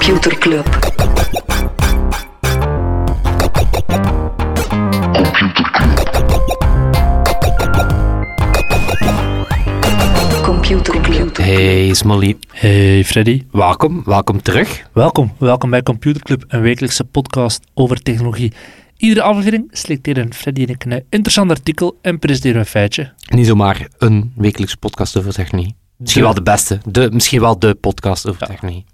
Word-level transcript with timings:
Computer 0.00 0.30
Club. 0.38 0.66
Computer 10.42 11.00
Club. 11.00 11.36
Hey 11.36 11.94
Smolly, 11.94 12.36
Hey 12.52 13.04
Freddy, 13.04 13.42
welkom, 13.52 14.02
welkom 14.04 14.42
terug. 14.42 14.88
welkom. 14.92 15.32
Welkom 15.38 15.70
bij 15.70 15.82
Computer 15.82 16.22
Club, 16.22 16.44
een 16.48 16.60
wekelijkse 16.60 17.04
podcast 17.04 17.60
over 17.74 18.02
technologie. 18.02 18.52
Iedere 18.96 19.22
aflevering 19.22 19.68
selecteren 19.70 20.34
Freddy 20.34 20.62
en 20.62 20.68
ik 20.68 20.84
een 20.84 21.04
interessant 21.10 21.50
artikel 21.50 21.98
en 22.02 22.18
presenteren 22.18 22.58
een 22.60 22.66
feitje. 22.66 23.12
Niet 23.34 23.46
zomaar 23.46 23.88
een 23.98 24.32
wekelijkse 24.36 24.76
podcast 24.76 25.16
over 25.18 25.32
technologie. 25.32 25.74
Misschien 25.96 26.20
De- 26.22 26.26
wel 26.28 26.36
de 26.36 26.42
beste, 26.50 26.78
de, 26.84 27.08
misschien 27.12 27.40
wel 27.40 27.58
de 27.58 27.74
podcast 27.74 28.28
over 28.28 28.46
technologie. 28.46 28.84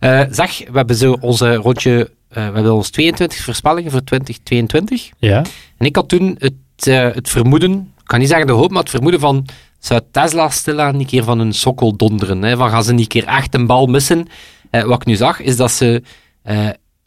Eh, 0.00 0.22
zeg, 0.30 0.58
we 0.58 0.76
hebben 0.76 0.96
zo 0.96 1.16
onze 1.20 1.54
rondje, 1.54 2.10
eh, 2.28 2.34
we 2.34 2.54
hebben 2.54 2.74
ons 2.74 2.90
22 2.90 3.38
voorspellingen 3.38 3.90
voor 3.90 4.04
2022. 4.04 5.10
Ja? 5.18 5.42
En 5.76 5.86
ik 5.86 5.96
had 5.96 6.08
toen 6.08 6.36
het, 6.38 6.86
eh, 6.86 7.14
het 7.14 7.28
vermoeden, 7.28 7.72
ik 7.72 8.04
kan 8.04 8.18
niet 8.18 8.28
zeggen 8.28 8.46
de 8.46 8.52
hoop, 8.52 8.70
maar 8.70 8.82
het 8.82 8.90
vermoeden 8.90 9.20
van, 9.20 9.46
zou 9.78 10.00
Tesla 10.10 10.48
stilaan 10.48 10.94
een 10.94 11.06
keer 11.06 11.24
van 11.24 11.38
een 11.38 11.52
sokkel 11.52 11.96
donderen? 11.96 12.42
Hè? 12.42 12.56
Van 12.56 12.70
gaan 12.70 12.84
ze 12.84 12.92
niet 12.92 13.08
keer 13.08 13.24
echt 13.24 13.54
een 13.54 13.66
bal 13.66 13.86
missen? 13.86 14.28
Wat 14.70 15.00
ik 15.00 15.04
nu 15.04 15.14
zag, 15.14 15.40
is 15.40 15.56
dat 15.56 15.70
ze 15.70 16.02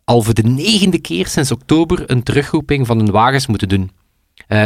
al 0.03 0.21
voor 0.21 0.33
de 0.33 0.43
negende 0.43 0.99
keer 0.99 1.27
sinds 1.27 1.51
oktober 1.51 2.03
een 2.05 2.23
terugroeping 2.23 2.87
van 2.87 2.97
hun 2.97 3.11
wagens 3.11 3.47
moeten 3.47 3.69
doen. 3.69 3.91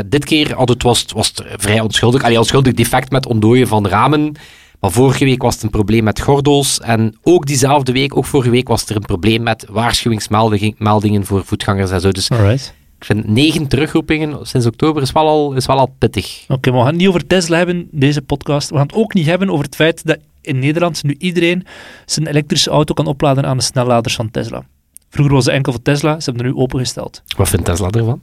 Dit 0.06 0.26
keer 0.26 0.56
had 0.56 0.70
het, 0.70 0.84
was, 0.84 1.06
was 1.14 1.28
het 1.36 1.44
vrij 1.58 1.80
onschuldig. 1.80 2.24
Allee, 2.24 2.38
onschuldig 2.38 2.74
defect 2.74 3.12
met 3.12 3.26
ontdooien 3.26 3.68
van 3.68 3.88
ramen. 3.88 4.36
Maar 4.84 4.92
vorige 4.92 5.26
week 5.26 5.42
was 5.42 5.54
het 5.54 5.64
een 5.64 5.70
probleem 5.70 6.04
met 6.04 6.22
gordels. 6.22 6.80
En 6.80 7.16
ook 7.22 7.46
diezelfde 7.46 7.92
week, 7.92 8.18
ook 8.18 8.26
vorige 8.26 8.50
week, 8.50 8.68
was 8.68 8.86
er 8.86 8.96
een 8.96 9.02
probleem 9.02 9.44
met 9.44 9.66
waarschuwingsmeldingen 9.70 11.26
voor 11.26 11.46
voetgangers 11.46 11.92
en 11.92 12.02
zo. 12.02 12.12
Dus 12.12 12.30
Alright. 12.30 12.74
ik 12.98 13.06
vind 13.06 13.28
negen 13.28 13.68
terugroepingen 13.68 14.46
sinds 14.48 14.66
oktober 14.66 15.02
is 15.02 15.12
wel 15.12 15.28
al, 15.28 15.54
is 15.54 15.66
wel 15.66 15.80
al 15.80 15.96
pittig. 15.98 16.46
Oké, 16.48 16.72
we 16.72 16.78
gaan 16.78 16.86
het 16.86 16.96
niet 16.96 17.08
over 17.08 17.28
Tesla 17.28 17.58
hebben, 17.58 17.88
deze 17.92 18.22
podcast. 18.22 18.70
We 18.70 18.76
gaan 18.76 18.86
het 18.86 18.96
ook 18.96 19.14
niet 19.14 19.26
hebben 19.26 19.50
over 19.50 19.66
het 19.66 19.76
feit 19.76 20.06
dat 20.06 20.18
in 20.42 20.60
Nederland 20.60 21.04
nu 21.04 21.16
iedereen 21.18 21.66
zijn 22.06 22.28
elektrische 22.28 22.70
auto 22.70 22.94
kan 22.94 23.08
opladen 23.08 23.46
aan 23.46 23.58
de 23.58 23.64
snelladers 23.64 24.16
van 24.16 24.32
Tesla. 24.32 24.66
Vroeger 25.10 25.34
was 25.34 25.46
het 25.46 25.54
enkel 25.54 25.72
voor 25.72 25.82
Tesla, 25.82 26.20
ze 26.20 26.30
hebben 26.30 26.46
er 26.46 26.54
nu 26.54 26.58
opengesteld. 26.58 27.22
Wat 27.38 27.50
vindt 27.50 27.66
Tesla 27.66 27.90
ervan? 27.90 28.22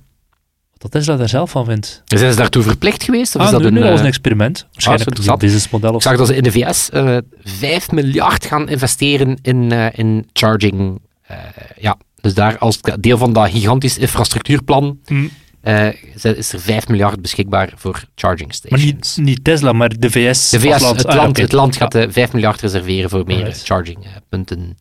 Wat 0.80 0.90
Tesla 0.90 1.16
daar 1.16 1.28
zelf 1.28 1.50
van 1.50 1.64
vindt. 1.64 2.02
Zijn 2.04 2.30
ze 2.30 2.36
daartoe 2.38 2.62
verplicht 2.62 3.02
geweest? 3.02 3.34
Of 3.36 3.40
Ah, 3.40 3.46
is 3.46 3.52
dat 3.52 3.60
nee, 3.60 3.68
een, 3.68 3.74
nee, 3.74 3.82
dat 3.82 3.90
was 3.92 4.00
eh, 4.00 4.04
een 4.06 4.12
experiment. 4.12 4.66
Waarschijnlijk 4.72 5.10
een 5.10 5.16
interessant. 5.16 5.38
businessmodel 5.40 5.90
of 5.90 5.96
Ik 5.96 6.02
zag 6.02 6.16
dat 6.16 6.26
ze 6.26 6.36
in 6.36 6.42
de 6.42 6.50
VS 6.52 6.90
eh 6.90 7.16
5 7.42 7.90
miljard 7.90 8.46
gaan 8.46 8.68
investeren 8.68 9.38
in, 9.42 9.72
eh, 9.72 9.86
in 9.98 10.28
charging. 10.32 11.00
Eh, 11.22 11.36
ja, 11.78 11.96
dus 12.20 12.34
daar 12.34 12.58
als 12.58 12.80
deel 13.00 13.18
van 13.18 13.32
dat 13.32 13.50
gigantisch 13.50 13.98
infrastructuurplan 13.98 14.98
Hm. 15.06 15.26
eh, 15.60 15.88
is 16.22 16.52
er 16.52 16.60
5 16.60 16.88
miljard 16.88 17.22
beschikbaar 17.22 17.72
voor 17.76 18.04
charging 18.14 18.46
Maar 18.48 18.54
stations. 18.54 18.82
niet, 19.16 19.26
niet 19.26 19.44
Tesla, 19.44 19.72
maar 19.72 19.98
de 19.98 20.10
VS. 20.10 20.50
de 20.50 20.60
VS, 20.60 20.80
land. 20.80 20.96
het 20.96 21.06
Ah, 21.06 21.16
land, 21.16 21.28
oké. 21.30 21.40
het 21.40 21.52
land 21.52 21.76
gaat 21.76 21.94
eh, 21.94 22.06
5 22.10 22.32
miljard 22.32 22.60
reserveren 22.60 23.10
voor 23.10 23.22
meer 23.26 23.52
chargingpunten. 23.64 24.78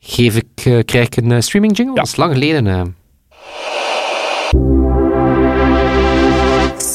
Geef 0.00 0.36
ik, 0.36 0.46
krijg 0.86 1.06
ik 1.06 1.16
een 1.16 1.42
streaming 1.42 1.76
jingle? 1.76 1.94
Dat 1.94 2.06
is 2.06 2.16
lang 2.16 2.32
geleden. 2.32 2.94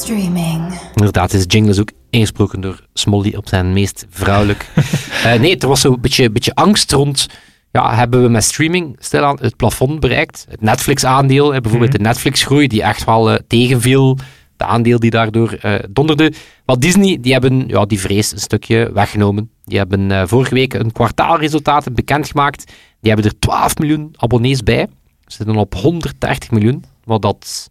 Streaming. 0.08 0.80
Inderdaad, 0.96 1.34
is 1.34 1.44
jingle 1.48 1.72
is 1.72 1.80
ook 1.80 1.92
ingesproken 2.10 2.62
door 2.62 2.88
Smolly 2.94 3.36
op 3.36 3.48
zijn 3.48 3.74
meest 3.74 4.06
vrouwelijk. 4.10 4.66
Eh, 5.24 5.40
nee, 5.40 5.58
er 5.58 5.68
was 5.68 5.82
zo'n 5.82 6.02
beetje, 6.02 6.30
beetje 6.32 6.56
angst 6.56 6.92
rond. 6.92 7.28
Ja, 7.72 7.96
hebben 7.96 8.22
we 8.22 8.30
met 8.30 8.44
streaming 8.44 8.96
stilaan 9.00 9.38
het 9.42 9.56
plafond 9.56 10.00
bereikt? 10.00 10.46
Het 10.50 10.62
Netflix-aandeel, 10.62 11.62
bijvoorbeeld 11.62 11.92
de 11.92 12.00
Netflix-groei, 12.00 12.68
die 12.68 12.84
echt 12.84 13.04
wel 13.04 13.32
eh, 13.32 13.40
tegenviel. 13.48 14.18
De 14.58 14.66
aandeel 14.66 15.00
die 15.00 15.10
daardoor 15.10 15.52
eh, 15.52 15.76
donderde. 15.90 16.34
Wat 16.66 16.82
Disney, 16.82 17.18
die 17.22 17.34
hebben 17.34 17.68
ja, 17.68 17.86
die 17.86 18.00
vrees 18.00 18.32
een 18.32 18.40
stukje 18.40 18.92
weggenomen. 18.94 19.50
Die 19.66 19.78
hebben 19.78 20.28
vorige 20.28 20.54
week 20.54 20.74
een 20.74 20.92
kwartaalresultaten 20.92 21.94
bekendgemaakt. 21.94 22.72
Die 23.02 23.12
hebben 23.12 23.32
er 23.32 23.40
12 23.40 23.78
miljoen 23.78 24.14
abonnees 24.18 24.64
bij. 24.64 24.88
Ze 25.26 25.36
zitten 25.36 25.56
op 25.56 25.74
130 25.74 26.52
miljoen, 26.52 26.84
wat 27.04 27.22
dat 27.22 27.70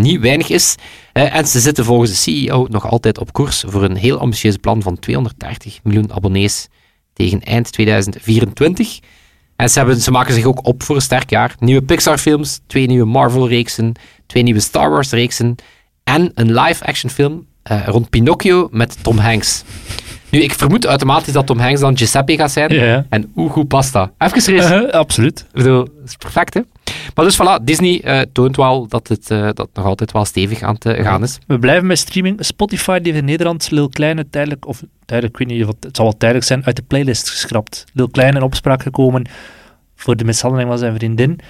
niet 0.00 0.20
weinig 0.20 0.48
is. 0.48 0.74
En 1.12 1.46
ze 1.46 1.60
zitten 1.60 1.84
volgens 1.84 2.10
de 2.10 2.16
CEO 2.16 2.66
nog 2.70 2.90
altijd 2.90 3.18
op 3.18 3.32
koers 3.32 3.64
voor 3.66 3.82
een 3.82 3.96
heel 3.96 4.18
ambitieus 4.18 4.56
plan 4.56 4.82
van 4.82 4.98
230 4.98 5.78
miljoen 5.82 6.12
abonnees 6.12 6.68
tegen 7.12 7.40
eind 7.40 7.72
2024. 7.72 8.98
En 9.56 9.70
ze, 9.70 9.78
hebben, 9.78 9.96
ze 9.96 10.10
maken 10.10 10.34
zich 10.34 10.44
ook 10.44 10.66
op 10.66 10.82
voor 10.82 10.96
een 10.96 11.02
sterk 11.02 11.30
jaar. 11.30 11.54
Nieuwe 11.58 11.82
Pixar-films, 11.82 12.60
twee 12.66 12.86
nieuwe 12.86 13.06
Marvel-reeksen, 13.06 13.92
twee 14.26 14.42
nieuwe 14.42 14.60
Star 14.60 14.90
Wars-reeksen 14.90 15.54
en 16.04 16.30
een 16.34 16.60
live-action 16.60 17.10
film 17.10 17.46
eh, 17.62 17.86
rond 17.86 18.10
Pinocchio 18.10 18.68
met 18.70 18.98
Tom 19.02 19.18
Hanks. 19.18 19.64
Nu, 20.30 20.42
ik 20.42 20.52
vermoed 20.52 20.84
automatisch 20.84 21.32
dat 21.32 21.46
Tom 21.46 21.58
Hanks 21.58 21.80
dan 21.80 21.96
Giuseppe 21.96 22.36
gaat 22.36 22.52
zijn. 22.52 22.72
Ja. 22.72 23.06
En 23.08 23.30
hoe 23.34 23.50
goed 23.50 23.68
past 23.68 23.92
dat? 23.92 24.10
Even 24.18 24.40
serieus. 24.40 24.64
Uh-huh, 24.64 24.90
absoluut. 24.90 25.40
Ik 25.40 25.52
bedoel, 25.52 25.84
dat 25.84 26.04
is 26.08 26.16
perfect, 26.16 26.54
hè? 26.54 26.60
Maar 27.14 27.24
dus 27.24 27.40
voilà, 27.40 27.64
Disney 27.64 28.02
eh, 28.02 28.20
toont 28.32 28.56
wel 28.56 28.86
dat 28.88 29.08
het 29.08 29.30
eh, 29.30 29.48
dat 29.52 29.68
nog 29.72 29.84
altijd 29.84 30.12
wel 30.12 30.24
stevig 30.24 30.62
aan 30.62 30.78
te 30.78 30.94
gaan 31.02 31.22
is. 31.22 31.38
We 31.46 31.58
blijven 31.58 31.86
bij 31.86 31.96
streaming. 31.96 32.44
Spotify 32.44 32.98
die 32.98 33.12
heeft 33.12 33.24
in 33.24 33.30
Nederland 33.30 33.70
Lil 33.70 33.88
Kleine 33.88 34.28
tijdelijk, 34.30 34.66
of 34.66 34.82
tijdelijk, 35.04 35.38
ik 35.38 35.46
weet 35.46 35.58
niet 35.58 35.66
het, 35.66 35.96
zal 35.96 36.04
wel 36.04 36.16
tijdelijk 36.16 36.46
zijn, 36.46 36.64
uit 36.64 36.76
de 36.76 36.82
playlist 36.82 37.30
geschrapt. 37.30 37.84
Lil 37.92 38.08
Kleine 38.08 38.36
in 38.36 38.42
opspraak 38.42 38.82
gekomen 38.82 39.26
voor 39.96 40.16
de 40.16 40.24
mishandeling 40.24 40.68
van 40.68 40.78
zijn 40.78 40.94
vriendin. 40.94 41.40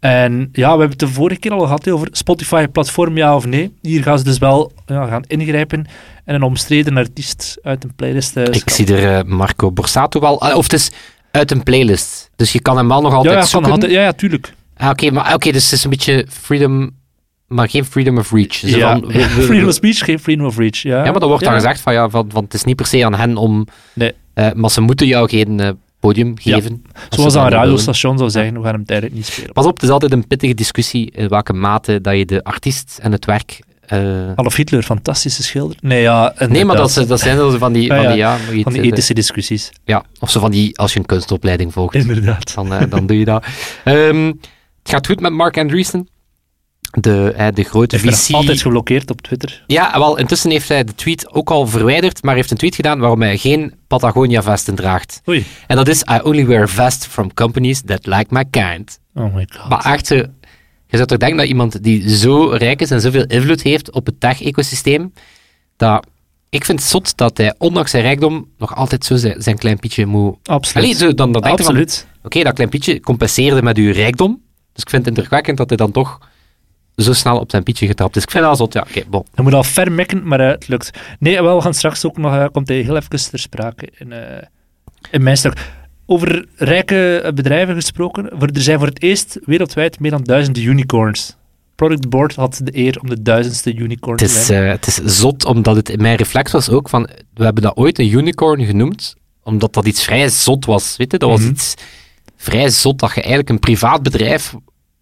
En 0.00 0.48
ja, 0.52 0.72
we 0.72 0.78
hebben 0.78 0.90
het 0.90 0.98
de 0.98 1.08
vorige 1.08 1.40
keer 1.40 1.52
al 1.52 1.60
gehad 1.60 1.88
over 1.88 2.08
Spotify-platform, 2.10 3.16
ja 3.16 3.34
of 3.34 3.46
nee. 3.46 3.74
Hier 3.82 4.02
gaan 4.02 4.18
ze 4.18 4.24
dus 4.24 4.38
wel 4.38 4.72
ja, 4.86 5.06
gaan 5.06 5.22
ingrijpen 5.26 5.86
en 6.24 6.34
een 6.34 6.42
omstreden 6.42 6.96
artiest 6.96 7.58
uit 7.62 7.84
een 7.84 7.94
playlist 7.94 8.36
eh, 8.36 8.44
Ik 8.44 8.70
zie 8.70 8.94
er 8.94 9.16
eh, 9.16 9.24
Marco 9.24 9.72
Borsato 9.72 10.20
wel... 10.20 10.34
of 10.34 10.62
het 10.62 10.72
is 10.72 10.90
uit 11.30 11.50
een 11.50 11.62
playlist. 11.62 12.30
Dus 12.36 12.52
je 12.52 12.60
kan 12.60 12.76
hem 12.76 12.88
wel 12.88 13.00
nog 13.00 13.14
altijd 13.14 13.32
ja, 13.32 13.38
ja, 13.38 13.40
kan 13.40 13.48
zoeken. 13.48 13.70
altijd, 13.70 13.92
ja, 13.92 14.02
ja, 14.02 14.12
tuurlijk. 14.12 14.52
Ah, 14.76 14.88
Oké, 14.90 15.10
maar 15.10 15.34
oké, 15.34 15.52
dus 15.52 15.64
het 15.64 15.72
is 15.72 15.84
een 15.84 15.90
beetje 15.90 16.26
freedom... 16.30 16.90
Maar 17.46 17.68
geen 17.68 17.84
freedom 17.84 18.18
of 18.18 18.30
reach. 18.32 18.56
Ja, 18.60 18.92
van, 18.98 19.06
we- 19.06 19.12
we- 19.12 19.42
freedom 19.48 19.68
of 19.68 19.74
speech, 19.74 19.98
geen 19.98 20.18
freedom 20.18 20.46
of 20.46 20.56
reach. 20.58 20.82
Ja, 20.82 21.04
Ja, 21.04 21.10
maar 21.10 21.20
dan 21.20 21.28
wordt 21.28 21.44
dan 21.44 21.52
Ja. 21.52 21.58
gezegd 21.58 21.80
van, 21.80 21.92
ja, 21.92 22.08
van, 22.08 22.26
van 22.32 22.44
het 22.44 22.54
is 22.54 22.64
niet 22.64 22.76
per 22.76 22.86
se 22.86 23.04
aan 23.04 23.14
hen 23.14 23.36
om... 23.36 23.66
Nee. 23.92 24.12
eh, 24.34 24.52
maar 24.52 24.70
ze 24.70 24.80
moeten 24.80 25.06
jou 25.06 25.28
geen 25.28 25.60
eh, 25.60 25.70
podium 26.00 26.34
geven. 26.38 26.84
Zoals 27.10 27.32
dat 27.32 27.44
een 27.44 27.50
radiostation 27.50 28.18
zou 28.18 28.30
zeggen, 28.30 28.54
we 28.58 28.62
gaan 28.64 28.74
hem 28.74 28.84
tijdelijk 28.84 29.14
niet 29.14 29.26
spelen. 29.26 29.52
Pas 29.52 29.64
op, 29.66 29.74
het 29.74 29.82
is 29.82 29.88
altijd 29.88 30.12
een 30.12 30.26
pittige 30.26 30.54
discussie 30.54 31.10
in 31.10 31.28
welke 31.28 31.52
mate 31.52 32.00
dat 32.00 32.16
je 32.16 32.24
de 32.26 32.44
artiest 32.44 32.98
en 33.02 33.12
het 33.12 33.24
werk... 33.24 33.58
eh, 33.86 33.98
Adolf 34.36 34.56
Hitler, 34.56 34.82
fantastische 34.82 35.42
schilder. 35.42 35.76
Nee, 35.80 36.00
ja, 36.02 36.34
Nee, 36.48 36.64
maar 36.64 36.76
dat, 36.76 36.92
zijn- 36.92 37.06
dat 37.06 37.20
zijn 37.20 37.36
zo 37.36 37.50
van 37.58 37.72
die... 37.72 37.82
Ja, 37.82 37.96
Van 38.02 38.06
die, 38.06 38.16
ja, 38.16 38.36
van 38.62 38.72
die 38.72 38.82
ethische 38.82 39.14
discussies. 39.14 39.70
Ja, 39.84 40.04
of 40.20 40.30
zo 40.30 40.40
van 40.40 40.50
die, 40.50 40.78
als 40.78 40.92
je 40.92 40.98
een 40.98 41.06
kunstopleiding 41.06 41.72
volgt, 41.72 41.94
Inderdaad. 41.94 42.54
dan, 42.54 42.72
eh, 42.74 42.90
dan 42.90 43.06
doe 43.06 43.18
je 43.18 43.24
dat. 43.24 43.44
Ehm, 43.84 44.32
het 44.86 44.94
gaat 44.94 45.06
goed 45.06 45.20
met 45.20 45.32
Mark 45.32 45.58
Andreessen, 45.58 46.08
de, 46.90 47.32
eh, 47.36 47.46
de 47.54 47.62
grote 47.62 47.98
VC. 47.98 48.04
nog 48.04 48.32
altijd 48.32 48.62
geblokkeerd 48.62 49.10
op 49.10 49.22
Twitter. 49.22 49.64
Ja, 49.66 49.98
wel, 49.98 50.18
intussen 50.18 50.50
heeft 50.50 50.68
hij 50.68 50.84
de 50.84 50.94
tweet 50.94 51.32
ook 51.32 51.50
al 51.50 51.66
verwijderd, 51.66 52.22
maar 52.22 52.34
heeft 52.34 52.50
een 52.50 52.56
tweet 52.56 52.74
gedaan 52.74 52.98
waarom 52.98 53.22
hij 53.22 53.38
geen 53.38 53.74
Patagonia-vesten 53.86 54.74
draagt. 54.74 55.20
Oei. 55.28 55.44
En 55.66 55.76
dat 55.76 55.88
is, 55.88 56.02
I 56.02 56.20
only 56.22 56.46
wear 56.46 56.68
vests 56.68 57.06
from 57.06 57.34
companies 57.34 57.82
that 57.86 58.06
like 58.06 58.26
my 58.28 58.44
kind. 58.50 58.98
Oh 59.14 59.34
my 59.34 59.46
god. 59.56 59.68
Maar 59.68 59.84
echt, 59.84 60.06
zo, 60.06 60.14
je 60.86 60.96
zou 60.96 61.06
toch 61.06 61.18
denken 61.18 61.38
dat 61.38 61.46
iemand 61.46 61.82
die 61.82 62.16
zo 62.16 62.44
rijk 62.44 62.80
is 62.80 62.90
en 62.90 63.00
zoveel 63.00 63.24
invloed 63.26 63.62
heeft 63.62 63.90
op 63.90 64.06
het 64.06 64.20
tech-ecosysteem, 64.20 65.12
dat... 65.76 66.06
Ik 66.48 66.64
vind 66.64 66.80
het 66.80 66.88
zot 66.88 67.16
dat 67.16 67.36
hij, 67.36 67.54
ondanks 67.58 67.90
zijn 67.90 68.02
rijkdom, 68.02 68.48
nog 68.58 68.74
altijd 68.74 69.04
zo 69.04 69.16
zijn, 69.16 69.42
zijn 69.42 69.58
klein 69.58 69.78
pietje 69.78 70.06
moet... 70.06 70.36
Absoluut. 70.42 70.84
Allee, 70.84 70.98
zo, 70.98 71.14
dan, 71.14 71.32
dan 71.32 71.42
Absoluut. 71.42 72.06
Oké, 72.22 72.42
dat 72.42 72.54
klein 72.54 72.68
pietje 72.68 73.00
compenseerde 73.00 73.62
met 73.62 73.76
uw 73.76 73.92
rijkdom. 73.92 74.44
Dus 74.76 74.84
ik 74.84 74.90
vind 74.90 75.04
het 75.04 75.14
indrukwekkend 75.14 75.56
dat 75.58 75.68
hij 75.68 75.76
dan 75.76 75.90
toch 75.92 76.18
zo 76.96 77.12
snel 77.12 77.38
op 77.38 77.50
zijn 77.50 77.62
pietje 77.62 77.86
getrapt 77.86 78.16
is. 78.16 78.22
Ik 78.22 78.30
vind 78.30 78.44
dat 78.44 78.56
zot, 78.56 78.72
ja. 78.72 78.86
Oké, 78.88 79.02
bon. 79.08 79.24
Je 79.34 79.42
moet 79.42 79.54
al 79.54 79.64
ver 79.64 79.92
mekken, 79.92 80.28
maar 80.28 80.40
eh, 80.40 80.48
het 80.48 80.68
lukt. 80.68 80.90
Nee, 81.18 81.42
wel, 81.42 81.56
we 81.56 81.62
gaan 81.62 81.74
straks 81.74 82.06
ook 82.06 82.16
nog, 82.18 82.34
eh, 82.34 82.44
komt 82.52 82.68
hij 82.68 82.76
heel 82.80 82.96
even 82.96 83.10
ter 83.30 83.38
sprake 83.38 83.88
in, 83.98 84.12
eh, 84.12 84.42
in 85.10 85.22
mijn 85.22 85.36
stuk. 85.36 85.70
Over 86.06 86.46
rijke 86.56 87.30
bedrijven 87.34 87.74
gesproken. 87.74 88.28
Voor, 88.38 88.48
er 88.48 88.60
zijn 88.60 88.78
voor 88.78 88.86
het 88.86 89.02
eerst 89.02 89.38
wereldwijd 89.44 90.00
meer 90.00 90.10
dan 90.10 90.22
duizenden 90.24 90.62
unicorns. 90.62 91.36
Product 91.74 92.08
Board 92.08 92.34
had 92.34 92.60
de 92.64 92.76
eer 92.76 92.98
om 93.00 93.08
de 93.08 93.22
duizendste 93.22 93.74
unicorn 93.74 94.18
Het 94.20 94.32
te 94.32 94.38
is, 94.38 94.46
zijn. 94.46 94.64
eh, 94.64 94.70
het 94.70 94.86
is 94.86 94.94
zot, 95.18 95.44
omdat 95.44 95.76
het 95.76 95.88
in 95.88 96.00
mijn 96.02 96.16
reflex 96.16 96.52
was 96.52 96.68
ook 96.70 96.88
van... 96.88 97.08
We 97.34 97.44
hebben 97.44 97.62
dat 97.62 97.76
ooit 97.76 97.98
een 97.98 98.12
unicorn 98.12 98.64
genoemd, 98.64 99.14
omdat 99.42 99.72
dat 99.72 99.86
iets 99.86 100.04
vrij 100.04 100.28
zot 100.28 100.64
was. 100.64 100.96
Weet 100.96 101.12
je, 101.12 101.18
dat 101.18 101.30
was 101.30 101.40
Mhm. 101.40 101.50
iets 101.50 101.74
vrij 102.50 102.68
zot, 102.70 102.98
dat 102.98 103.10
je 103.14 103.20
eigenlijk 103.20 103.48
een 103.50 103.58
privaat 103.58 104.02
bedrijf 104.02 104.54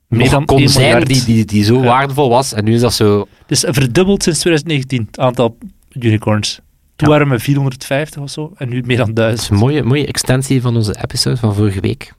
Meer 0.08 0.30
dan 0.30 0.44
kon 0.44 0.58
1 0.58 0.68
zijn 0.68 1.04
die, 1.04 1.24
die, 1.24 1.44
die 1.44 1.64
zo 1.64 1.74
Ja. 1.78 1.84
waardevol 1.84 2.28
was. 2.28 2.52
En 2.52 2.64
nu 2.64 2.74
is 2.74 2.80
dat 2.80 2.94
zo... 2.94 3.26
Dus 3.46 3.64
verdubbeld 3.68 4.22
sinds 4.22 4.38
2019, 4.40 5.06
het 5.06 5.18
aantal 5.18 5.56
unicorns. 5.92 6.54
Toen 6.96 7.08
Ja. 7.08 7.14
waren 7.14 7.28
we 7.30 7.38
450 7.38 8.22
of 8.22 8.30
zo, 8.30 8.52
en 8.56 8.68
nu 8.68 8.82
meer 8.86 8.96
dan 8.96 9.14
Dat 9.14 9.24
is 9.32 9.34
1000. 9.48 9.50
een 9.50 9.56
mooie, 9.56 9.82
mooie 9.82 10.06
extensie 10.06 10.60
van 10.60 10.76
onze 10.76 10.96
episode 11.02 11.36
van 11.36 11.54
vorige 11.54 11.80
week. 11.80 12.12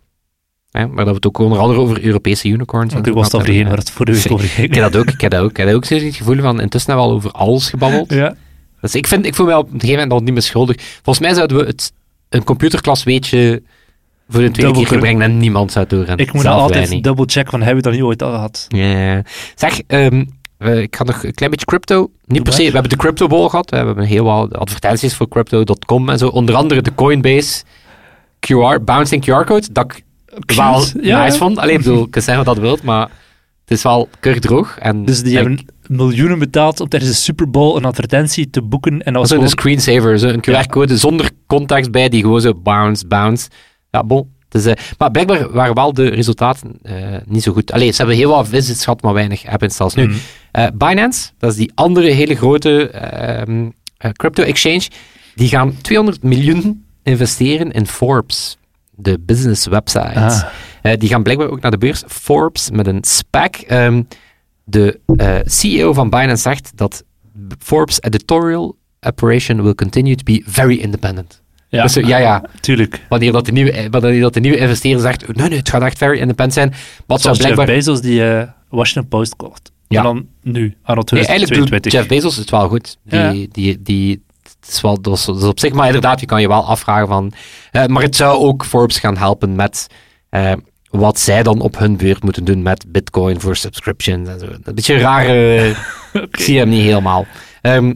Hè, 0.71 0.87
maar 0.87 0.95
dat 0.97 1.07
we 1.07 1.13
het 1.13 1.25
ook 1.27 1.37
onder 1.37 1.59
andere 1.59 1.79
over 1.79 2.03
Europese 2.03 2.47
unicorns 2.47 2.93
Want 2.93 3.05
en 3.05 3.11
ik 3.11 3.17
was 3.17 3.29
gehad 3.29 3.45
vergeten 3.45 3.69
waar 3.69 3.77
hebben. 3.77 3.85
het 3.85 3.89
voor 3.95 4.05
de 4.05 4.11
week 4.23 4.31
over 4.31 4.45
Ik 4.45 4.51
ging. 4.51 4.75
heb 4.75 4.91
dat 4.91 5.01
ook, 5.01 5.09
ik 5.09 5.21
heb 5.21 5.31
dat 5.31 5.41
ook. 5.41 5.49
Ik 5.49 5.57
heb 5.57 5.67
dat 5.67 5.75
ook, 5.75 5.81
ik 5.87 5.91
heb 5.91 5.99
ook 6.03 6.05
het 6.07 6.15
gevoel 6.15 6.41
van, 6.41 6.61
intussen 6.61 6.91
hebben 6.91 7.09
we 7.09 7.13
al 7.13 7.17
over 7.17 7.31
alles 7.31 7.69
gebabbeld. 7.69 8.13
Ja. 8.13 8.35
Dus 8.81 8.95
ik, 8.95 9.07
vind, 9.07 9.25
ik 9.25 9.35
voel 9.35 9.45
mij 9.45 9.55
op 9.55 9.65
een 9.65 9.71
gegeven 9.79 9.93
moment 9.95 10.11
al 10.11 10.19
niet 10.19 10.33
meer 10.33 10.41
schuldig. 10.41 10.75
Volgens 11.03 11.19
mij 11.19 11.33
zouden 11.33 11.57
we 11.57 11.65
het, 11.65 11.93
een 12.29 12.43
computerklas 12.43 13.03
weetje 13.03 13.63
voor 14.27 14.41
de 14.41 14.51
tweede 14.51 14.73
keer 14.73 14.87
gebrengen 14.87 15.21
en 15.21 15.37
niemand 15.37 15.71
zou 15.71 15.85
doorgaan. 15.87 16.17
Ik 16.17 16.33
moet 16.33 16.45
altijd 16.45 17.03
double 17.03 17.25
checken 17.27 17.51
van, 17.51 17.59
hebben 17.61 17.83
we 17.83 17.89
dat 17.89 17.93
niet 17.99 18.01
ooit 18.07 18.23
al 18.23 18.31
gehad? 18.31 18.65
Ja. 18.67 19.21
Zeg, 19.55 19.81
ehm, 19.87 20.25
eh, 20.57 20.81
ik 20.81 20.95
ga 20.95 21.03
nog 21.03 21.23
een 21.23 21.33
klein 21.33 21.51
beetje 21.51 21.65
crypto. 21.65 22.09
Niet 22.25 22.43
per 22.43 22.53
se, 22.53 22.65
we 22.65 22.71
hebben 22.71 22.89
de 22.89 22.97
crypto 22.97 23.27
ball 23.27 23.49
gehad. 23.49 23.69
We 23.69 23.75
hebben 23.75 24.03
heel 24.05 24.23
wat 24.23 24.53
advertenties 24.57 25.15
voor 25.15 25.27
crypto.com 25.27 26.09
en 26.09 26.17
zo. 26.17 26.27
Onder 26.27 26.55
andere 26.55 26.81
de 26.81 26.95
Coinbase 26.95 27.63
QR, 28.39 28.83
bouncing 28.83 29.23
QR-code. 29.25 29.67
Dat 29.71 29.85
ik 29.85 30.03
wel 30.55 30.65
Ja, 31.01 31.23
nice 31.23 31.31
ja. 31.31 31.31
vond. 31.31 31.57
Alleen, 31.57 31.75
ik 31.77 31.83
bedoel, 31.83 32.07
kan 32.07 32.21
zeggen 32.21 32.45
wat 32.45 32.55
dat 32.55 32.63
wilt, 32.63 32.83
maar 32.83 33.01
het 33.65 33.77
is 33.77 33.83
wel 33.83 34.09
keurig 34.19 34.41
droog. 34.41 34.77
En 34.79 35.05
Dus 35.05 35.21
die 35.23 35.31
ik- 35.31 35.37
hebben 35.37 35.65
miljoenen 35.87 36.39
betaald 36.39 36.79
om 36.79 36.87
tijdens 36.89 37.11
de 37.11 37.17
Super 37.17 37.49
Bowl 37.49 37.77
een 37.77 37.85
advertentie 37.85 38.49
te 38.49 38.61
boeken. 38.61 39.01
En 39.03 39.13
dat 39.13 39.27
Dat 39.29 39.37
is 39.37 39.43
een 39.43 39.49
screensaver, 39.49 40.19
zo, 40.19 40.27
een 40.27 40.41
QR-code 40.49 40.97
zonder 40.97 41.29
context 41.47 41.91
bij, 41.91 42.09
die 42.09 42.21
gewoon 42.21 42.41
zo 42.41 42.53
bounce, 42.55 43.07
bounce. 43.07 43.47
Ja, 43.95 44.03
bon. 44.03 44.33
Dus, 44.49 44.73
maar 44.97 45.11
blijkbaar 45.11 45.51
waren 45.51 45.75
wel 45.75 45.93
de 45.93 46.07
resultaten 46.09 46.79
eh, 46.83 46.95
niet 47.25 47.43
zo 47.43 47.51
goed. 47.53 47.71
Allee, 47.71 47.91
ze 47.91 47.97
hebben 47.97 48.15
heel 48.15 48.29
wat 48.29 48.47
visits 48.47 48.83
gehad, 48.83 49.01
maar 49.01 49.13
weinig 49.13 49.45
app-installs. 49.45 49.93
Nu, 49.93 50.05
Mhm. 50.07 50.15
eh, 50.51 50.67
Binance, 50.73 51.29
dat 51.37 51.51
is 51.51 51.57
die 51.57 51.71
andere 51.75 52.09
hele 52.09 52.35
grote 52.35 52.89
ehm, 52.89 53.69
eh, 53.97 54.11
crypto-exchange, 54.11 54.87
die 55.35 55.47
gaan 55.49 55.77
200 55.81 56.23
miljoen 56.23 56.85
investeren 57.03 57.71
in 57.71 57.87
Forbes, 57.87 58.57
de 58.95 59.19
business 59.19 59.65
website. 59.67 60.19
Ah. 60.19 60.41
Die 60.97 61.09
gaan 61.09 61.23
blijkbaar 61.23 61.49
ook 61.49 61.61
naar 61.61 61.71
de 61.71 61.77
beurs. 61.77 62.03
Forbes 62.07 62.69
met 62.71 62.87
een 62.87 63.03
SPAC. 63.03 63.55
Ehm, 63.55 64.03
de 64.63 64.99
CEO 65.45 65.93
van 65.93 66.09
Binance 66.09 66.41
zegt 66.41 66.71
dat 66.75 67.03
Forbes 67.59 68.01
editorial 68.01 68.75
operation 69.01 69.63
will 69.63 69.75
continue 69.75 70.15
to 70.15 70.23
be 70.23 70.41
very 70.45 70.75
independent. 70.77 71.41
Ja, 71.75 71.83
Dus, 71.83 71.93
ja, 71.93 72.17
ja. 72.17 72.43
tuurlijk. 72.59 73.05
Wanneer 73.09 73.31
dat 73.31 73.45
de 73.45 73.51
nieuwe, 73.51 73.71
eh, 73.71 73.85
wanneer 73.91 74.21
dat 74.21 74.33
de 74.33 74.39
nieuwe 74.39 74.57
investeerder 74.57 75.01
zegt, 75.01 75.35
nee, 75.35 75.49
nee, 75.49 75.57
het 75.57 75.69
gaat 75.69 75.81
echt 75.81 75.97
very 75.97 76.19
independent 76.19 76.53
zijn. 76.53 76.69
Wat 77.05 77.21
zou 77.21 77.35
Zoals 77.35 77.37
Jeff 77.37 77.53
blijkbaar... 77.53 77.75
Bezos 77.75 78.01
die 78.01 78.29
eh, 78.29 78.47
Washington 78.69 79.07
Post 79.07 79.35
kocht. 79.35 79.71
Ja. 79.87 79.97
En 79.97 80.03
dan 80.03 80.27
nu, 80.41 80.75
doet 80.85 81.07
2022. 81.07 81.91
Jeff 81.91 82.07
Bezos 82.07 82.35
het 82.35 82.49
wel 82.49 82.67
goed. 82.67 82.97
Die, 83.03 83.19
Ja. 83.19 83.31
die, 83.51 83.81
die, 83.81 84.23
het 84.43 84.69
is 84.73 84.81
wel, 84.81 85.01
dat 85.01 85.13
is 85.17 85.27
op 85.27 85.59
zich, 85.59 85.73
maar 85.73 85.85
inderdaad, 85.85 86.19
je 86.19 86.25
kan 86.25 86.41
je 86.41 86.47
wel 86.47 86.65
afvragen 86.65 87.07
van... 87.07 87.33
eh, 87.71 87.85
maar 87.85 88.01
het 88.03 88.15
zou 88.15 88.37
ook 88.39 88.65
Forbes 88.65 88.99
gaan 88.99 89.17
helpen 89.17 89.55
met 89.55 89.87
wat 90.89 91.19
zij 91.19 91.43
dan 91.43 91.59
op 91.59 91.77
hun 91.77 91.97
beurt 91.97 92.23
moeten 92.23 92.43
doen 92.43 92.61
met 92.61 92.85
bitcoin 92.87 93.39
voor 93.39 93.55
subscriptions 93.55 94.29
en 94.29 94.39
zo. 94.39 94.45
Een 94.63 94.75
beetje 94.75 94.93
een 94.93 94.99
rare... 94.99 95.69
Ik 96.31 96.39
zie 96.39 96.57
hem 96.57 96.69
niet 96.69 96.81
helemaal. 96.83 97.25
Ehm, 97.61 97.93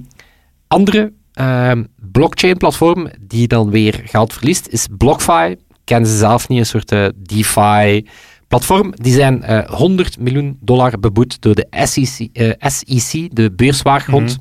andere 0.67 1.11
ehm, 1.33 1.83
blockchain-platform 2.11 3.09
die 3.19 3.47
dan 3.47 3.69
weer 3.69 4.01
geld 4.06 4.33
verliest, 4.33 4.67
is 4.67 4.88
BlockFi. 4.97 5.56
Kennen 5.83 6.09
ze 6.09 6.17
zelf 6.17 6.47
niet, 6.47 6.59
een 6.59 6.65
soort 6.65 6.91
eh, 6.91 7.06
DeFi-platform. 7.15 8.94
Die 8.95 9.13
zijn 9.13 9.44
eh 9.44 9.69
100 9.69 10.19
miljoen 10.19 10.57
dollar 10.61 11.00
beboet 11.00 11.41
door 11.41 11.56
de 11.56 11.67
SEC, 11.71 12.29
eh, 12.33 12.51
SEC 12.59 13.35
de 13.35 13.51
beurswaakhond. 13.51 14.38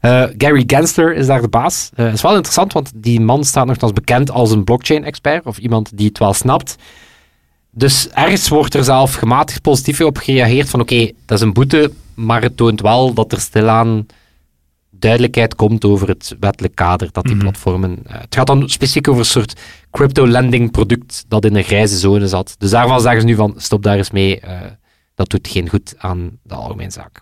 Eh, 0.00 0.24
Gary 0.36 0.64
Gensler 0.66 1.14
is 1.14 1.26
daar 1.26 1.40
de 1.40 1.48
baas. 1.48 1.90
Het 1.94 2.14
is 2.14 2.22
wel 2.22 2.34
interessant, 2.34 2.72
want 2.72 2.92
die 2.94 3.20
man 3.20 3.44
staat 3.44 3.66
nogthans 3.66 3.92
bekend 3.92 4.30
als 4.30 4.50
een 4.50 4.64
blockchain-expert, 4.64 5.46
of 5.46 5.58
iemand 5.58 5.90
die 5.94 6.06
het 6.06 6.18
wel 6.18 6.34
snapt. 6.34 6.76
Dus 7.70 8.08
ergens 8.08 8.48
wordt 8.48 8.74
er 8.74 8.84
zelf 8.84 9.14
gematigd 9.14 9.62
positief 9.62 10.00
op 10.00 10.16
gereageerd 10.16 10.68
van 10.68 10.80
oké, 10.80 11.10
dat 11.26 11.38
is 11.38 11.44
een 11.44 11.52
boete, 11.52 11.92
maar 12.14 12.42
het 12.42 12.56
toont 12.56 12.80
wel 12.80 13.12
dat 13.12 13.32
er 13.32 13.40
stilaan 13.40 14.06
duidelijkheid 14.98 15.54
komt 15.54 15.84
over 15.84 16.08
het 16.08 16.36
wettelijk 16.40 16.74
kader 16.74 17.08
dat 17.12 17.24
die 17.24 17.34
Mhm. 17.34 17.42
platformen... 17.42 17.98
eh, 18.06 18.20
het 18.20 18.34
gaat 18.34 18.46
dan 18.46 18.68
specifiek 18.68 19.08
over 19.08 19.20
een 19.20 19.26
soort 19.26 19.60
crypto-lending 19.90 20.70
product 20.70 21.24
dat 21.28 21.44
in 21.44 21.56
een 21.56 21.64
grijze 21.64 21.98
zone 21.98 22.28
zat. 22.28 22.54
Dus 22.58 22.70
daarvan 22.70 23.00
zeggen 23.00 23.20
ze 23.20 23.26
nu 23.26 23.34
van 23.34 23.54
stop 23.56 23.82
daar 23.82 23.96
eens 23.96 24.10
mee, 24.10 24.40
eh, 24.40 24.60
dat 25.14 25.30
doet 25.30 25.48
geen 25.48 25.68
goed 25.68 25.94
aan 25.98 26.38
de 26.42 26.54
algemene 26.54 26.90
zaak. 26.90 27.20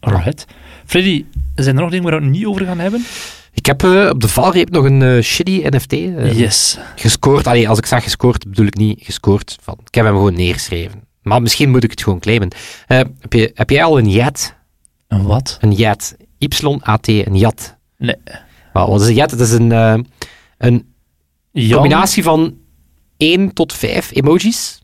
Alright. 0.00 0.46
Freddy, 0.86 1.24
zijn 1.54 1.76
er 1.76 1.82
nog 1.82 1.90
dingen 1.90 2.10
waar 2.10 2.18
we 2.20 2.24
het 2.26 2.34
niet 2.34 2.46
over 2.46 2.66
gaan 2.66 2.78
hebben? 2.78 3.04
Ik 3.54 3.66
heb 3.66 3.82
eh, 3.82 4.08
op 4.12 4.20
de 4.20 4.28
valreep 4.28 4.70
nog 4.70 4.84
een 4.84 5.22
shitty 5.22 5.62
NFT 5.64 5.92
yes. 6.36 6.78
gescoord. 6.96 7.46
Allee, 7.46 7.68
als 7.68 7.78
ik 7.78 7.86
zeg 7.86 8.02
gescoord, 8.02 8.48
bedoel 8.48 8.66
ik 8.66 8.76
niet 8.76 8.98
gescoord. 9.02 9.58
Van, 9.60 9.76
ik 9.84 9.94
heb 9.94 10.04
hem 10.04 10.14
gewoon 10.14 10.34
neergeschreven. 10.34 11.00
Maar 11.22 11.42
misschien 11.42 11.70
moet 11.70 11.84
ik 11.84 11.90
het 11.90 12.02
gewoon 12.02 12.18
claimen. 12.18 12.48
Heb, 12.86 13.32
je, 13.32 13.50
heb 13.54 13.70
jij 13.70 13.84
al 13.84 13.98
een 13.98 14.10
JAT? 14.10 14.54
Een 15.12 15.22
wat? 15.26 15.58
Een 15.60 15.72
JAT. 15.72 16.16
Y-A-T, 16.38 17.08
een 17.08 17.36
JAT. 17.36 17.76
Nee. 17.98 18.16
Wel, 18.72 18.88
wat 18.90 19.00
is 19.00 19.08
een 19.08 19.14
JAT? 19.14 19.30
Het 19.30 19.40
is 19.40 19.52
een, 19.52 19.72
eh, 19.72 19.94
een 20.58 20.86
Jan, 21.52 21.72
combinatie 21.80 22.22
van 22.22 22.54
1 23.16 23.52
tot 23.52 23.72
5 23.72 24.10
emojis. 24.14 24.82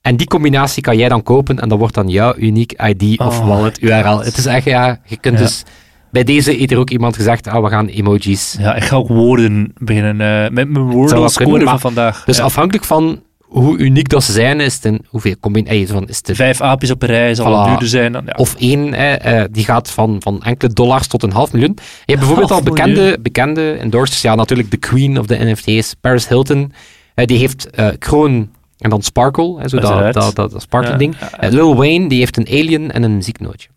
En 0.00 0.16
die 0.16 0.26
combinatie 0.26 0.82
kan 0.82 0.96
jij 0.96 1.08
dan 1.08 1.22
kopen 1.22 1.60
en 1.60 1.68
dat 1.68 1.78
wordt 1.78 1.94
dan 1.94 2.08
jouw 2.08 2.34
uniek 2.36 2.72
ID 2.82 3.18
of 3.20 3.40
Oh, 3.40 3.46
wallet 3.48 3.82
URL. 3.82 4.18
Het 4.22 4.36
is 4.36 4.46
echt, 4.46 4.64
ja, 4.64 5.00
je 5.06 5.16
kunt 5.16 5.38
Ja. 5.38 5.44
dus... 5.44 5.62
Bij 6.10 6.24
deze 6.24 6.50
heeft 6.50 6.70
er 6.72 6.78
ook 6.78 6.90
iemand 6.90 7.16
gezegd, 7.16 7.46
ah, 7.48 7.62
we 7.62 7.68
gaan 7.68 7.86
emojis 7.86 8.56
Ja, 8.58 8.74
ik 8.74 8.82
ga 8.84 8.96
ook 8.96 9.08
woorden 9.08 9.72
beginnen. 9.78 10.20
eh, 10.20 10.50
met 10.50 10.68
mijn 10.68 10.72
wel 10.74 10.84
woorden 10.84 11.08
kunnen, 11.16 11.30
scoren 11.30 11.68
van 11.68 11.80
vandaag. 11.80 12.24
Dus 12.24 12.36
Ja. 12.36 12.42
afhankelijk 12.42 12.84
van 12.84 13.22
hoe 13.52 13.78
uniek 13.78 14.08
dat 14.08 14.22
ze 14.24 14.32
zijn, 14.32 14.60
is 14.60 14.74
het 14.74 14.84
een, 14.84 15.04
hoeveel 15.08 15.34
combinaties 15.40 15.90
van 15.90 16.08
is 16.08 16.20
Vijf 16.22 16.60
aapjes 16.60 16.90
op 16.90 17.02
een 17.02 17.08
rij 17.08 17.34
zal 17.34 17.64
Voilà. 17.66 17.68
duurder 17.68 17.88
zijn. 17.88 18.12
Dan, 18.12 18.22
ja. 18.26 18.32
of 18.36 18.54
één, 18.54 18.94
eh, 18.94 19.44
die 19.50 19.64
gaat 19.64 19.90
van, 19.90 20.16
van 20.22 20.42
enkele 20.42 20.72
dollars 20.72 21.06
tot 21.06 21.22
een 21.22 21.32
half 21.32 21.52
miljoen. 21.52 21.74
Je 21.74 21.82
hebt 22.06 22.18
bijvoorbeeld 22.18 22.48
Half 22.50 22.64
al 22.66 22.72
bekende, 22.72 23.18
bekende 23.20 23.72
endorsers, 23.72 24.22
ja 24.22 24.34
natuurlijk 24.34 24.70
de 24.70 24.76
queen 24.76 25.18
of 25.18 25.26
de 25.26 25.44
NFT's, 25.44 25.94
Paris 26.00 26.28
Hilton, 26.28 26.72
eh, 27.14 27.26
die 27.26 27.38
heeft 27.38 27.70
eh 27.70 27.88
Kroon 27.98 28.50
en 28.78 28.90
dan 28.90 29.02
Sparkle, 29.02 29.60
hè, 29.60 29.68
zo 29.68 29.78
dat, 29.80 30.12
dat, 30.14 30.34
dat, 30.34 30.50
dat 30.50 30.62
sparkle 30.62 30.90
Ja, 30.90 30.96
ding. 30.96 31.16
ja. 31.20 31.30
Eh, 31.38 31.50
Lil 31.50 31.76
Wayne, 31.76 32.08
die 32.08 32.18
heeft 32.18 32.36
een 32.36 32.46
alien 32.46 32.90
en 32.92 33.02
een 33.02 33.14
muzieknootje. 33.16 33.68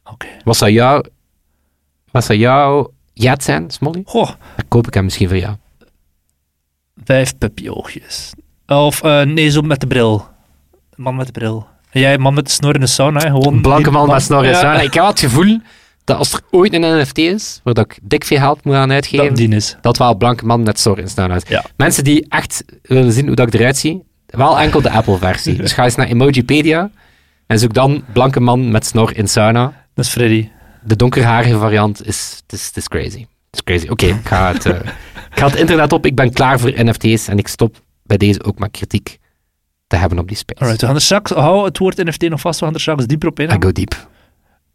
Wat 0.44 0.58
zou 0.58 0.72
jou, 0.72 1.06
wat 2.12 2.24
zou 2.26 2.40
jouw 2.40 2.92
jet 3.14 3.44
zijn, 3.44 3.70
Smolly? 3.72 4.02
Goh, 4.06 4.28
Dan 4.56 4.66
koop 4.68 4.88
ik 4.88 4.94
hem 4.94 5.04
misschien 5.04 5.28
voor 5.28 5.38
jou. 5.38 5.56
vijf 7.04 7.38
puppyoogjes. 7.38 8.34
Of 8.68 9.04
eh, 9.04 9.22
nee, 9.22 9.50
zo 9.50 9.62
met 9.62 9.80
de 9.80 9.88
bril. 9.88 10.28
Man 10.96 11.16
met 11.16 11.26
de 11.26 11.32
bril. 11.32 11.68
En 11.92 12.02
jij, 12.02 12.18
man 12.18 12.34
met 12.34 12.46
de 12.46 12.52
snor 12.52 12.74
in 12.76 12.80
de 12.80 12.88
sauna. 12.88 13.20
hè, 13.20 13.30
Gewoon 13.30 13.62
blanke 13.62 13.92
man 13.92 14.08
met 14.10 14.22
snor 14.22 14.44
en 14.44 14.50
Ja, 14.50 14.60
sauna. 14.60 14.82
Ik 14.82 14.94
heb 14.94 15.06
het 15.06 15.20
gevoel 15.20 15.60
dat 16.04 16.18
als 16.18 16.34
er 16.34 16.40
ooit 16.52 16.74
een 16.74 17.00
NFT 17.02 17.18
is, 17.18 17.60
waar 17.64 17.74
dat 17.74 17.86
ik 17.86 17.98
dik 18.02 18.24
veel 18.26 18.38
geld 18.38 18.64
moet 18.64 18.76
aan 18.76 18.92
uitgeven, 18.92 19.26
Dat 19.28 19.36
die 19.38 19.50
is. 19.56 19.76
dat 19.82 19.98
wel 19.98 20.16
blanke 20.16 20.46
man 20.46 20.64
met 20.64 20.80
snor 20.80 21.00
in 21.00 21.08
sauna 21.08 21.36
is. 21.36 21.42
Ja. 21.48 21.64
Mensen 21.78 22.04
die 22.04 22.26
echt 22.30 22.64
willen 22.82 23.12
zien 23.12 23.26
hoe 23.28 23.36
dat 23.36 23.48
ik 23.48 23.54
eruit 23.54 23.78
zie, 23.78 24.04
wel 24.26 24.60
enkel 24.60 24.82
de 24.82 24.90
Apple-versie. 24.92 25.56
Dus 25.62 25.74
ga 25.74 25.84
eens 25.84 25.96
naar 25.96 26.08
Emojipedia 26.08 26.90
en 27.48 27.60
zoek 27.60 27.74
dan 27.74 28.04
blanke 28.14 28.40
man 28.40 28.72
met 28.72 28.86
snor 28.86 29.18
in 29.18 29.28
sauna. 29.28 29.74
Dat 29.94 30.06
is 30.06 30.12
Freddy. 30.12 30.50
De 30.84 30.96
donkerharige 30.96 31.58
variant 31.58 32.08
is, 32.08 32.42
het 32.44 32.54
is, 32.60 32.66
het 32.66 32.78
is 32.78 32.88
crazy. 32.88 33.20
Het 33.20 33.28
is 33.52 33.64
crazy. 33.64 33.88
Oké, 33.90 34.06
ik 34.06 34.16
ga 34.28 34.52
het, 34.54 34.66
eh, 34.66 34.74
ik 35.32 35.40
ga 35.40 35.46
het 35.48 35.56
internet 35.56 35.94
op. 35.94 36.06
Ik 36.06 36.16
ben 36.16 36.34
klaar 36.34 36.60
voor 36.60 36.72
NFT's 36.76 37.28
en 37.28 37.38
ik 37.38 37.48
stop 37.48 37.76
bij 38.06 38.18
deze 38.18 38.44
ook 38.44 38.60
met 38.60 38.72
kritiek 38.72 39.18
te 39.88 39.96
hebben 39.96 40.20
op 40.20 40.28
die 40.28 40.38
space. 40.38 40.60
Alright, 40.60 40.82
we 40.82 40.88
gaan 40.88 40.96
er 40.96 41.02
straks, 41.02 41.32
hou 41.32 41.66
het 41.66 41.78
woord 41.78 41.98
NFT 41.98 42.30
nog 42.30 42.40
vast, 42.40 42.60
we 42.60 42.66
gaan 42.66 42.74
er 42.74 42.82
straks 42.82 43.06
dieper 43.06 43.28
op 43.28 43.40
in. 43.40 43.50
I 43.50 43.56
go 43.60 43.72
deep. 43.72 44.08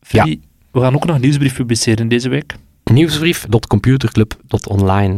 Freddy, 0.01 0.41
we 0.73 0.81
gaan 0.81 0.95
ook 0.95 1.05
nog 1.05 1.15
een 1.15 1.21
nieuwsbrief 1.21 1.55
publiceren 1.55 2.09
deze 2.09 2.29
week. 2.29 2.55
Nieuwsbrief.computerclub.online. 2.85 5.15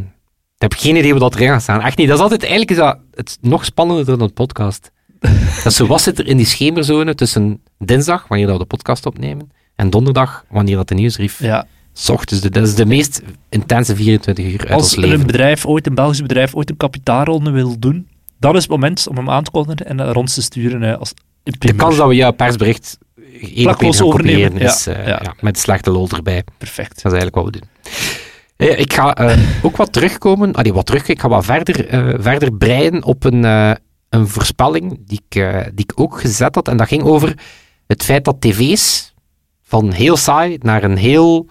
Ik 0.54 0.62
heb 0.71 0.75
geen 0.75 0.97
idee 0.97 1.11
hoe 1.11 1.21
dat 1.21 1.35
erin 1.35 1.49
gaat 1.49 1.62
staan. 1.62 1.81
Echt 1.81 1.97
niet. 1.97 2.07
Dat 2.07 2.16
is 2.16 2.23
altijd, 2.23 2.42
eigenlijk 2.42 2.71
is 2.71 2.76
dat 2.76 2.99
het 3.14 3.38
nog 3.40 3.64
spannender 3.64 4.04
dan 4.04 4.21
een 4.21 4.33
podcast. 4.33 4.90
dat 5.64 5.73
zo, 5.73 5.87
wat 5.87 6.00
zit 6.00 6.19
er 6.19 6.26
in 6.26 6.37
die 6.37 6.47
schemerzone 6.47 7.14
tussen 7.14 7.62
dinsdag, 7.78 8.28
wanneer 8.28 8.52
we 8.52 8.59
de 8.59 8.64
podcast 8.64 9.07
opnemen, 9.07 9.50
en 9.75 9.90
donderdag, 9.90 10.45
wanneer 10.49 10.76
dat 10.76 10.88
de 10.88 10.95
nieuwsbrief 10.95 11.38
Ja, 11.38 11.66
s 11.92 12.08
ochtends. 12.08 12.42
doet. 12.42 12.54
Dat 12.54 12.66
is 12.66 12.75
de 12.75 12.87
meest 12.87 13.22
intense 13.49 13.96
24 13.96 14.44
uur 14.44 14.61
uit 14.61 14.70
als 14.70 14.82
ons 14.82 14.96
leven. 14.96 15.20
een 15.20 15.26
bedrijf, 15.26 15.66
ooit 15.66 15.87
een 15.87 15.94
Belgisch 15.94 16.22
bedrijf, 16.22 16.54
ooit 16.54 16.70
een 16.70 16.76
kapitaalronde 16.76 17.50
wil 17.50 17.78
doen, 17.78 18.08
dat 18.38 18.54
is 18.54 18.62
het 18.62 18.70
moment 18.70 19.08
om 19.08 19.16
hem 19.16 19.30
aan 19.30 19.44
te 19.44 19.50
kondigen 19.50 19.87
en 19.87 20.16
ons 20.16 20.34
te 20.34 20.42
sturen 20.42 20.99
als 20.99 21.14
De 21.42 21.75
kans 21.75 21.96
dat 21.96 22.08
we 22.08 22.14
jouw 22.14 22.30
persbericht 22.32 22.99
één 23.40 23.68
op 23.68 23.82
één 23.82 23.94
gaan 23.94 24.26
ja, 24.26 24.50
is 24.50 24.87
eh, 24.87 25.06
ja. 25.06 25.20
ja, 25.22 25.34
met 25.40 25.58
slechte 25.58 25.90
lol 25.90 26.08
erbij. 26.08 26.44
Perfect. 26.58 27.02
Dat 27.02 27.12
is 27.12 27.18
eigenlijk 27.18 27.34
wat 27.34 27.44
we 27.44 27.50
doen. 27.50 27.68
Eh, 28.56 28.78
ik 28.78 28.92
ga 28.92 29.14
eh, 29.14 29.38
ook 29.64 29.76
wat 29.76 29.92
terugkomen, 29.92 30.52
allee, 30.52 30.72
wat 30.72 30.87
terug, 30.87 31.08
ik 31.08 31.20
ga 31.20 31.28
wat 31.28 31.44
verder, 31.44 31.87
verder 32.22 32.52
breien 32.52 33.04
op 33.04 33.25
een, 33.25 33.44
een 34.08 34.28
voorspelling 34.28 34.99
die 35.06 35.20
ik, 35.28 35.42
die 35.75 35.84
ik 35.84 35.92
ook 35.94 36.20
gezet 36.20 36.54
had. 36.54 36.68
En 36.68 36.76
dat 36.76 36.88
ging 36.88 37.02
over 37.02 37.38
het 37.87 38.02
feit 38.02 38.25
dat 38.25 38.40
tv's 38.40 39.14
van 39.62 39.92
heel 39.92 40.16
saai 40.16 40.58
naar 40.61 40.84
een 40.84 40.96
heel 40.96 41.46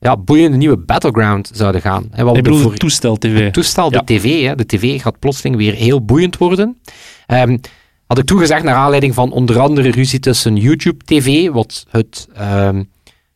ja, 0.00 0.16
boeiende 0.16 0.56
nieuwe 0.56 0.76
battleground 0.76 1.50
zouden 1.54 1.80
gaan. 1.80 2.08
En 2.10 2.24
wat 2.24 2.36
Ik 2.36 2.42
bedoel, 2.42 2.58
voor 2.58 2.70
het 2.70 2.80
toestel 2.80 3.16
TV. 3.16 3.50
toestel, 3.50 3.90
de 3.90 4.02
tv, 4.04 4.44
hè, 4.46 4.54
de 4.54 4.66
tv 4.66 5.00
gaat 5.00 5.18
plotseling 5.18 5.56
weer 5.56 5.74
heel 5.74 6.04
boeiend 6.04 6.36
worden. 6.36 6.78
Ehm, 7.26 7.58
had 8.06 8.18
ik 8.18 8.24
toegezegd 8.24 8.64
naar 8.64 8.74
aanleiding 8.74 9.14
van 9.14 9.32
onder 9.32 9.58
andere 9.58 9.90
ruzie 9.90 10.18
tussen 10.18 10.56
YouTube 10.56 11.04
TV, 11.04 11.50
wat, 11.50 11.86
het, 11.90 12.28
ehm, 12.34 12.82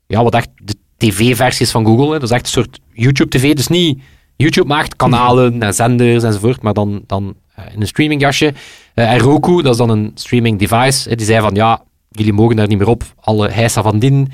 ja, 0.07 0.23
wat 0.23 0.35
echt 0.35 0.49
de 0.63 0.75
tv-versies 0.97 1.71
van 1.71 1.85
Google. 1.85 2.07
Hè. 2.07 2.13
Dat 2.13 2.23
is 2.23 2.31
echt 2.31 2.45
een 2.45 2.53
soort 2.53 2.81
YouTube 2.93 3.39
TV. 3.39 3.55
Dus 3.55 3.69
niet 3.69 4.03
YouTube 4.37 4.67
maakt 4.67 4.97
kanalen 4.97 5.63
en 5.63 5.75
zenders 5.75 6.23
enzovoort, 6.23 6.63
maar 6.63 6.75
dan, 6.75 7.03
dan 7.07 7.35
uh, 7.59 7.65
in 7.75 7.81
een 7.81 7.87
streamingjasje. 7.87 8.55
Uh, 8.95 9.13
en 9.13 9.19
Roku, 9.19 9.63
dat 9.63 9.73
is 9.73 9.79
dan 9.79 9.91
een 9.91 10.11
streaming 10.15 10.59
device. 10.59 11.09
Hè, 11.09 11.15
die 11.15 11.27
zei 11.27 11.41
van 11.41 11.55
ja, 11.55 11.83
jullie 12.11 12.33
mogen 12.33 12.57
daar 12.57 12.69
niet 12.69 12.79
meer 12.79 12.89
op. 12.89 13.03
Alle 13.21 13.49
heisa 13.49 13.83
van 13.83 13.99
din. 13.99 14.33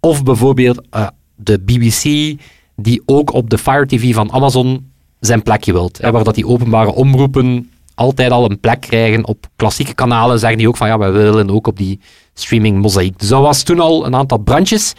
Of 0.00 0.22
bijvoorbeeld 0.22 0.86
uh, 0.96 1.06
de 1.42 1.58
BBC, 1.58 2.36
die 2.76 3.02
ook 3.06 3.32
op 3.32 3.50
de 3.50 3.58
Fire 3.58 3.86
TV 3.86 4.14
van 4.14 4.32
Amazon 4.32 4.90
zijn 5.20 5.42
plekje 5.42 5.72
wilt. 5.72 5.98
Hè, 5.98 6.10
waar 6.10 6.24
dat 6.24 6.34
die 6.34 6.46
openbare 6.46 6.92
omroepen 6.92 7.70
altijd 7.94 8.30
al 8.30 8.50
een 8.50 8.60
plek 8.60 8.80
krijgen 8.80 9.26
op 9.26 9.46
klassieke 9.56 9.94
kanalen, 9.94 10.38
zeggen 10.38 10.58
die 10.58 10.68
ook 10.68 10.76
van 10.76 10.88
ja, 10.88 10.98
wij 10.98 11.12
willen 11.12 11.50
ook 11.50 11.66
op 11.66 11.76
die 11.76 12.00
streaming 12.34 12.80
mozaïek. 12.80 13.18
Dus 13.18 13.28
dat 13.28 13.42
was 13.42 13.62
toen 13.62 13.80
al 13.80 14.06
een 14.06 14.14
aantal 14.14 14.38
brandjes. 14.38 14.92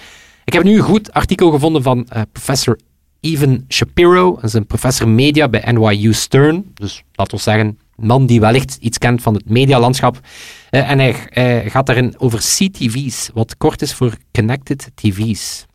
Ik 0.43 0.53
heb 0.53 0.63
nu 0.63 0.75
een 0.75 0.83
goed 0.83 1.13
artikel 1.13 1.51
gevonden 1.51 1.83
van 1.83 2.07
uh, 2.13 2.21
professor 2.31 2.79
Evan 3.19 3.65
Shapiro. 3.69 4.33
Dat 4.35 4.43
is 4.43 4.53
een 4.53 4.65
professor 4.65 5.07
media 5.07 5.49
bij 5.49 5.71
NYU 5.71 6.13
Stern. 6.13 6.71
Dus 6.73 7.03
laten 7.13 7.37
we 7.37 7.43
zeggen, 7.43 7.65
een 7.95 8.07
man 8.07 8.25
die 8.25 8.39
wellicht 8.39 8.77
iets 8.79 8.97
kent 8.97 9.21
van 9.21 9.33
het 9.33 9.49
medialandschap. 9.49 10.19
Uh, 10.71 10.89
en 10.89 10.99
hij, 10.99 11.15
hij 11.29 11.69
gaat 11.69 11.85
daarin 11.85 12.13
over 12.17 12.39
CTV's, 12.39 13.29
wat 13.33 13.57
kort 13.57 13.81
is 13.81 13.93
voor 13.93 14.17
Connected 14.31 14.91
TV's. 14.95 15.65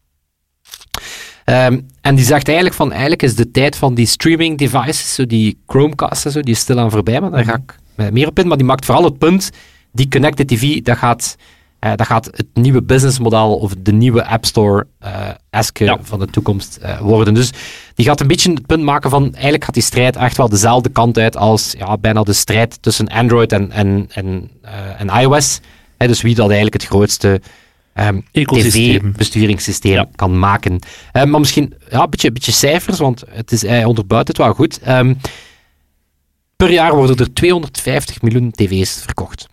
Um, 1.49 1.87
en 2.01 2.15
die 2.15 2.25
zegt 2.25 2.47
eigenlijk 2.47 2.77
van, 2.77 2.91
eigenlijk 2.91 3.23
is 3.23 3.35
de 3.35 3.51
tijd 3.51 3.77
van 3.77 3.95
die 3.95 4.07
streaming 4.07 4.59
devices, 4.59 5.15
zo 5.15 5.27
die 5.27 5.59
Chromecast 5.67 6.25
en 6.25 6.33
zo, 6.33 6.41
die 6.41 6.55
is 6.55 6.61
stil 6.61 6.79
aan 6.79 6.91
voorbij, 6.91 7.21
maar 7.21 7.31
daar 7.31 7.45
ga 7.45 7.61
ik 7.67 7.79
meer 8.13 8.27
op 8.27 8.39
in. 8.39 8.49
Maar 8.49 8.57
die 8.57 8.67
maakt 8.67 8.85
vooral 8.85 9.05
het 9.05 9.19
punt, 9.19 9.51
die 9.93 10.09
Connected 10.09 10.49
TV, 10.49 10.83
dat 10.83 10.97
gaat, 10.97 11.37
uh, 11.81 11.91
dat 11.95 12.07
gaat 12.07 12.25
het 12.25 12.47
nieuwe 12.55 12.83
businessmodel 12.83 13.57
of 13.57 13.75
de 13.79 13.93
nieuwe 13.93 14.27
App 14.27 14.45
Store-eske 14.45 15.85
uh, 15.85 15.91
ja. 15.91 15.99
van 16.03 16.19
de 16.19 16.27
toekomst 16.27 16.79
uh, 16.83 17.01
worden. 17.01 17.35
Dus 17.35 17.51
die 17.95 18.07
gaat 18.07 18.21
een 18.21 18.27
beetje 18.27 18.53
het 18.53 18.67
punt 18.67 18.83
maken 18.83 19.11
van, 19.11 19.33
eigenlijk 19.33 19.65
gaat 19.65 19.75
die 19.75 19.83
strijd 19.83 20.17
echt 20.17 20.37
wel 20.37 20.49
dezelfde 20.49 20.89
kant 20.89 21.19
uit 21.19 21.37
als 21.37 21.75
ja, 21.79 21.97
bijna 21.99 22.23
de 22.23 22.33
strijd 22.33 22.83
tussen 22.83 23.09
Android 23.09 23.53
en, 23.53 23.71
en, 23.71 24.07
en, 24.13 24.51
en 24.99 25.09
iOS. 25.21 25.61
Dus 25.97 26.23
wie 26.23 26.35
dat 26.35 26.47
eigenlijk 26.47 26.83
het 26.83 26.91
grootste 26.91 27.41
um, 27.95 28.25
tv-besturingssysteem 28.33 29.93
ja. 29.93 30.09
kan 30.15 30.39
maken. 30.39 30.73
Um, 31.13 31.31
maar 31.31 31.41
misschien 31.41 31.75
ja, 31.91 32.03
een 32.03 32.11
beetje, 32.11 32.33
beetje 32.33 32.53
cijfers, 32.53 32.99
want 32.99 33.25
het 33.31 33.53
is, 33.53 33.63
hij 33.63 33.85
onderbouwt 33.85 34.29
het 34.29 34.37
wel 34.37 34.55
goed. 34.55 34.89
Um, 34.89 35.17
per 36.57 36.71
jaar 36.71 36.95
worden 36.95 37.17
er 37.17 37.33
250 37.33 38.23
miljoen 38.23 38.51
tv's 38.51 39.03
verkocht. 39.03 39.49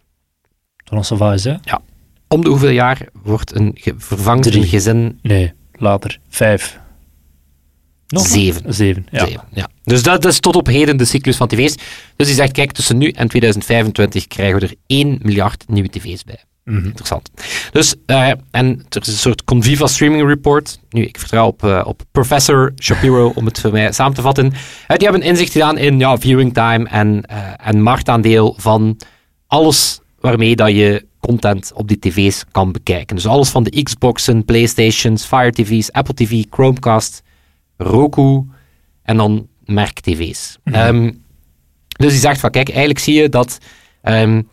Dat 0.84 1.04
is 1.04 1.10
wel 1.10 1.32
hè? 1.32 1.56
Ja. 1.62 1.82
Om 2.28 2.44
de 2.44 2.50
hoeveel 2.50 2.70
jaar 2.70 3.08
wordt 3.24 3.56
een 3.56 3.72
ge 3.76 3.94
vervangt 3.98 4.56
een 4.56 4.64
gezin... 4.64 5.20
Nee, 5.22 5.54
later. 5.72 6.20
Vijf. 6.30 6.80
Nog 8.08 8.28
Zeven. 8.28 8.74
Zeven, 8.74 9.08
ja. 9.12 9.26
Zeven, 9.26 9.44
ja. 9.54 9.70
Dus 9.84 10.04
dat, 10.04 10.22
dat, 10.22 10.32
is 10.32 10.40
tot 10.40 10.56
op 10.56 10.68
heden 10.68 10.98
de 10.98 11.06
cyclus 11.06 11.36
van 11.36 11.48
tv's. 11.48 11.76
Dus 12.16 12.28
hij 12.28 12.36
zegt, 12.36 12.52
kijk, 12.52 12.72
tussen 12.72 12.98
nu 12.98 13.10
en 13.10 13.28
2025 13.28 14.28
krijgen 14.28 14.60
we 14.60 14.66
er 14.66 14.76
1 14.88 15.20
miljard 15.22 15.64
nieuwe 15.68 15.90
tv's 15.90 16.24
bij. 16.24 16.44
Mm 16.66 16.76
-hmm. 16.76 16.86
Interessant. 16.86 17.32
Dus, 17.72 17.96
uh, 18.08 18.28
en 18.52 18.86
er 18.90 19.02
is 19.02 19.08
een 19.08 19.14
soort 19.14 19.44
Conviva 19.44 19.88
streaming 19.88 20.28
report. 20.28 20.80
Nu, 20.90 21.02
ik 21.02 21.20
vertrouw 21.20 21.48
op, 21.48 21.64
uh, 21.64 21.82
op 21.86 22.02
professor 22.12 22.74
Shapiro 22.82 23.32
om 23.36 23.46
het 23.46 23.60
voor 23.60 23.72
mij 23.72 23.92
samen 23.92 24.14
te 24.14 24.22
vatten. 24.22 24.46
Uh, 24.46 24.98
die 24.98 25.08
hebben 25.08 25.22
inzicht 25.22 25.52
gedaan 25.52 25.78
in 25.78 26.00
ja, 26.00 26.18
viewing 26.18 26.54
time 26.54 26.90
en, 26.90 27.26
en 27.58 27.82
marktaandeel 27.82 28.56
van 28.58 28.98
alles 29.48 30.00
waarmee 30.20 30.56
dat 30.56 30.70
je 30.70 31.06
content 31.20 31.72
op 31.74 31.88
die 31.88 32.00
tv's 32.00 32.44
kan 32.52 32.72
bekijken. 32.72 33.16
Dus 33.16 33.28
alles 33.28 33.50
van 33.50 33.64
de 33.64 33.84
Xboxen, 33.84 34.46
Playstations, 34.46 35.26
Fire 35.26 35.52
TV's, 35.52 35.92
Apple 35.92 36.14
TV, 36.14 36.44
Chromecast, 36.50 37.24
Roku 37.78 38.44
en 39.04 39.18
dan 39.18 39.48
merk 39.66 40.00
tv's. 40.00 40.58
Mm 40.64 40.74
-hmm. 40.74 40.88
um, 40.88 41.24
dus 41.88 42.12
die 42.12 42.20
zegt 42.20 42.40
van, 42.40 42.50
kijk, 42.50 42.68
eigenlijk 42.70 43.00
zie 43.00 43.22
je 43.22 43.30
dat 43.30 43.58
um, 44.04 44.50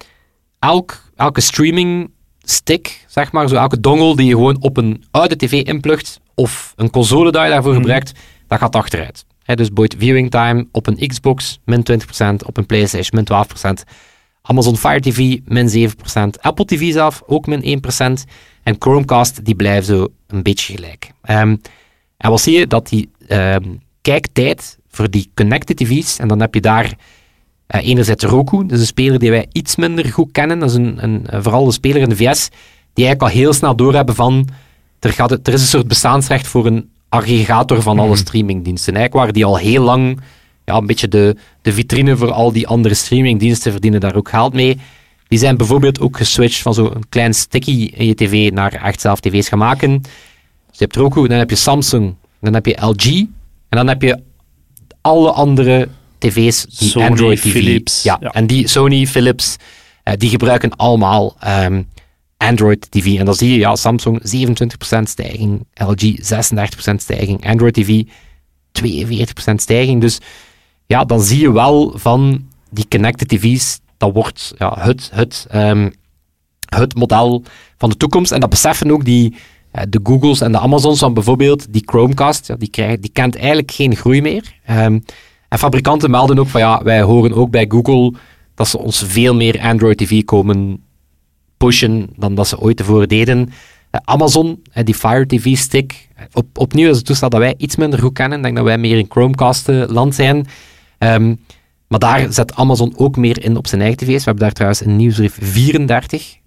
elk 0.59 1.03
elke 1.23 1.41
streaming 1.41 2.11
stick, 2.43 3.05
zeg 3.09 3.33
maar, 3.33 3.49
zo 3.49 3.55
elke 3.55 3.81
dongle 3.81 4.17
die 4.17 4.27
je 4.27 4.35
gewoon 4.35 4.57
op 4.61 4.77
een 4.77 5.05
oude 5.11 5.37
tv 5.37 5.53
inplugt, 5.53 6.21
of 6.35 6.73
een 6.77 6.91
console 6.91 7.33
die 7.33 7.41
je 7.41 7.49
daarvoor 7.49 7.75
gebruikt, 7.75 8.13
dat 8.47 8.59
gaat 8.59 8.77
achteruit. 8.77 9.25
He, 9.43 9.55
dus 9.55 9.73
boeit 9.73 9.95
viewing 9.99 10.31
time 10.31 10.67
op 10.73 10.87
een 10.87 11.09
Xbox 11.09 11.61
min 11.65 11.85
20%, 11.93 12.47
op 12.47 12.57
een 12.57 12.67
PlayStation 12.67 13.25
min 13.25 13.47
12%, 13.83 13.89
Amazon 14.43 14.77
Fire 14.77 15.01
TV 15.01 15.39
min 15.45 15.91
7%, 15.91 16.41
Apple 16.41 16.65
TV 16.65 16.93
zelf 16.93 17.23
ook 17.27 17.47
min 17.47 17.83
1%, 18.21 18.31
en 18.63 18.77
Chromecast 18.79 19.45
die 19.45 19.55
blijft 19.55 19.87
zo 19.87 20.09
een 20.27 20.43
beetje 20.43 20.75
gelijk. 20.75 21.11
Um, 21.31 21.61
en 22.17 22.31
wat 22.31 22.41
zie 22.41 22.59
je? 22.59 22.67
Dat 22.67 22.89
die 22.89 23.11
um, 23.29 23.81
kijktijd 24.01 24.79
voor 24.89 25.11
die 25.11 25.31
connected 25.35 25.77
TV's, 25.77 26.19
en 26.19 26.29
dan 26.29 26.41
heb 26.41 26.55
je 26.55 26.61
daar 26.61 26.95
uh, 27.75 27.87
enerzijds 27.87 28.25
Roku, 28.25 28.63
dat 28.63 28.73
is 28.73 28.81
een 28.81 28.87
speler 28.87 29.19
die 29.19 29.31
wij 29.31 29.47
iets 29.53 29.77
minder 29.77 30.05
goed 30.05 30.33
kennen. 30.33 30.59
Dat 30.59 30.71
is 30.71 30.77
een, 30.77 31.03
een, 31.03 31.27
vooral 31.43 31.67
een 31.67 31.73
speler 31.73 32.03
in 32.03 32.09
de 32.09 32.17
VS, 32.17 32.49
die 32.93 33.05
eigenlijk 33.05 33.23
al 33.23 33.41
heel 33.41 33.53
snel 33.53 33.77
doorhebben 33.77 34.15
van 34.15 34.49
er, 34.99 35.13
gaat 35.13 35.31
het, 35.31 35.47
er 35.47 35.53
is 35.53 35.61
een 35.61 35.67
soort 35.67 35.89
bestaansrecht 35.89 36.47
voor 36.47 36.67
een 36.67 36.91
aggregator 37.09 37.83
van 37.83 37.99
alle 37.99 38.09
mm. 38.09 38.17
streamingdiensten. 38.17 38.95
Eigenlijk 38.95 39.25
waar 39.25 39.35
die 39.35 39.45
al 39.45 39.57
heel 39.57 39.83
lang 39.83 40.21
ja, 40.65 40.77
een 40.77 40.87
beetje 40.87 41.09
de, 41.09 41.37
de 41.63 41.73
vitrine 41.73 42.17
voor 42.17 42.33
al 42.33 42.53
die 42.53 42.67
andere 42.67 42.95
streamingdiensten 42.95 43.73
verdienen 43.73 44.01
daar 44.01 44.15
ook 44.15 44.29
geld 44.29 44.53
mee. 44.53 44.79
Die 45.29 45.39
zijn 45.39 45.57
bijvoorbeeld 45.57 46.01
ook 46.01 46.17
geswitcht 46.17 46.59
van 46.59 46.75
zo'n 46.75 47.05
klein 47.09 47.35
sticky 47.35 47.91
in 47.95 48.07
je 48.07 48.15
tv 48.15 48.53
naar 48.53 48.73
echt 48.73 49.01
zelf 49.01 49.21
tv's 49.21 49.49
gaan 49.49 49.59
maken. 49.59 50.01
Dus 50.01 50.79
je 50.79 50.85
hebt 50.85 50.97
Roku, 50.97 51.29
dan 51.29 51.39
heb 51.39 51.51
je 51.51 51.57
Samsung, 51.57 52.15
dan 52.41 52.55
heb 52.55 52.67
je 52.67 52.77
LG 52.81 53.07
en 53.07 53.29
dan 53.69 53.89
heb 53.89 54.03
je 54.03 54.23
alle 55.01 55.31
andere 55.31 55.89
tv's, 56.23 56.65
die 56.79 56.89
Sony, 56.89 57.07
Android 57.07 57.41
TV. 57.43 57.51
Philips. 57.51 58.03
Ja, 58.03 58.17
Ja. 58.21 58.31
en 58.31 58.47
die 58.47 58.69
Sony, 58.69 59.07
Philips, 59.07 59.57
eh, 60.03 60.15
die 60.17 60.29
gebruiken 60.31 60.77
allemaal 60.77 61.37
ehm, 61.41 61.83
Android 62.37 62.91
TV. 62.91 63.19
En 63.19 63.25
dan 63.25 63.35
zie 63.35 63.51
je, 63.51 63.59
ja, 63.59 63.77
Samsung 63.77 64.21
27% 64.23 65.09
stijging, 65.09 65.67
LG 65.75 66.19
36% 66.21 67.03
stijging, 67.03 67.47
Android 67.47 67.75
TV 67.75 68.03
42% 68.73 69.55
stijging. 69.61 70.01
Dus 70.01 70.19
ja, 70.87 71.05
dan 71.05 71.21
zie 71.23 71.41
je 71.41 71.53
wel 71.53 71.93
van 71.97 72.47
die 72.71 72.87
connected 72.89 73.29
TV's, 73.29 73.81
dat 73.97 74.13
wordt 74.13 74.55
ja, 74.59 74.77
het, 74.79 75.11
het, 75.13 75.47
ehm, 75.51 75.91
het 76.69 76.95
model 76.95 77.43
van 77.79 77.91
de 77.91 77.97
toekomst. 77.97 78.33
En 78.33 78.41
dat 78.41 78.51
beseffen 78.51 78.91
ook 78.91 79.05
die, 79.05 79.35
eh, 79.71 79.83
de 79.89 80.01
Googles 80.03 80.41
en 80.41 80.53
de 80.53 80.59
Amazons 80.59 80.99
van 80.99 81.15
bijvoorbeeld, 81.15 81.73
die 81.73 81.83
Chromecast, 81.87 82.47
ja, 82.47 82.55
die, 82.57 82.71
krijgt, 82.71 83.03
die 83.03 83.11
kent 83.13 83.37
eigenlijk 83.37 83.71
geen 83.71 83.97
groei 83.97 84.23
meer. 84.23 84.53
Ehm, 84.65 84.99
en 85.53 85.59
fabrikanten 85.59 86.11
melden 86.11 86.39
ook 86.39 86.49
van 86.49 86.61
ja, 86.61 86.83
wij 86.83 87.03
horen 87.03 87.33
ook 87.33 87.51
bij 87.51 87.65
Google 87.69 88.13
dat 88.55 88.69
ze 88.69 88.79
ons 88.79 89.03
veel 89.07 89.35
meer 89.35 89.61
Android 89.61 89.99
TV 89.99 90.25
komen 90.25 90.85
pushen 91.57 92.09
dan 92.17 92.35
dat 92.35 92.49
ze 92.49 92.61
ooit 92.61 92.77
tevoren 92.77 93.09
deden. 93.09 93.39
Uh, 93.39 94.01
Amazon, 94.05 94.63
uh, 94.75 94.85
die 94.85 94.95
Fire 94.95 95.27
TV 95.27 95.57
stick, 95.57 96.09
op, 96.33 96.47
opnieuw 96.59 96.91
is 96.91 96.97
het 96.97 97.07
toestel 97.07 97.29
dat 97.29 97.41
wij 97.41 97.55
iets 97.57 97.77
minder 97.77 97.99
goed 97.99 98.13
kennen. 98.13 98.39
Ik 98.39 98.45
denk 98.45 98.57
dat 98.57 98.65
wij 98.65 98.79
meer 98.79 98.99
in 98.99 99.07
Chromecast 99.09 99.69
land 99.69 100.15
zijn. 100.15 100.47
Um, 100.99 101.41
maar 101.89 101.99
daar 101.99 102.33
zet 102.33 102.55
Amazon 102.55 102.93
ook 102.97 103.17
meer 103.17 103.45
in 103.45 103.57
op 103.57 103.67
zijn 103.67 103.81
eigen 103.81 103.99
tv's. 103.99 104.07
We 104.07 104.25
hebben 104.25 104.43
daar 104.43 104.53
trouwens 104.53 104.85
een 104.85 104.97
nieuwsbrief 104.97 105.39
34. 105.41 106.39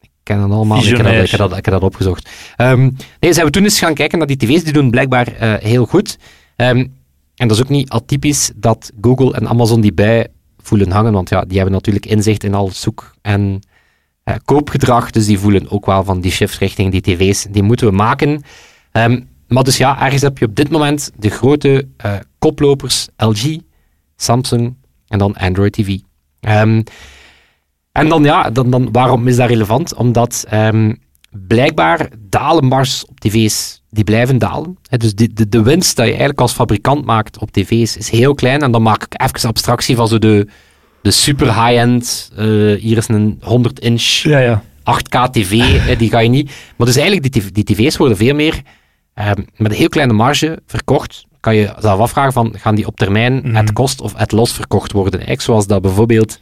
Ik 0.00 0.10
ken 0.22 0.40
dat 0.40 0.50
allemaal, 0.50 0.78
ik 0.78 0.96
heb 0.96 1.06
dat, 1.06 1.30
heb 1.30 1.38
dat, 1.38 1.56
ik 1.56 1.64
dat 1.64 1.82
opgezocht. 1.82 2.30
Um, 2.56 2.96
nee, 3.20 3.32
zijn 3.32 3.46
we 3.46 3.52
toen 3.52 3.64
eens 3.64 3.78
gaan 3.78 3.94
kijken 3.94 4.18
naar 4.18 4.26
die 4.26 4.36
tv's, 4.36 4.64
die 4.64 4.72
doen 4.72 4.90
blijkbaar 4.90 5.58
heel 5.60 5.86
goed. 5.86 6.18
Um, 6.56 6.96
en 7.38 7.48
dat 7.48 7.56
is 7.56 7.62
ook 7.62 7.68
niet 7.68 7.90
atypisch 7.90 8.50
dat 8.56 8.92
Google 9.00 9.32
en 9.32 9.48
Amazon 9.48 9.80
die 9.80 9.92
bij 9.92 10.28
voelen 10.58 10.90
hangen, 10.90 11.12
want 11.12 11.28
ja, 11.28 11.40
die 11.40 11.56
hebben 11.56 11.74
natuurlijk 11.74 12.06
inzicht 12.06 12.44
in 12.44 12.54
al 12.54 12.68
zoek- 12.68 13.14
en 13.22 13.60
uh, 14.24 14.34
koopgedrag, 14.44 15.10
dus 15.10 15.26
die 15.26 15.38
voelen 15.38 15.70
ook 15.70 15.86
wel 15.86 16.04
van 16.04 16.20
die 16.20 16.30
shifts 16.30 16.58
richting 16.58 16.90
die 16.90 17.00
tv's, 17.00 17.46
die 17.50 17.62
moeten 17.62 17.86
we 17.86 17.92
maken. 17.92 18.42
Um, 18.92 19.28
maar 19.48 19.64
dus 19.64 19.76
ja, 19.76 20.00
ergens 20.02 20.22
heb 20.22 20.38
je 20.38 20.44
op 20.44 20.54
dit 20.54 20.70
moment 20.70 21.10
de 21.16 21.28
grote 21.28 21.88
uh, 22.06 22.14
koplopers 22.38 23.08
LG, 23.16 23.58
Samsung 24.16 24.76
en 25.06 25.18
dan 25.18 25.34
Android 25.36 25.72
TV. 25.72 25.98
Um, 26.40 26.82
en 27.92 28.08
dan 28.08 28.24
ja, 28.24 28.50
dan, 28.50 28.70
dan, 28.70 28.92
waarom 28.92 29.28
is 29.28 29.36
dat 29.36 29.48
relevant? 29.48 29.94
Omdat 29.94 30.46
um, 30.52 30.98
blijkbaar 31.30 32.08
dalen 32.18 32.64
marges 32.64 33.06
op 33.06 33.20
tv's, 33.20 33.82
die 33.90 34.04
blijven 34.04 34.38
dalen. 34.38 34.78
He, 34.88 34.96
dus 34.96 35.14
de, 35.14 35.32
de, 35.32 35.48
de, 35.48 35.62
winst 35.62 35.96
dat 35.96 36.04
je 36.04 36.10
eigenlijk 36.10 36.40
als 36.40 36.52
fabrikant 36.52 37.04
maakt 37.04 37.38
op 37.38 37.50
tv's 37.50 37.96
is 37.96 38.10
heel 38.10 38.34
klein. 38.34 38.62
En 38.62 38.70
dan 38.70 38.82
maak 38.82 39.02
ik 39.02 39.22
even 39.22 39.48
abstractie 39.48 39.96
van 39.96 40.08
zo 40.08 40.18
de, 40.18 40.48
de 41.02 41.10
super 41.10 41.46
high-end, 41.46 42.30
uh, 42.38 42.80
hier 42.80 42.96
is 42.96 43.08
een 43.08 43.40
100-inch 43.42 44.02
ja, 44.02 44.38
ja. 44.38 44.62
8K 44.80 45.30
tv, 45.30 45.80
he, 45.80 45.96
die 45.96 46.10
ga 46.10 46.18
je 46.18 46.28
niet... 46.28 46.50
Maar 46.76 46.86
dus 46.86 46.96
eigenlijk, 46.96 47.32
die, 47.32 47.52
die 47.52 47.64
tv's 47.64 47.96
worden 47.96 48.16
veel 48.16 48.34
meer 48.34 48.62
uh, 49.18 49.30
met 49.56 49.70
een 49.70 49.78
heel 49.78 49.88
kleine 49.88 50.12
marge 50.12 50.58
verkocht. 50.66 51.26
Kan 51.40 51.54
je 51.54 51.74
zelf 51.78 52.00
afvragen 52.00 52.32
van, 52.32 52.54
gaan 52.56 52.74
die 52.74 52.86
op 52.86 52.96
termijn 52.96 53.40
mm 53.44 53.56
at 53.56 53.72
cost 53.72 54.00
of 54.00 54.14
at 54.14 54.32
loss 54.32 54.52
verkocht 54.52 54.92
worden? 54.92 55.12
Eigenlijk 55.12 55.40
zoals 55.40 55.66
dat 55.66 55.82
bijvoorbeeld 55.82 56.40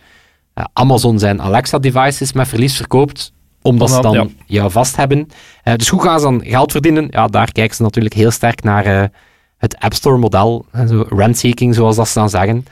eh, 0.55 0.65
Amazon 0.73 1.19
zijn 1.19 1.43
Alexa-devices 1.43 2.33
met 2.33 2.49
verlies 2.49 2.77
verkoopt, 2.77 3.33
omdat 3.67 3.91
ze 3.91 4.01
dan 4.01 4.13
ja. 4.13 4.27
jou 4.47 4.71
vast 4.71 4.97
hebben. 4.97 5.29
Eh, 5.63 5.75
dus 5.75 5.89
hoe 5.89 6.03
gaan 6.03 6.21
ze 6.21 6.25
dan 6.25 6.43
geld 6.45 6.73
verdienen? 6.73 7.07
Ja, 7.11 7.27
daar 7.27 7.53
kijken 7.53 7.77
ze 7.77 7.83
natuurlijk 7.83 8.15
heel 8.15 8.31
sterk 8.31 8.63
naar 8.63 8.85
eh, 8.85 9.05
het 9.57 9.79
App 9.79 9.95
Store-model, 9.95 10.67
eh, 10.73 10.87
zo 10.87 11.07
rent-seeking, 11.09 11.75
zoals 11.75 11.97
dat 11.97 12.09
ze 12.09 12.19
dan 12.19 12.31
zeggen. 12.31 12.67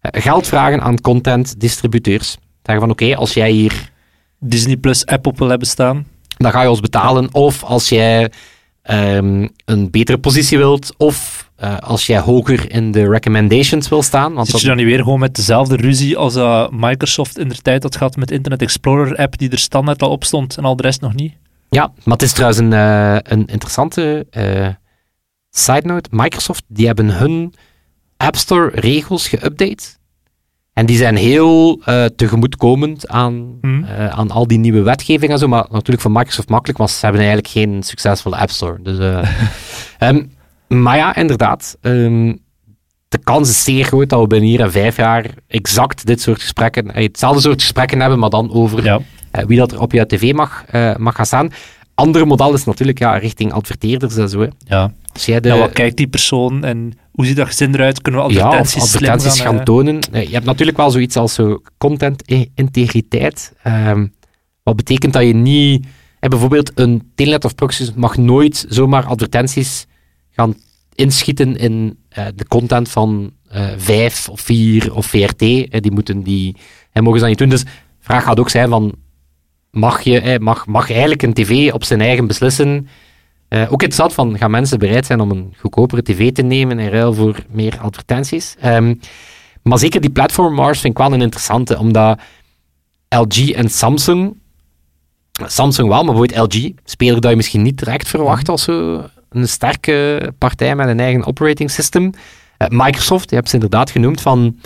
Eh, 0.00 0.22
geld 0.22 0.46
vragen 0.46 0.80
aan 0.80 1.00
content-distributeurs. 1.00 2.38
Zeggen 2.62 2.84
van, 2.84 2.90
oké, 2.90 3.16
als 3.16 3.34
jij 3.34 3.50
hier 3.50 3.90
Disney 4.38 4.76
Plus 4.76 5.06
app 5.06 5.26
op 5.26 5.38
wil 5.38 5.48
hebben 5.48 5.68
staan. 5.68 6.06
dan 6.36 6.50
ga 6.50 6.62
je 6.62 6.70
ons 6.70 6.80
betalen. 6.80 7.28
Of 7.34 7.62
als 7.64 7.88
jij 7.88 8.30
ehm, 8.82 9.48
een 9.64 9.90
betere 9.90 10.18
positie 10.18 10.58
wilt, 10.58 10.94
of 10.96 11.45
eh, 11.56 11.78
als 11.78 12.06
jij 12.06 12.18
hoger 12.20 12.70
in 12.70 12.92
de 12.92 13.08
recommendations 13.08 13.88
wil 13.88 14.02
staan. 14.02 14.32
Want 14.32 14.44
Zit 14.46 14.52
dat, 14.52 14.60
je 14.60 14.68
dan 14.68 14.76
niet 14.76 14.86
weer 14.86 14.98
gewoon 15.02 15.18
met 15.20 15.34
dezelfde 15.34 15.76
ruzie 15.76 16.16
als 16.16 16.34
dat 16.34 16.72
Microsoft 16.72 17.38
in 17.38 17.48
de 17.48 17.54
tijd 17.54 17.82
had 17.82 17.96
gehad 17.96 18.16
met 18.16 18.30
Internet 18.30 18.62
Explorer 18.62 19.16
app 19.16 19.38
die 19.38 19.50
er 19.50 19.58
standaard 19.58 20.02
al 20.02 20.10
op 20.10 20.24
stond 20.24 20.56
en 20.56 20.64
al 20.64 20.76
de 20.76 20.82
rest 20.82 21.00
nog 21.00 21.14
niet? 21.14 21.34
ja, 21.70 21.92
maar 22.04 22.14
het 22.14 22.22
is 22.22 22.32
trouwens 22.32 22.60
een, 22.60 22.72
eh, 22.72 23.16
een 23.22 23.46
interessante 23.46 24.26
eh, 24.30 24.68
side 25.50 25.86
note. 25.86 26.08
Microsoft, 26.12 26.64
die 26.68 26.86
hebben 26.86 27.10
hun 27.18 27.54
App 28.16 28.36
Store 28.36 28.70
regels 28.74 29.28
geüpdate. 29.36 29.94
En 30.72 30.86
die 30.86 30.96
zijn 30.96 31.16
heel 31.16 31.80
eh, 31.84 32.04
tegemoetkomend 32.04 33.08
aan, 33.08 33.58
Hmm. 33.60 33.84
eh, 33.84 34.08
aan 34.08 34.30
al 34.30 34.46
die 34.46 34.58
nieuwe 34.58 34.82
wetgeving 34.82 35.32
en 35.32 35.38
zo. 35.38 35.48
Maar 35.48 35.66
natuurlijk 35.70 36.00
voor 36.00 36.10
Microsoft 36.10 36.48
makkelijk, 36.48 36.78
want 36.78 36.90
ze 36.90 37.00
hebben 37.00 37.22
eigenlijk 37.22 37.52
geen 37.52 37.82
succesvolle 37.82 38.36
App 38.36 38.50
Store. 38.50 38.82
Dus, 38.82 38.98
eh, 38.98 39.28
ehm, 40.08 40.24
maar 40.68 40.96
ja, 40.96 41.14
inderdaad. 41.16 41.76
ehm, 41.80 42.34
de 43.08 43.18
kans 43.18 43.48
is 43.48 43.64
zeer 43.64 43.84
groot 43.84 44.08
dat 44.08 44.20
we 44.20 44.26
binnen 44.26 44.48
hier 44.48 44.60
en 44.60 44.70
vijf 44.72 44.96
jaar 44.96 45.30
exact 45.48 46.06
dit 46.06 46.20
soort 46.20 46.40
gesprekken, 46.40 46.94
eh, 46.94 47.02
hetzelfde 47.02 47.40
soort 47.40 47.60
gesprekken 47.62 48.00
hebben, 48.00 48.18
maar 48.18 48.30
dan 48.30 48.52
over 48.52 48.84
Ja. 48.84 49.00
eh, 49.30 49.44
wie 49.44 49.58
dat 49.58 49.72
er 49.72 49.80
op 49.80 49.92
je 49.92 50.06
tv 50.06 50.32
mag, 50.32 50.64
eh, 50.66 50.96
mag 50.96 51.14
gaan 51.14 51.26
staan. 51.26 51.50
Andere 51.94 52.24
model 52.24 52.54
is 52.54 52.64
natuurlijk 52.64 52.98
ja, 52.98 53.16
richting 53.16 53.52
adverteerders 53.52 54.16
en 54.16 54.28
zo. 54.28 54.40
Hè. 54.40 54.46
Ja. 54.58 54.92
Als 55.12 55.26
jij 55.26 55.40
de, 55.40 55.48
ja, 55.48 55.58
wat 55.58 55.72
kijkt 55.72 55.96
die 55.96 56.06
persoon 56.08 56.64
en 56.64 56.92
hoe 57.12 57.26
ziet 57.26 57.36
dat 57.36 57.46
gezin 57.46 57.74
eruit? 57.74 58.02
Kunnen 58.02 58.26
we 58.26 58.32
ja, 58.32 58.40
advertenties, 58.42 58.90
slim 58.90 59.10
advertenties 59.10 59.40
gaan, 59.40 59.64
tonen. 59.64 60.00
Je 60.12 60.28
hebt 60.32 60.44
natuurlijk 60.44 60.76
wel 60.76 60.90
zoiets 60.90 61.16
als 61.16 61.34
zo 61.34 61.62
content-integriteit. 61.78 63.52
Ehm, 63.62 64.06
wat 64.62 64.76
betekent 64.76 65.12
dat 65.12 65.22
je 65.26 65.34
niet... 65.34 65.86
bijvoorbeeld 66.20 66.70
een 66.74 67.10
Telenet 67.14 67.44
of 67.44 67.54
Proximus 67.54 67.92
mag 67.94 68.16
nooit 68.16 68.66
zomaar 68.68 69.04
advertenties 69.04 69.86
gaan 70.36 70.54
inschieten 70.94 71.56
in 71.56 71.98
eh, 72.08 72.26
de 72.34 72.46
content 72.46 72.88
van 72.88 73.32
eh 73.48 73.68
5 73.76 74.28
of 74.28 74.40
4 74.40 74.94
of 74.94 75.06
VRT. 75.06 75.42
Eh, 75.42 75.80
die 75.80 75.92
moeten 75.92 76.22
die... 76.22 76.56
en 76.92 77.02
mogen 77.02 77.18
ze 77.18 77.26
dat 77.26 77.28
niet 77.28 77.38
doen. 77.38 77.48
Dus 77.48 77.64
de 77.64 77.70
vraag 78.00 78.24
gaat 78.24 78.40
ook 78.40 78.50
zijn 78.50 78.68
van... 78.68 78.94
Mag, 79.70 80.02
je, 80.02 80.20
eh, 80.20 80.38
mag, 80.38 80.66
mag 80.66 80.90
eigenlijk 80.90 81.22
een 81.22 81.32
tv 81.32 81.72
op 81.72 81.84
zijn 81.84 82.00
eigen 82.00 82.26
beslissen... 82.26 82.88
Eh, 83.48 83.60
ook 83.62 83.82
interessant 83.82 84.12
van, 84.12 84.38
gaan 84.38 84.50
mensen 84.50 84.78
bereid 84.78 85.06
zijn 85.06 85.20
om 85.20 85.30
een 85.30 85.54
goedkopere 85.58 86.02
tv 86.02 86.32
te 86.32 86.42
nemen 86.42 86.78
in 86.78 86.88
ruil 86.88 87.14
voor 87.14 87.44
meer 87.48 87.78
advertenties? 87.80 88.56
Ehm, 88.60 88.94
maar 89.62 89.78
zeker 89.78 90.00
die 90.00 90.10
platform 90.10 90.56
wars 90.56 90.80
vind 90.80 90.92
ik 90.92 90.98
wel 90.98 91.12
een 91.12 91.22
interessante, 91.22 91.78
omdat 91.78 92.20
LG 93.08 93.50
en 93.50 93.70
Samsung, 93.70 94.36
Samsung 95.32 95.88
wel, 95.88 96.04
maar 96.04 96.14
bijvoorbeeld 96.14 96.54
LG, 96.54 96.72
speler 96.84 97.20
dat 97.20 97.30
je 97.30 97.36
misschien 97.36 97.62
niet 97.62 97.78
direct 97.78 98.08
verwacht 98.08 98.48
als 98.48 98.62
zo 98.62 99.04
een 99.36 99.48
sterke 99.48 100.32
partij 100.38 100.76
met 100.76 100.88
een 100.88 101.00
eigen 101.00 101.26
operating 101.26 101.70
system. 101.70 102.12
Eh, 102.56 102.68
Microsoft, 102.70 103.30
je 103.30 103.36
hebt 103.36 103.48
ze 103.48 103.54
inderdaad 103.54 103.90
genoemd, 103.90 104.20
van 104.20 104.58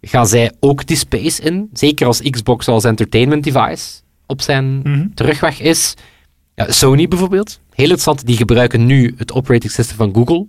gaan 0.00 0.26
zij 0.26 0.52
ook 0.60 0.86
die 0.86 0.96
space 0.96 1.42
in? 1.42 1.68
Zeker 1.72 2.06
als 2.06 2.20
Xbox 2.30 2.68
als 2.68 2.84
entertainment 2.84 3.44
device 3.44 4.00
op 4.26 4.40
zijn 4.42 4.78
Mhm. 4.78 5.06
terugweg 5.14 5.60
is. 5.60 5.94
Ja, 6.54 6.72
Sony 6.72 7.08
bijvoorbeeld, 7.08 7.60
heel 7.70 7.84
interessant, 7.84 8.26
die 8.26 8.36
gebruiken 8.36 8.86
nu 8.86 9.14
het 9.16 9.32
operating 9.32 9.72
system 9.72 9.96
van 9.96 10.14
Google. 10.14 10.46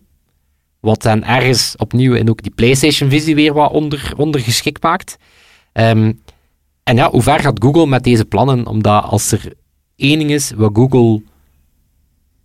Wat 0.79 1.01
dan 1.01 1.23
ergens 1.23 1.73
opnieuw 1.77 2.13
in 2.13 2.29
ook 2.29 2.41
die 2.41 2.51
PlayStation-visie 2.55 3.35
weer 3.35 3.53
wat 3.53 3.71
onder, 3.71 4.13
ondergeschikt 4.17 4.83
maakt. 4.83 5.17
Ehm, 5.73 6.11
en 6.83 6.95
ja, 6.95 7.09
hoe 7.09 7.21
ver 7.21 7.39
gaat 7.39 7.61
Google 7.63 7.87
met 7.87 8.03
deze 8.03 8.25
plannen? 8.25 8.67
Omdat 8.67 9.03
als 9.03 9.31
er 9.31 9.53
één 9.95 10.17
ding 10.19 10.31
is 10.31 10.51
wat 10.55 10.71
Google 10.73 11.21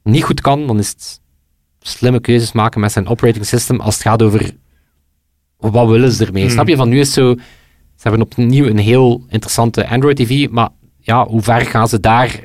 niet 0.02 0.24
goed 0.24 0.40
kan, 0.40 0.66
dan 0.66 0.78
is 0.78 0.88
het 0.88 1.20
slimme 1.80 2.20
keuzes 2.20 2.52
maken 2.52 2.80
met 2.80 2.92
zijn 2.92 3.06
operating 3.08 3.46
system 3.46 3.80
als 3.80 3.94
het 3.94 4.02
gaat 4.02 4.22
over 4.22 4.50
wat 5.56 5.88
willen 5.88 6.12
ze 6.12 6.26
ermee. 6.26 6.42
Hmm. 6.42 6.52
Snap 6.52 6.68
je? 6.68 6.76
Van 6.76 6.88
nu 6.88 7.00
is 7.00 7.06
het 7.06 7.14
zo, 7.14 7.34
ze 7.96 8.08
hebben 8.08 8.20
opnieuw 8.22 8.66
een 8.66 8.78
heel 8.78 9.24
interessante 9.28 9.88
Android 9.88 10.16
TV, 10.16 10.48
maar 10.50 10.68
ja, 11.00 11.26
hoe 11.26 11.42
ver 11.42 11.60
gaan 11.60 11.88
ze 11.88 12.00
daar 12.00 12.40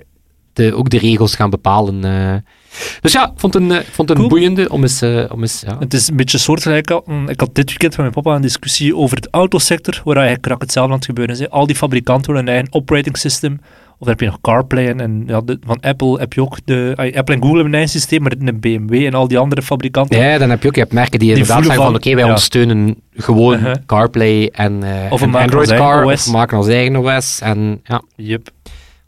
de, 0.54 0.74
ook 0.76 0.90
de 0.90 0.98
regels 0.98 1.36
gaan 1.36 1.50
bepalen? 1.50 2.04
eh. 2.04 2.36
Dus 3.02 3.12
ja, 3.12 3.26
ik 3.26 3.40
vond 3.40 3.54
het 3.54 3.64
een, 3.64 3.72
eh, 3.72 3.84
vond 3.92 4.10
een 4.10 4.16
Cool. 4.16 4.28
boeiende 4.30 4.70
om 4.70 4.82
eens... 4.82 5.02
eh, 5.02 5.26
om 5.32 5.42
eens 5.42 5.62
ja. 5.62 5.78
Het 5.80 5.94
is 5.94 6.08
een 6.08 6.16
beetje 6.16 6.38
soortgelijk. 6.38 6.92
al- 6.92 7.06
Ik 7.28 7.40
had 7.40 7.56
dit 7.56 7.68
weekend 7.70 7.92
met 7.92 7.98
mijn 7.98 8.12
papa 8.12 8.36
een 8.36 8.42
discussie 8.42 8.96
over 8.96 9.22
de 9.22 9.28
autosector, 9.32 10.02
waar 10.04 10.16
eigenlijk 10.16 10.46
krak 10.46 10.62
hetzelfde 10.62 10.92
aan 10.92 10.98
het 10.98 11.08
gebeuren 11.08 11.36
is. 11.40 11.50
Al 11.50 11.68
die 11.68 11.76
fabrikanten 11.76 12.32
willen 12.32 12.48
een 12.48 12.54
eigen 12.54 12.74
operating 12.74 13.18
system. 13.18 13.60
Of 13.98 14.00
dan 14.00 14.10
heb 14.10 14.20
je 14.20 14.26
nog 14.26 14.42
CarPlay 14.42 14.88
en, 14.88 15.00
en 15.00 15.24
ja, 15.28 15.42
de- 15.42 15.60
van 15.66 15.80
Apple 15.82 16.20
heb 16.20 16.34
je 16.34 16.42
ook 16.42 16.58
de... 16.66 16.94
Apple 16.96 17.36
en 17.36 17.42
Google 17.42 17.48
hebben 17.48 17.66
een 17.66 17.74
eigen 17.74 17.90
systeem, 17.92 18.22
maar 18.22 18.32
een 18.40 18.60
BMW 18.60 18.94
en 19.06 19.14
al 19.14 19.28
die 19.28 19.38
andere 19.38 19.62
fabrikanten. 19.62 20.20
Ja, 20.20 20.38
dan 20.38 20.50
heb 20.50 20.62
je 20.62 20.68
ook 20.68 20.76
je 20.76 20.82
hebt 20.82 20.94
merken 20.94 21.20
die 21.20 21.30
inderdaad 21.30 21.58
zeggen 21.58 21.76
van, 21.76 21.86
van- 21.86 21.96
oké, 21.96 22.10
wij 22.10 22.20
ja. 22.20 22.26
ondersteunen 22.26 22.96
gewoon 23.14 23.54
Uh-huh. 23.60 23.76
CarPlay 23.86 24.50
en, 24.54 24.84
eh 24.84 25.12
Of 25.12 25.20
we 25.20 25.26
en 25.26 25.32
maken 25.32 25.46
Android 25.46 25.70
ons 25.72 25.80
eigen 25.80 25.88
Car, 25.88 26.06
OS. 26.06 26.14
of 26.14 26.26
we 26.26 26.32
maken 26.32 26.58
ons 26.58 26.68
eigen 26.68 26.96
OS. 26.96 27.40
En 27.42 27.80
ja, 27.84 28.02
Yep. 28.16 28.50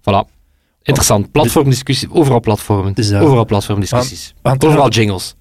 voilà. 0.01 0.35
Interessant. 0.83 1.31
Platformdiscussie, 1.31 2.07
overal 2.11 2.39
platformen. 2.39 2.93
Dus, 2.93 3.13
overal 3.13 3.45
platformdiscussies. 3.45 4.33
het 4.41 4.65
Overal 4.65 4.89
jingles. 4.89 5.35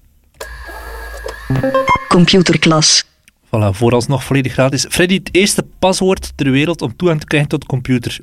Computerklas. 2.09 3.03
Voilà, 3.45 3.69
vooralsnog 3.71 4.23
volledig 4.23 4.51
gratis. 4.53 4.85
Freddy, 4.89 5.13
het 5.15 5.29
eerste 5.31 5.65
paswoord 5.79 6.31
ter 6.35 6.51
wereld 6.51 6.81
om 6.81 6.95
toegang 6.95 7.19
te 7.19 7.25
krijgen 7.27 7.49
tot 7.49 7.61
de 7.61 7.67
computer. 7.67 8.19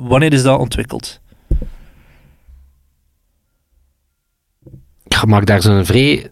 Wanneer 0.00 0.32
is 0.32 0.42
dat 0.42 0.58
ontwikkeld? 0.58 1.20
Ik 5.04 5.26
mag 5.26 5.44
daar 5.44 5.62
zo'n 5.62 5.84
vrij 5.84 6.30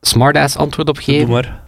smartass 0.00 0.56
antwoord 0.56 0.88
op 0.88 0.98
geven. 0.98 1.28
maar. 1.28 1.62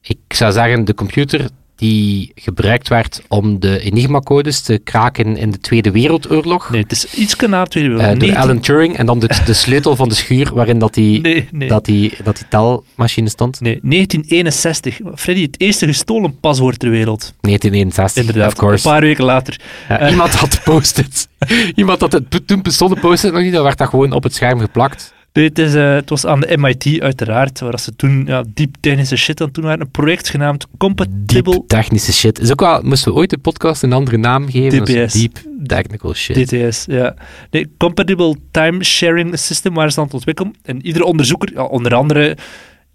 Ik 0.00 0.18
zou 0.28 0.52
zeggen, 0.52 0.84
de 0.84 0.94
computer 0.94 1.50
die 1.78 2.32
gebruikt 2.34 2.88
werd 2.88 3.22
om 3.28 3.60
de 3.60 3.80
Enigma-codes 3.80 4.60
te 4.60 4.80
kraken 4.84 5.36
in 5.36 5.50
de 5.50 5.58
Tweede 5.58 5.90
Wereldoorlog. 5.90 6.70
Nee, 6.70 6.82
het 6.82 6.92
is 6.92 7.14
iets 7.14 7.36
na 7.36 7.64
de 7.64 7.70
Tweede 7.70 7.88
eh, 7.88 7.96
Wereldoorlog. 7.96 8.18
door 8.18 8.28
19 8.28 8.36
Alan 8.36 8.60
Turing. 8.60 8.96
En 8.96 9.06
dan 9.06 9.18
de, 9.18 9.28
de 9.44 9.52
sleutel 9.64 9.96
van 9.96 10.08
de 10.08 10.14
schuur 10.14 10.54
waarin 10.54 10.78
dat 10.78 10.94
die, 10.94 11.20
Nee, 11.20 11.48
nee. 11.50 11.68
dat 11.68 11.84
die, 11.84 12.12
dat 12.24 12.36
die 12.36 12.46
telmachine 12.48 13.28
stond. 13.28 13.60
Nee, 13.60 13.78
1961. 13.82 15.00
Freddy, 15.14 15.42
het 15.42 15.60
eerste 15.60 15.86
gestolen 15.86 16.38
paswoord 16.40 16.78
ter 16.78 16.90
wereld. 16.90 17.34
1961, 17.40 18.22
Inderdaad, 18.26 18.52
of 18.52 18.58
course. 18.58 18.86
een 18.86 18.92
paar 18.92 19.02
weken 19.02 19.24
later. 19.24 19.60
Eh. 19.88 20.10
iemand 20.10 20.34
had 20.34 20.60
post-it. 20.64 21.28
iemand 21.74 22.00
had 22.00 22.12
het, 22.12 22.46
toen 22.46 22.62
bestond 22.62 23.00
post-it 23.00 23.32
nog 23.32 23.42
niet, 23.42 23.52
dan 23.52 23.62
werd 23.62 23.78
dat 23.78 23.88
gewoon 23.88 24.12
op 24.12 24.22
het 24.22 24.34
scherm 24.34 24.58
geplakt. 24.60 25.16
Nee, 25.38 25.46
het, 25.46 25.58
is, 25.58 25.74
eh, 25.74 25.94
het 25.94 26.10
was 26.10 26.26
aan 26.26 26.40
de 26.40 26.56
MIT 26.56 27.00
uiteraard, 27.00 27.60
waar 27.60 27.80
ze 27.80 27.96
toen 27.96 28.24
ja, 28.26 28.44
diep 28.54 28.76
technische 28.80 29.16
shit 29.16 29.40
aan 29.40 29.50
toen 29.50 29.64
waren. 29.64 29.80
Een 29.80 29.90
project 29.90 30.28
genaamd 30.28 30.66
Compatible 30.78 31.52
Deep 31.52 31.68
technische 31.68 32.12
shit. 32.12 32.38
Is 32.38 32.50
ook 32.50 32.60
wel, 32.60 32.82
moesten 32.82 33.12
we 33.12 33.18
ooit 33.18 33.30
de 33.30 33.38
podcast 33.38 33.82
een 33.82 33.92
andere 33.92 34.16
naam 34.16 34.50
geven? 34.50 34.84
DPS. 34.84 35.12
Deep 35.12 35.38
technical 35.66 36.14
shit. 36.14 36.48
DTS, 36.48 36.84
ja. 36.88 37.14
Nee, 37.50 37.70
Compatible 37.76 38.36
Time 38.50 38.84
Sharing 38.84 39.38
System 39.38 39.74
waren 39.74 39.92
ze 39.92 39.98
aan 39.98 40.04
het 40.04 40.14
ontwikkelen. 40.14 40.54
En 40.62 40.86
iedere 40.86 41.04
onderzoeker, 41.04 41.52
ja, 41.52 41.62
onder 41.62 41.94
andere 41.94 42.36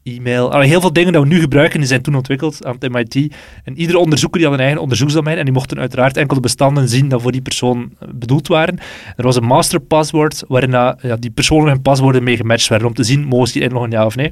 e-mail, 0.03 0.51
allee, 0.51 0.67
heel 0.67 0.81
veel 0.81 0.93
dingen 0.93 1.11
die 1.11 1.21
we 1.21 1.27
nu 1.27 1.39
gebruiken, 1.39 1.79
die 1.79 1.87
zijn 1.87 2.01
toen 2.01 2.15
ontwikkeld 2.15 2.65
aan 2.65 2.75
het 2.79 2.91
MIT. 2.91 3.35
En 3.63 3.77
iedere 3.77 3.97
onderzoeker 3.97 4.39
die 4.39 4.49
had 4.49 4.57
een 4.57 4.63
eigen 4.63 4.81
onderzoeksdomein 4.81 5.37
en 5.37 5.43
die 5.43 5.53
mochten 5.53 5.79
uiteraard 5.79 6.17
enkel 6.17 6.35
de 6.35 6.41
bestanden 6.41 6.89
zien 6.89 7.09
die 7.09 7.19
voor 7.19 7.31
die 7.31 7.41
persoon 7.41 7.93
eh, 7.99 8.07
bedoeld 8.15 8.47
waren. 8.47 8.79
Er 9.15 9.23
was 9.23 9.35
een 9.35 9.43
master 9.43 9.79
password 9.79 10.43
waarin 10.47 10.71
dat, 10.71 10.99
ja, 11.01 11.15
die 11.15 11.31
personen 11.31 11.71
en 11.71 11.81
paswoorden 11.81 12.23
mee 12.23 12.37
gematcht 12.37 12.67
werden 12.67 12.87
om 12.87 12.93
te 12.93 13.03
zien, 13.03 13.25
mogen 13.25 13.47
ze 13.47 13.53
die 13.53 13.61
inloggen 13.61 13.91
ja 13.91 14.05
of 14.05 14.15
nee. 14.15 14.31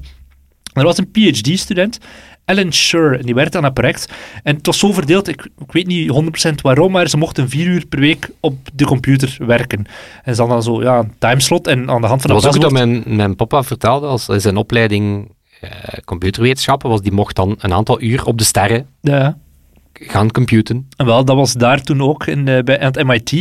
Er 0.73 0.84
was 0.84 0.97
een 0.97 1.12
PhD-student, 1.12 1.97
Alan 2.45 2.71
Schur, 2.71 3.19
en 3.19 3.25
die 3.25 3.36
werkte 3.36 3.57
aan 3.57 3.63
dat 3.63 3.73
project. 3.73 4.13
En 4.43 4.55
het 4.55 4.65
was 4.65 4.79
zo 4.79 4.91
verdeeld, 4.91 5.27
ik, 5.27 5.49
ik 5.57 5.71
weet 5.71 5.88
niet 5.88 6.12
100% 6.49 6.53
waarom, 6.62 6.91
maar 6.91 7.10
ze 7.10 7.17
mochten 7.17 7.49
vier 7.49 7.65
uur 7.65 7.86
per 7.86 7.99
week 7.99 8.29
op 8.39 8.57
de 8.73 8.86
computer 8.86 9.38
werken. 9.45 9.86
En 10.23 10.36
ze 10.36 10.41
hadden 10.41 10.63
dan 10.63 10.75
zo 10.75 10.81
ja, 10.81 10.99
een 10.99 11.13
timeslot 11.17 11.67
en 11.67 11.89
aan 11.89 12.01
de 12.01 12.07
hand 12.07 12.21
van 12.21 12.31
Dat 12.31 12.41
dat 12.41 12.53
was 12.53 12.55
ook 12.55 12.62
dat 12.62 12.71
mijn, 12.71 13.03
mijn 13.05 13.36
papa 13.36 13.63
vertelde, 13.63 14.07
als 14.07 14.25
zijn 14.25 14.57
opleiding 14.57 15.29
computerwetenschappen 16.06 16.89
was, 16.89 17.02
die 17.02 17.12
mocht 17.12 17.36
dan 17.36 17.56
een 17.60 17.74
aantal 17.74 18.02
uur 18.02 18.26
op 18.26 18.38
de 18.38 18.43
sterren 18.43 18.86
Ja, 19.02 19.38
gaan 19.93 20.32
computen. 20.32 20.88
en 20.95 21.06
wel, 21.06 21.26
dat 21.26 21.36
was 21.36 21.54
daar 21.54 21.82
toen 21.84 22.02
ook 22.02 22.28
in, 22.28 22.47
eh, 22.47 22.63
bij, 22.63 22.80
aan 22.80 22.86
het 22.91 23.04
MIT. 23.04 23.32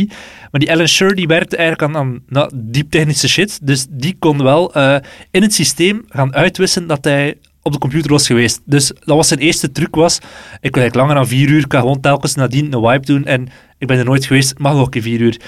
Maar 0.51 0.59
die 0.61 0.71
Alan 0.71 0.87
Schur, 0.87 1.15
die 1.15 1.27
werkte 1.27 1.57
eigenlijk 1.57 1.95
aan, 1.95 2.01
aan 2.01 2.19
nou, 2.27 2.51
diep 2.55 2.91
technische 2.91 3.27
shit. 3.29 3.59
Dus 3.63 3.85
die 3.89 4.15
kon 4.19 4.43
wel 4.43 4.73
eh, 4.73 4.95
in 5.31 5.41
het 5.41 5.53
systeem 5.53 6.05
gaan 6.09 6.33
uitwissen 6.35 6.87
dat 6.87 7.03
hij 7.03 7.37
op 7.61 7.71
de 7.71 7.77
computer 7.77 8.11
was 8.11 8.27
geweest. 8.27 8.61
Dus 8.65 8.87
dat 8.87 9.15
was 9.15 9.27
zijn 9.27 9.39
eerste 9.39 9.71
truc 9.71 9.95
was, 9.95 10.15
ik 10.17 10.21
wil 10.73 10.81
eigenlijk 10.81 10.95
langer 10.95 11.15
dan 11.15 11.27
vier 11.27 11.49
uur, 11.49 11.63
ik 11.65 11.71
ga 11.73 11.79
gewoon 11.79 11.99
telkens 11.99 12.35
nadien 12.35 12.73
een 12.73 12.81
wipe 12.81 13.05
doen 13.05 13.25
en 13.25 13.47
ik 13.77 13.87
ben 13.87 13.97
er 13.97 14.05
nooit 14.05 14.25
geweest, 14.25 14.57
mag 14.59 14.73
nog 14.73 14.83
een 14.85 14.89
keer 14.89 15.01
vier 15.01 15.19
uur. 15.19 15.39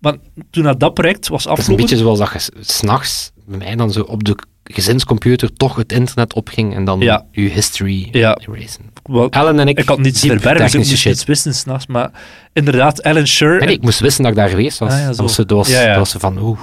Maar 0.00 0.16
toen 0.50 0.62
dat, 0.64 0.80
dat 0.80 0.94
project 0.94 1.28
was 1.28 1.44
Het 1.44 1.52
is 1.58 1.58
een 1.58 1.58
afgelopen... 1.58 1.84
beetje 1.86 2.02
zoals 2.02 2.18
dat 2.18 2.32
je 2.32 2.38
s- 2.38 2.50
s'nachts 2.76 3.32
bij 3.46 3.58
mij 3.58 3.76
dan 3.76 3.92
zo 3.92 4.00
op 4.02 4.24
de 4.24 4.36
gezinscomputer 4.74 5.52
toch 5.52 5.76
het 5.76 5.92
internet 5.92 6.34
opging 6.34 6.74
en 6.74 6.84
dan 6.84 7.00
Ja. 7.00 7.24
je 7.30 7.40
history 7.48 8.08
Ja. 8.12 8.38
erasen. 8.46 8.90
Ellen 9.30 9.58
en 9.58 9.68
ik, 9.68 9.78
ik 9.78 9.88
had 9.88 9.98
niets 9.98 10.20
verbergen, 10.20 10.62
dus 10.62 10.72
ik 10.72 10.78
moest 10.78 10.96
shit. 10.96 11.04
niets 11.12 11.24
wissen 11.24 11.54
s'nachts, 11.54 11.86
maar 11.86 12.10
inderdaad, 12.52 13.02
Alan 13.02 13.26
Sure... 13.26 13.64
Nee, 13.64 13.74
ik 13.74 13.82
moest 13.82 14.00
wisten 14.00 14.22
dat 14.22 14.32
ik 14.32 14.38
daar 14.38 14.48
geweest 14.48 14.78
was. 14.78 14.92
Ah, 14.92 14.98
ja, 14.98 15.06
dat, 15.06 15.16
was 15.16 15.36
dat, 15.36 15.50
was, 15.50 15.84
was 15.96 16.14
van, 16.18 16.38
oeh. 16.38 16.58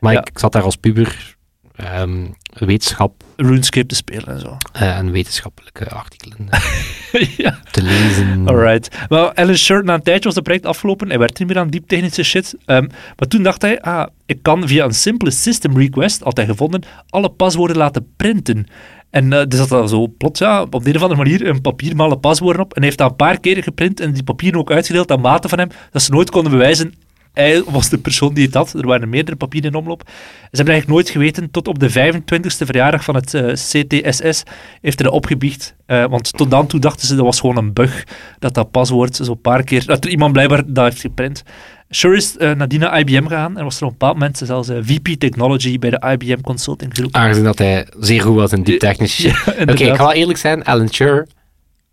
Maar 0.00 0.12
ik, 0.12 0.28
ik 0.28 0.38
zat 0.38 0.52
daar 0.52 0.62
als 0.62 0.76
puber 0.76 1.33
ehm, 1.76 2.26
wetenschap 2.52 3.22
RuneScape 3.36 3.86
te 3.86 3.94
spelen 3.94 4.26
en 4.26 4.40
zo. 4.40 4.56
eh, 4.72 4.96
en 4.96 5.10
wetenschappelijke 5.10 5.88
artikelen 5.90 6.48
eh, 6.50 7.36
ja. 7.36 7.58
te 7.70 7.82
lezen. 7.82 8.48
Alright. 8.48 8.96
Wel, 9.08 9.32
Alan 9.32 9.56
Shirt, 9.56 9.84
na 9.84 9.94
een 9.94 10.02
tijdje 10.02 10.24
was 10.24 10.34
het 10.34 10.44
project 10.44 10.66
afgelopen. 10.66 11.08
Hij 11.08 11.18
werd 11.18 11.38
niet 11.38 11.48
meer 11.48 11.58
aan 11.58 11.68
diep 11.68 11.88
technische 11.88 12.22
shit. 12.22 12.54
Ehm, 12.64 12.86
maar 13.16 13.28
toen 13.28 13.42
dacht 13.42 13.62
hij, 13.62 13.80
ah, 13.80 14.06
ik 14.26 14.42
kan 14.42 14.68
via 14.68 14.84
een 14.84 14.94
simpele 14.94 15.30
system 15.30 15.78
request, 15.78 16.20
had 16.20 16.36
hij 16.36 16.46
gevonden, 16.46 16.82
alle 17.08 17.28
paswoorden 17.28 17.76
laten 17.76 18.12
printen. 18.16 18.66
En 19.10 19.32
eh 19.32 19.46
dus 19.48 19.58
dat 19.58 19.70
er 19.70 19.88
zo 19.88 20.06
plots, 20.18 20.38
ja, 20.38 20.62
op 20.62 20.84
de 20.84 20.90
een 20.90 20.96
of 20.96 21.02
andere 21.02 21.22
manier 21.22 21.46
een 21.46 21.60
papier 21.60 21.96
met 21.96 22.06
alle 22.06 22.18
paswoorden 22.18 22.62
op. 22.62 22.68
En 22.68 22.76
hij 22.76 22.84
heeft 22.84 22.98
dat 22.98 23.10
een 23.10 23.16
paar 23.16 23.40
keren 23.40 23.62
geprint 23.62 24.00
en 24.00 24.12
die 24.12 24.22
papieren 24.22 24.60
ook 24.60 24.70
uitgedeeld 24.70 25.10
aan 25.10 25.20
maten 25.20 25.50
van 25.50 25.58
hem, 25.58 25.68
dat 25.90 26.02
ze 26.02 26.10
nooit 26.10 26.30
konden 26.30 26.52
bewijzen 26.52 26.94
hij 27.34 27.62
was 27.64 27.88
de 27.88 27.98
persoon 27.98 28.34
die 28.34 28.44
het 28.44 28.54
had. 28.54 28.72
Er 28.72 28.86
waren 28.86 29.08
meerdere 29.08 29.36
papieren 29.36 29.70
in 29.70 29.76
omloop. 29.76 30.02
Ze 30.06 30.12
hebben 30.50 30.74
eigenlijk 30.74 30.88
nooit 30.88 31.10
geweten, 31.10 31.50
tot 31.50 31.68
op 31.68 31.78
de 31.78 31.90
25e 31.90 32.66
verjaardag 32.66 33.04
van 33.04 33.14
het 33.14 33.34
eh, 33.34 33.42
CTSS 33.52 34.42
heeft 34.80 34.98
hij 34.98 35.06
dat 35.06 35.12
opgebiecht. 35.12 35.74
Eh, 35.86 36.04
want 36.04 36.32
tot 36.32 36.50
dan 36.50 36.66
toe 36.66 36.80
dachten 36.80 37.06
ze 37.06 37.14
dat 37.14 37.24
was 37.24 37.40
gewoon 37.40 37.56
een 37.56 37.72
bug, 37.72 38.04
dat 38.38 38.54
dat 38.54 38.70
paswoord 38.70 39.16
zo 39.16 39.30
een 39.30 39.40
paar 39.40 39.62
keer, 39.62 39.86
dat 39.86 40.04
er 40.04 40.10
iemand 40.10 40.32
blijkbaar 40.32 40.62
dat 40.66 40.84
heeft 40.84 41.00
geprint. 41.00 41.42
Sure 41.88 42.16
is 42.16 42.36
nadien 42.36 42.80
naar 42.80 42.98
IBM 42.98 43.22
gegaan 43.22 43.58
en 43.58 43.64
was 43.64 43.76
er 43.76 43.82
op 43.82 43.90
een 43.90 43.98
bepaald 43.98 44.18
moment 44.18 44.38
zelfs 44.44 44.68
VP 44.80 45.08
Technology 45.18 45.78
bij 45.78 45.90
de 45.90 46.16
IBM 46.18 46.40
Consulting 46.40 46.94
Group. 46.94 47.14
Aangezien 47.14 47.44
dat 47.44 47.58
hij 47.58 47.86
zeer 47.98 48.20
goed 48.22 48.34
was 48.34 48.52
in 48.52 48.62
diep 48.62 48.78
technische 48.78 49.22
shit. 49.22 49.44
Ja, 49.56 49.62
Oké, 49.62 49.84
ik 49.84 49.94
ga 49.94 50.04
wel 50.04 50.12
eerlijk 50.12 50.38
zijn, 50.38 50.64
Alan 50.64 50.88
Sure 50.88 51.26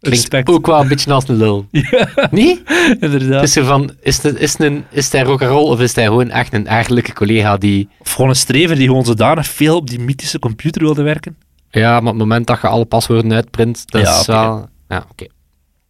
klinkt 0.01 0.19
Respect. 0.19 0.49
ook 0.49 0.65
wel 0.67 0.79
een 0.81 0.87
beetje 0.87 1.13
als 1.13 1.27
een 1.27 1.35
lul. 1.35 1.65
Ja, 1.71 2.27
Nee? 2.31 2.63
inderdaad. 2.99 3.43
Is, 3.43 3.53
van, 3.61 3.91
is, 4.01 4.23
het, 4.23 4.39
is, 4.39 4.55
een, 4.59 4.85
is 4.89 5.11
hij 5.11 5.21
rock'n'roll 5.21 5.69
of 5.69 5.79
is 5.79 5.95
hij 5.95 6.05
gewoon 6.05 6.29
echt 6.29 6.53
een 6.53 6.67
eigenlijke 6.67 7.13
collega 7.13 7.57
die... 7.57 7.89
Of 7.99 8.11
gewoon 8.13 8.29
een 8.29 8.35
strever 8.35 8.75
die 8.75 8.87
gewoon 8.87 9.05
zodanig 9.05 9.47
veel 9.47 9.75
op 9.75 9.89
die 9.89 9.99
mythische 9.99 10.39
computer 10.39 10.81
wilde 10.81 11.01
werken. 11.01 11.35
Ja, 11.69 11.89
maar 11.91 11.99
op 11.99 12.05
het 12.07 12.27
moment 12.27 12.47
dat 12.47 12.61
je 12.61 12.67
alle 12.67 12.85
paswoorden 12.85 13.33
uitprint, 13.33 13.83
dat 13.91 14.01
Ja, 14.01 14.13
is 14.13 14.19
oké. 14.21 14.31
wel... 14.31 14.67
Ja, 14.89 15.05
oké. 15.11 15.25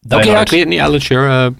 Die 0.01 0.17
Oké, 0.17 0.27
ja, 0.29 0.41
ik 0.41 0.49
weet 0.49 0.59
het 0.59 0.69
niet, 0.69 0.79
Alan 0.79 0.99
Sure. 1.01 1.45
eh, 1.45 1.51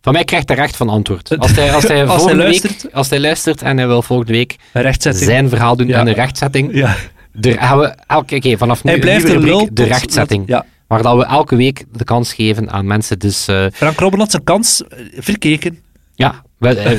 van 0.00 0.12
mij 0.12 0.24
krijgt 0.24 0.48
hij 0.48 0.56
recht 0.56 0.76
van 0.76 0.88
antwoord. 0.88 1.38
Als 1.38 1.52
hij, 1.54 1.72
als 1.72 1.82
hij, 1.88 2.06
Als 2.06 2.24
hij 2.24 2.34
luistert. 2.34 2.82
week, 2.82 2.94
als 2.94 3.10
hij 3.10 3.20
luistert 3.20 3.62
en 3.62 3.76
hij 3.76 3.86
wil 3.86 4.02
volgende 4.02 4.32
week 4.32 4.56
zijn 4.98 5.48
verhaal 5.48 5.76
doen 5.76 5.86
Ja. 5.86 5.98
en 6.00 6.06
een 6.06 6.14
rechtzetting, 6.14 6.74
Ja. 6.74 6.96
er 7.40 7.58
gaan 7.58 7.78
we 7.78 7.94
elke 8.06 8.38
keer 8.38 8.58
vanaf 8.58 8.84
nu 8.84 8.90
Hij 8.90 9.00
blijft 9.00 9.28
een 9.28 9.40
rubriek, 9.40 9.76
de 9.76 9.84
rechtzetting. 9.84 10.42
Ja. 10.48 10.64
Waar 10.92 11.02
dat 11.02 11.16
we 11.16 11.24
elke 11.24 11.56
week 11.56 11.84
de 11.92 12.04
kans 12.04 12.32
geven 12.34 12.70
aan 12.70 12.86
mensen. 12.86 13.18
Dus 13.18 13.48
eh, 13.48 13.66
Frank 13.72 13.98
Robben 14.00 14.20
had 14.20 14.30
zijn 14.30 14.44
kans 14.44 14.82
eh, 14.86 14.98
verkeken. 15.16 15.78
ja, 16.14 16.42
wij- 16.58 16.76
eh, 16.76 16.98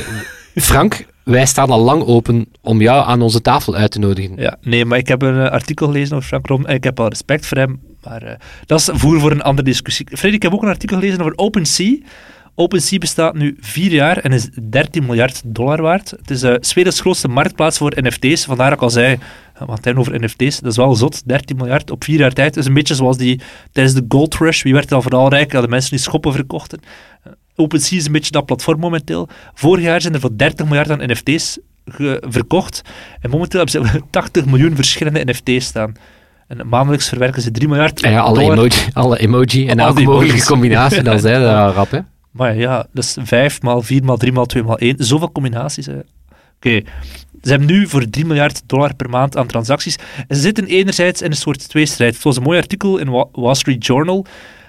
Frank, 0.72 1.06
wij 1.24 1.46
staan 1.46 1.70
al 1.70 1.80
lang 1.82 2.04
open 2.04 2.46
om 2.62 2.82
jou 2.82 3.08
aan 3.08 3.22
onze 3.22 3.42
tafel 3.42 3.76
uit 3.76 3.92
te 3.92 4.00
nodigen. 4.00 4.36
Ja, 4.38 4.58
nee, 4.62 4.86
maar 4.86 4.98
ik 4.98 5.08
heb 5.08 5.22
een 5.22 5.50
artikel 5.50 5.86
gelezen 5.88 6.16
over 6.16 6.28
Frank 6.28 6.48
Robben 6.48 6.68
en 6.70 6.76
ik 6.76 6.84
heb 6.84 6.98
wel 6.98 7.08
respect 7.08 7.46
voor 7.46 7.58
hem. 7.58 7.82
Maar 8.04 8.38
dat 8.66 8.80
is 8.80 8.90
voer 8.94 9.20
voor 9.20 9.32
een 9.32 9.42
andere 9.42 9.68
discussie. 9.68 10.08
Freddy, 10.18 10.36
ik 10.38 10.44
heb 10.44 10.54
ook 10.54 10.62
een 10.64 10.70
artikel 10.70 10.98
gelezen 10.98 11.20
over 11.20 11.34
OpenSea. 11.36 11.96
OpenSea 12.56 12.98
bestaat 12.98 13.34
nu 13.34 13.58
vier 13.60 13.92
jaar 13.92 14.18
en 14.18 14.32
is 14.32 14.50
13 14.70 15.06
miljard 15.06 15.42
dollar 15.46 15.82
waard. 15.82 16.12
Het 16.12 16.32
is 16.32 16.44
uh, 16.44 16.56
Swedens 16.60 17.00
grootste 17.00 17.28
marktplaats 17.28 17.78
voor 17.78 17.94
NFT's. 17.96 18.46
Vandaar 18.46 18.70
dat 18.70 18.78
ik 18.78 18.84
al 18.84 18.90
zei, 18.90 19.18
eh, 19.54 19.68
wat 19.68 19.84
hij 19.84 19.96
over 19.96 20.20
NFT's, 20.24 20.60
dat 20.60 20.72
is 20.72 20.78
wel 20.78 20.96
zot. 20.96 21.28
13 21.28 21.58
miljard 21.58 21.92
op 21.92 22.04
vier 22.04 22.20
jaar 22.20 22.34
tijd. 22.34 22.54
Dat 22.54 22.64
is 22.64 22.70
een 22.70 22.76
beetje 22.76 22.96
zoals 22.96 23.18
die 23.18 23.42
tijdens 23.72 23.96
de 23.96 24.06
Gold 24.08 24.36
Rush. 24.36 24.64
Wie 24.64 24.74
werd 24.74 24.90
dan 24.90 25.02
vooral 25.02 25.30
rijk? 25.30 25.52
Ja, 25.52 25.62
de 25.62 25.68
mensen 25.68 25.90
die 25.90 26.00
schoppen 26.00 26.32
verkochten. 26.32 26.80
Uh, 27.28 27.34
OpenSea 27.56 27.98
is 27.98 28.06
een 28.06 28.12
beetje 28.12 28.32
dat 28.32 28.46
platform 28.46 28.80
momenteel. 28.80 29.28
Vorig 29.54 29.84
jaar 29.84 30.02
zijn 30.02 30.14
er 30.14 30.20
voor 30.20 30.38
30 30.38 30.66
miljard 30.66 30.90
aan 30.90 31.12
NFT's 31.12 31.60
verkocht. 32.22 32.82
En 33.22 33.30
momenteel 33.30 33.66
hebben 33.66 33.90
ze 33.92 34.02
80 34.10 34.46
miljoen 34.46 34.76
verschillende 34.76 35.24
NFT's 35.26 35.66
staan. 35.66 35.94
En 36.48 36.68
maandelijks 36.68 37.10
verwerken 37.10 37.42
ze 37.42 37.52
3 37.52 37.68
miljard 37.68 38.00
ja, 38.00 38.20
alle 38.20 38.42
emoji, 38.42 38.70
alle 38.94 39.20
emoji 39.20 39.68
en 39.68 39.80
Al 39.80 39.86
elke 39.86 39.98
die 39.98 40.08
mogelijke 40.08 40.46
combinatie, 40.46 41.02
dat 41.04 41.16
is 41.16 41.24
hè, 41.24 41.40
dat 41.40 41.74
rap, 41.76 41.92
hè. 41.92 42.00
Maar 42.34 42.56
ja, 42.56 42.88
dat 42.94 43.04
is 43.04 43.18
5 43.24 43.62
maal 43.62 43.82
4 43.82 44.04
maal 44.04 44.18
3 44.18 44.32
maal 44.32 44.46
2 44.46 44.64
maal 44.64 44.78
1. 44.78 44.96
Zoveel 44.98 45.32
combinaties. 45.32 45.88
Oké. 45.88 46.82
Ze 47.42 47.50
hebben 47.50 47.68
nu 47.68 47.88
voor 47.88 48.10
3 48.10 48.26
miljard 48.26 48.62
dollar 48.66 48.96
per 48.96 49.10
maand 49.10 49.38
aan 49.38 49.48
transacties. 49.48 49.96
En 50.28 50.36
ze 50.36 50.42
zitten 50.42 50.66
enerzijds 50.66 51.22
in 51.22 51.32
een 51.32 51.38
soort 51.38 51.70
tweestrijd. 51.70 52.14
Het 52.14 52.24
was 52.24 52.38
een 52.38 52.44
mooi 52.44 52.58
artikel 52.60 52.98
in 52.98 53.10
Wa- 53.10 53.28
Wall 53.32 53.56
Street 53.56 53.86
Journal 53.86 54.26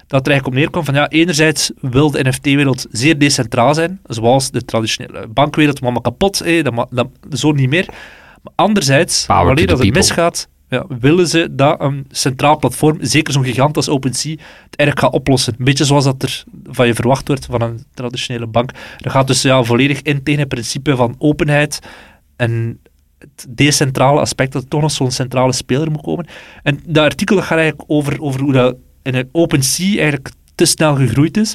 dat 0.07 0.27
er 0.27 0.33
eigenlijk 0.33 0.46
op 0.46 0.55
neerkwam 0.62 0.85
van 0.85 0.94
ja, 0.94 1.09
enerzijds 1.09 1.70
wil 1.81 2.11
de 2.11 2.24
NFT-wereld 2.29 2.87
zeer 2.90 3.18
decentraal 3.18 3.74
zijn, 3.74 4.00
zoals 4.07 4.50
de 4.50 4.64
traditionele 4.64 5.27
bankwereld, 5.29 5.81
maar, 5.81 5.92
maar 5.92 6.00
kapot, 6.03 6.40
eh, 6.40 6.64
dat, 6.64 6.72
ma- 6.74 6.87
dat, 6.90 7.09
zo 7.31 7.53
niet 7.53 7.68
meer. 7.68 7.85
Maar 8.42 8.53
anderzijds, 8.55 9.27
wanneer 9.46 9.66
dat 9.66 9.79
het 9.79 9.87
misgaat, 9.94 10.48
ja, 10.74 10.96
willen 10.98 11.28
ze 11.28 11.48
dat 11.50 11.80
een 11.80 12.06
centraal 12.10 12.58
platform, 12.58 12.98
zeker 13.00 13.32
zo'n 13.32 13.44
gigant 13.44 13.76
als 13.76 13.88
OpenSea, 13.88 14.32
het 14.32 14.76
eigenlijk 14.76 15.00
gaat 15.00 15.12
oplossen. 15.20 15.54
Een 15.58 15.64
beetje 15.64 15.84
zoals 15.84 16.04
dat 16.04 16.22
er 16.22 16.44
van 16.64 16.87
je 16.87 16.94
verwacht 16.94 17.28
wordt 17.28 17.46
van 17.46 17.62
een 17.62 17.84
traditionele 17.94 18.46
bank. 18.46 18.70
Dat 18.98 19.12
gaat 19.12 19.26
dus 19.26 19.42
ja, 19.42 19.62
volledig 19.62 20.02
in 20.02 20.22
tegen 20.22 20.40
het 20.40 20.48
principe 20.48 20.96
van 20.96 21.14
openheid 21.18 21.78
en 22.37 22.80
het 23.18 23.46
decentrale 23.48 24.20
aspect, 24.20 24.52
dat 24.52 24.62
er 24.62 24.68
toch 24.68 24.80
nog 24.80 24.90
zo'n 24.90 25.10
centrale 25.10 25.52
speler 25.52 25.90
moet 25.90 26.02
komen. 26.02 26.26
En 26.62 26.80
dat 26.87 27.04
artikel 27.04 27.37
gaat 27.42 27.58
eigenlijk 27.58 27.90
over, 27.90 28.20
over 28.20 28.40
hoe 28.40 28.52
dat 28.52 28.76
in 29.02 29.28
OpenSea 29.32 29.87
eigenlijk 29.87 30.30
te 30.54 30.64
snel 30.64 30.94
gegroeid 30.94 31.37
is. 31.37 31.54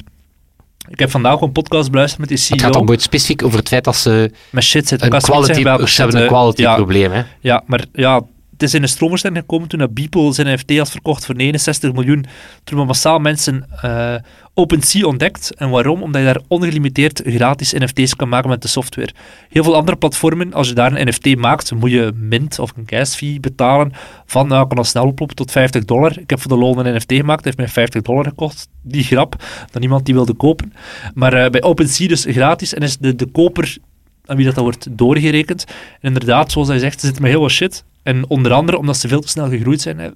Ik 0.88 0.98
heb 0.98 1.10
vandaag 1.10 1.40
een 1.40 1.52
podcast 1.52 1.90
beluisterd 1.90 2.20
met 2.20 2.28
die 2.28 2.38
Het 2.38 2.60
gaat 2.60 2.74
CEO. 2.74 2.86
dan 2.86 2.98
specifiek 2.98 3.44
over 3.44 3.58
het 3.58 3.68
feit 3.68 3.84
dat 3.84 3.96
ze 3.96 4.30
Met 4.50 4.64
shit 4.64 4.88
zitten. 4.88 5.14
een 5.14 5.20
quality, 5.20 5.86
ze 5.86 6.00
hebben 6.00 6.20
een 6.22 6.26
quality 6.28 6.60
ja, 6.62 6.74
probleem, 6.74 7.12
hè. 7.12 7.22
ja, 7.40 7.62
maar 7.66 7.84
ja, 7.92 8.22
het 8.60 8.68
is 8.68 8.74
in 8.74 8.80
de 8.80 8.88
stroomversnelling 8.88 9.40
gekomen 9.40 9.68
toen 9.68 9.78
dat 9.78 9.94
Beeple 9.94 10.32
zijn 10.32 10.54
NFT 10.54 10.78
had 10.78 10.90
verkocht 10.90 11.24
voor 11.24 11.34
69 11.34 11.92
miljoen. 11.92 12.26
Toen 12.64 12.78
we 12.78 12.84
massaal 12.84 13.18
mensen 13.18 13.66
eh 13.82 14.14
OpenSea 14.54 15.06
ontdekt. 15.06 15.54
En 15.54 15.70
waarom? 15.70 16.02
Omdat 16.02 16.20
je 16.20 16.26
daar 16.26 16.42
ongelimiteerd 16.48 17.22
gratis 17.24 17.72
NFT's 17.72 18.16
kan 18.16 18.28
maken 18.28 18.48
met 18.48 18.62
de 18.62 18.68
software. 18.68 19.12
Heel 19.48 19.64
veel 19.64 19.76
andere 19.76 19.96
platformen, 19.96 20.52
als 20.52 20.68
je 20.68 20.74
daar 20.74 20.92
een 20.92 21.08
NFT 21.08 21.36
maakt, 21.36 21.72
moet 21.74 21.90
je 21.90 22.12
mint 22.14 22.58
of 22.58 22.72
een 22.76 22.82
gas 22.86 23.14
fee 23.14 23.40
betalen 23.40 23.92
van, 24.26 24.48
nou, 24.48 24.66
kan 24.66 24.78
al 24.78 24.84
snel 24.84 25.06
oplopen 25.06 25.36
tot 25.36 25.50
50 25.50 25.84
dollar. 25.84 26.18
Ik 26.18 26.30
heb 26.30 26.40
voor 26.40 26.50
de 26.50 26.56
loon 26.58 26.86
een 26.86 26.96
NFT 26.96 27.12
gemaakt, 27.12 27.44
heeft 27.44 27.56
mij 27.56 27.68
50 27.68 28.02
dollar 28.02 28.24
gekost. 28.24 28.68
Die 28.82 29.04
grap, 29.04 29.44
dat 29.70 29.80
niemand 29.80 30.04
die 30.04 30.14
wilde 30.14 30.34
kopen. 30.34 30.72
Maar 31.14 31.32
eh, 31.32 31.50
bij 31.50 31.62
OpenSea 31.62 32.08
dus 32.08 32.26
gratis 32.28 32.74
en 32.74 32.82
is 32.82 32.98
de, 32.98 33.14
de 33.14 33.26
koper 33.26 33.76
aan 34.24 34.36
wie 34.36 34.44
dat, 34.44 34.54
dat 34.54 34.64
wordt 34.64 34.86
doorgerekend. 34.90 35.64
En 36.00 36.08
inderdaad, 36.08 36.52
zoals 36.52 36.68
hij 36.68 36.78
zegt, 36.78 37.00
ze 37.00 37.06
zitten 37.06 37.22
met 37.22 37.32
heel 37.32 37.40
wat 37.40 37.50
shit. 37.50 37.84
En 38.02 38.28
onder 38.28 38.52
andere 38.52 38.78
omdat 38.78 38.96
ze 38.96 39.08
veel 39.08 39.20
te 39.20 39.28
snel 39.28 39.48
gegroeid 39.48 39.80
zijn. 39.80 39.98
Hè. 39.98 40.08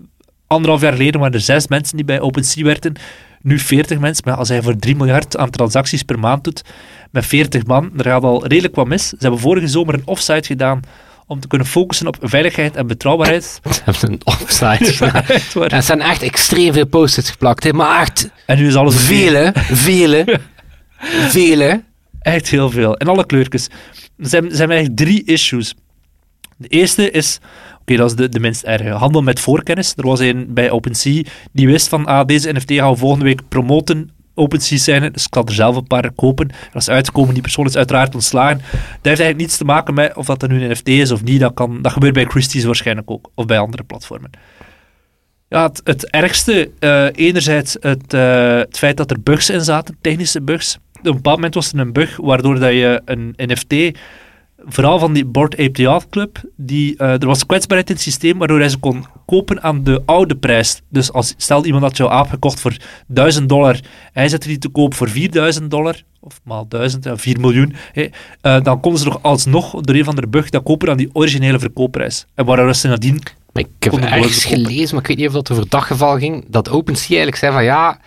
Anderhalf 0.46 0.80
jaar 0.80 0.92
geleden 0.92 1.20
waren 1.20 1.34
er 1.34 1.40
zes 1.40 1.68
mensen 1.68 1.96
die 1.96 2.04
bij 2.04 2.20
OpenSea 2.20 2.64
werkten. 2.64 2.94
Nu 3.40 3.58
40 3.58 3.98
mensen. 3.98 4.24
Maar 4.26 4.36
als 4.36 4.48
hij 4.48 4.62
voor 4.62 4.76
3 4.76 4.96
miljard 4.96 5.36
aan 5.36 5.50
transacties 5.50 6.02
per 6.02 6.18
maand 6.18 6.44
doet, 6.44 6.62
met 7.10 7.26
40 7.26 7.66
man, 7.66 7.90
er 7.96 8.04
gaat 8.04 8.22
al 8.22 8.46
redelijk 8.46 8.74
wat 8.74 8.86
mis. 8.86 9.08
Ze 9.08 9.16
hebben 9.18 9.40
vorige 9.40 9.68
zomer 9.68 9.94
een 9.94 10.06
offsite 10.06 10.46
gedaan 10.46 10.80
om 11.26 11.40
te 11.40 11.48
kunnen 11.48 11.66
focussen 11.66 12.06
op 12.06 12.16
veiligheid 12.20 12.76
en 12.76 12.86
betrouwbaarheid. 12.86 13.44
Ze 13.70 13.80
hebben 13.84 14.12
een 14.12 14.20
offsite. 14.24 15.12
En 15.60 15.68
er 15.68 15.82
zijn 15.82 16.00
echt 16.00 16.22
extreem 16.22 16.72
veel 16.72 16.86
post-its 16.86 17.30
geplakt, 17.30 17.64
hè. 17.64 17.72
Maar 17.72 18.00
echt 18.00 18.30
En 18.46 18.58
nu 18.58 18.66
is 18.66 18.74
alles 18.74 18.96
vele, 18.96 19.52
vele, 19.54 20.40
vele. 21.28 21.82
Echt 22.20 22.48
heel 22.48 22.70
veel. 22.70 22.96
En 22.96 23.08
alle 23.08 23.26
kleurtjes. 23.26 23.68
Er 24.18 24.28
zijn, 24.28 24.44
er 24.50 24.56
zijn 24.56 24.70
eigenlijk 24.70 25.00
drie 25.00 25.24
issues. 25.24 25.74
De 26.56 26.68
eerste 26.68 27.10
is, 27.10 27.38
oké, 27.84 27.96
dat 27.96 28.10
is 28.10 28.16
de, 28.16 28.28
de 28.28 28.40
minst 28.40 28.62
erge. 28.62 28.88
Handel 28.88 29.22
met 29.22 29.40
voorkennis. 29.40 29.92
Er 29.96 30.06
was 30.06 30.20
een 30.20 30.46
bij 30.48 30.70
OpenSea 30.70 31.22
die 31.52 31.66
wist 31.66 31.88
van, 31.88 32.06
ah, 32.06 32.26
deze 32.26 32.52
NFT 32.52 32.72
gaan 32.72 32.90
we 32.90 32.96
volgende 32.96 33.24
week 33.24 33.48
promoten. 33.48 34.10
OpenSea 34.34 34.78
zijn, 34.78 35.12
dus 35.12 35.24
ik 35.24 35.34
zal 35.34 35.46
er 35.46 35.52
zelf 35.52 35.76
een 35.76 35.86
paar 35.86 36.12
kopen. 36.12 36.48
En 36.48 36.72
als 36.72 36.84
ze 36.84 36.90
uitkomen, 36.90 37.32
die 37.32 37.42
persoon 37.42 37.66
is 37.66 37.76
uiteraard 37.76 38.14
ontslagen. 38.14 38.58
Dat 38.58 38.80
heeft 38.80 39.04
eigenlijk 39.04 39.38
niets 39.38 39.56
te 39.56 39.64
maken 39.64 39.94
met 39.94 40.16
of 40.16 40.26
dat 40.26 40.48
nu 40.48 40.62
een 40.62 40.70
NFT 40.70 40.88
is 40.88 41.10
of 41.10 41.22
niet. 41.22 41.40
Dat, 41.40 41.54
kan, 41.54 41.82
dat 41.82 41.92
gebeurt 41.92 42.14
bij 42.14 42.24
Christie's 42.24 42.64
waarschijnlijk 42.64 43.10
ook, 43.10 43.30
of 43.34 43.46
bij 43.46 43.58
andere 43.58 43.82
platformen. 43.82 44.30
Ja, 45.48 45.62
het, 45.62 45.80
het 45.84 46.10
ergste, 46.10 46.70
eh, 46.78 47.06
enerzijds 47.12 47.76
het, 47.80 48.14
eh, 48.14 48.56
het 48.56 48.78
feit 48.78 48.96
dat 48.96 49.10
er 49.10 49.20
bugs 49.20 49.50
in 49.50 49.60
zaten, 49.60 49.96
technische 50.00 50.42
bugs. 50.42 50.78
Op 50.98 51.06
een 51.06 51.12
bepaald 51.14 51.36
moment 51.36 51.54
was 51.54 51.72
er 51.72 51.78
een 51.78 51.92
bug 51.92 52.16
waardoor 52.16 52.58
dat 52.58 52.72
je 52.72 53.02
een 53.04 53.34
NFT 53.36 53.98
vooral 54.66 54.98
van 54.98 55.12
die 55.12 55.24
Board 55.24 55.52
Ape 55.58 55.82
Yacht 55.82 56.08
Club, 56.08 56.40
die, 56.56 56.96
eh, 56.96 57.12
er 57.12 57.26
was 57.26 57.46
kwetsbaarheid 57.46 57.88
in 57.88 57.94
het 57.94 58.04
systeem 58.04 58.38
waardoor 58.38 58.58
hij 58.58 58.68
ze 58.68 58.78
kon 58.78 59.06
kopen 59.26 59.62
aan 59.62 59.84
de 59.84 60.02
oude 60.04 60.36
prijs. 60.36 60.82
Dus 60.88 61.12
als, 61.12 61.34
stel 61.36 61.64
iemand 61.64 61.82
had 61.82 61.96
jouw 61.96 62.08
aap 62.08 62.28
gekocht 62.28 62.60
voor 62.60 62.76
1000 63.06 63.48
dollar, 63.48 63.80
hij 64.12 64.28
zette 64.28 64.48
die 64.48 64.58
te 64.58 64.68
koop 64.68 64.94
voor 64.94 65.08
4000 65.08 65.70
dollar, 65.70 66.02
of 66.20 66.40
maal 66.44 66.68
1000, 66.68 67.04
ja, 67.04 67.16
4 67.16 67.40
miljoen, 67.40 67.74
hè, 67.92 68.06
eh, 68.40 68.62
dan 68.62 68.80
konden 68.80 69.00
ze 69.00 69.06
nog 69.06 69.22
alsnog 69.22 69.80
door 69.80 69.94
een 69.94 70.04
van 70.04 70.16
de 70.16 70.26
bug 70.26 70.50
dat 70.50 70.62
kopen 70.62 70.90
aan 70.90 70.96
die 70.96 71.10
originele 71.12 71.58
verkoopprijs. 71.58 72.26
En 72.34 72.44
waar 72.44 72.74
ze 72.74 72.88
nadien... 72.88 73.22
Maar 73.52 73.62
ik 73.62 73.92
heb 73.92 73.92
ergens 73.92 74.44
gelezen, 74.44 74.94
maar 74.94 75.02
ik 75.02 75.08
weet 75.08 75.16
niet 75.16 75.26
of 75.26 75.32
dat 75.32 75.50
over 75.50 75.68
dat 75.68 75.82
geval 75.82 76.18
ging, 76.18 76.44
dat 76.48 76.70
OpenSea 76.70 77.06
eigenlijk 77.08 77.36
zei 77.36 77.52
van 77.52 77.64
ja, 77.64 78.00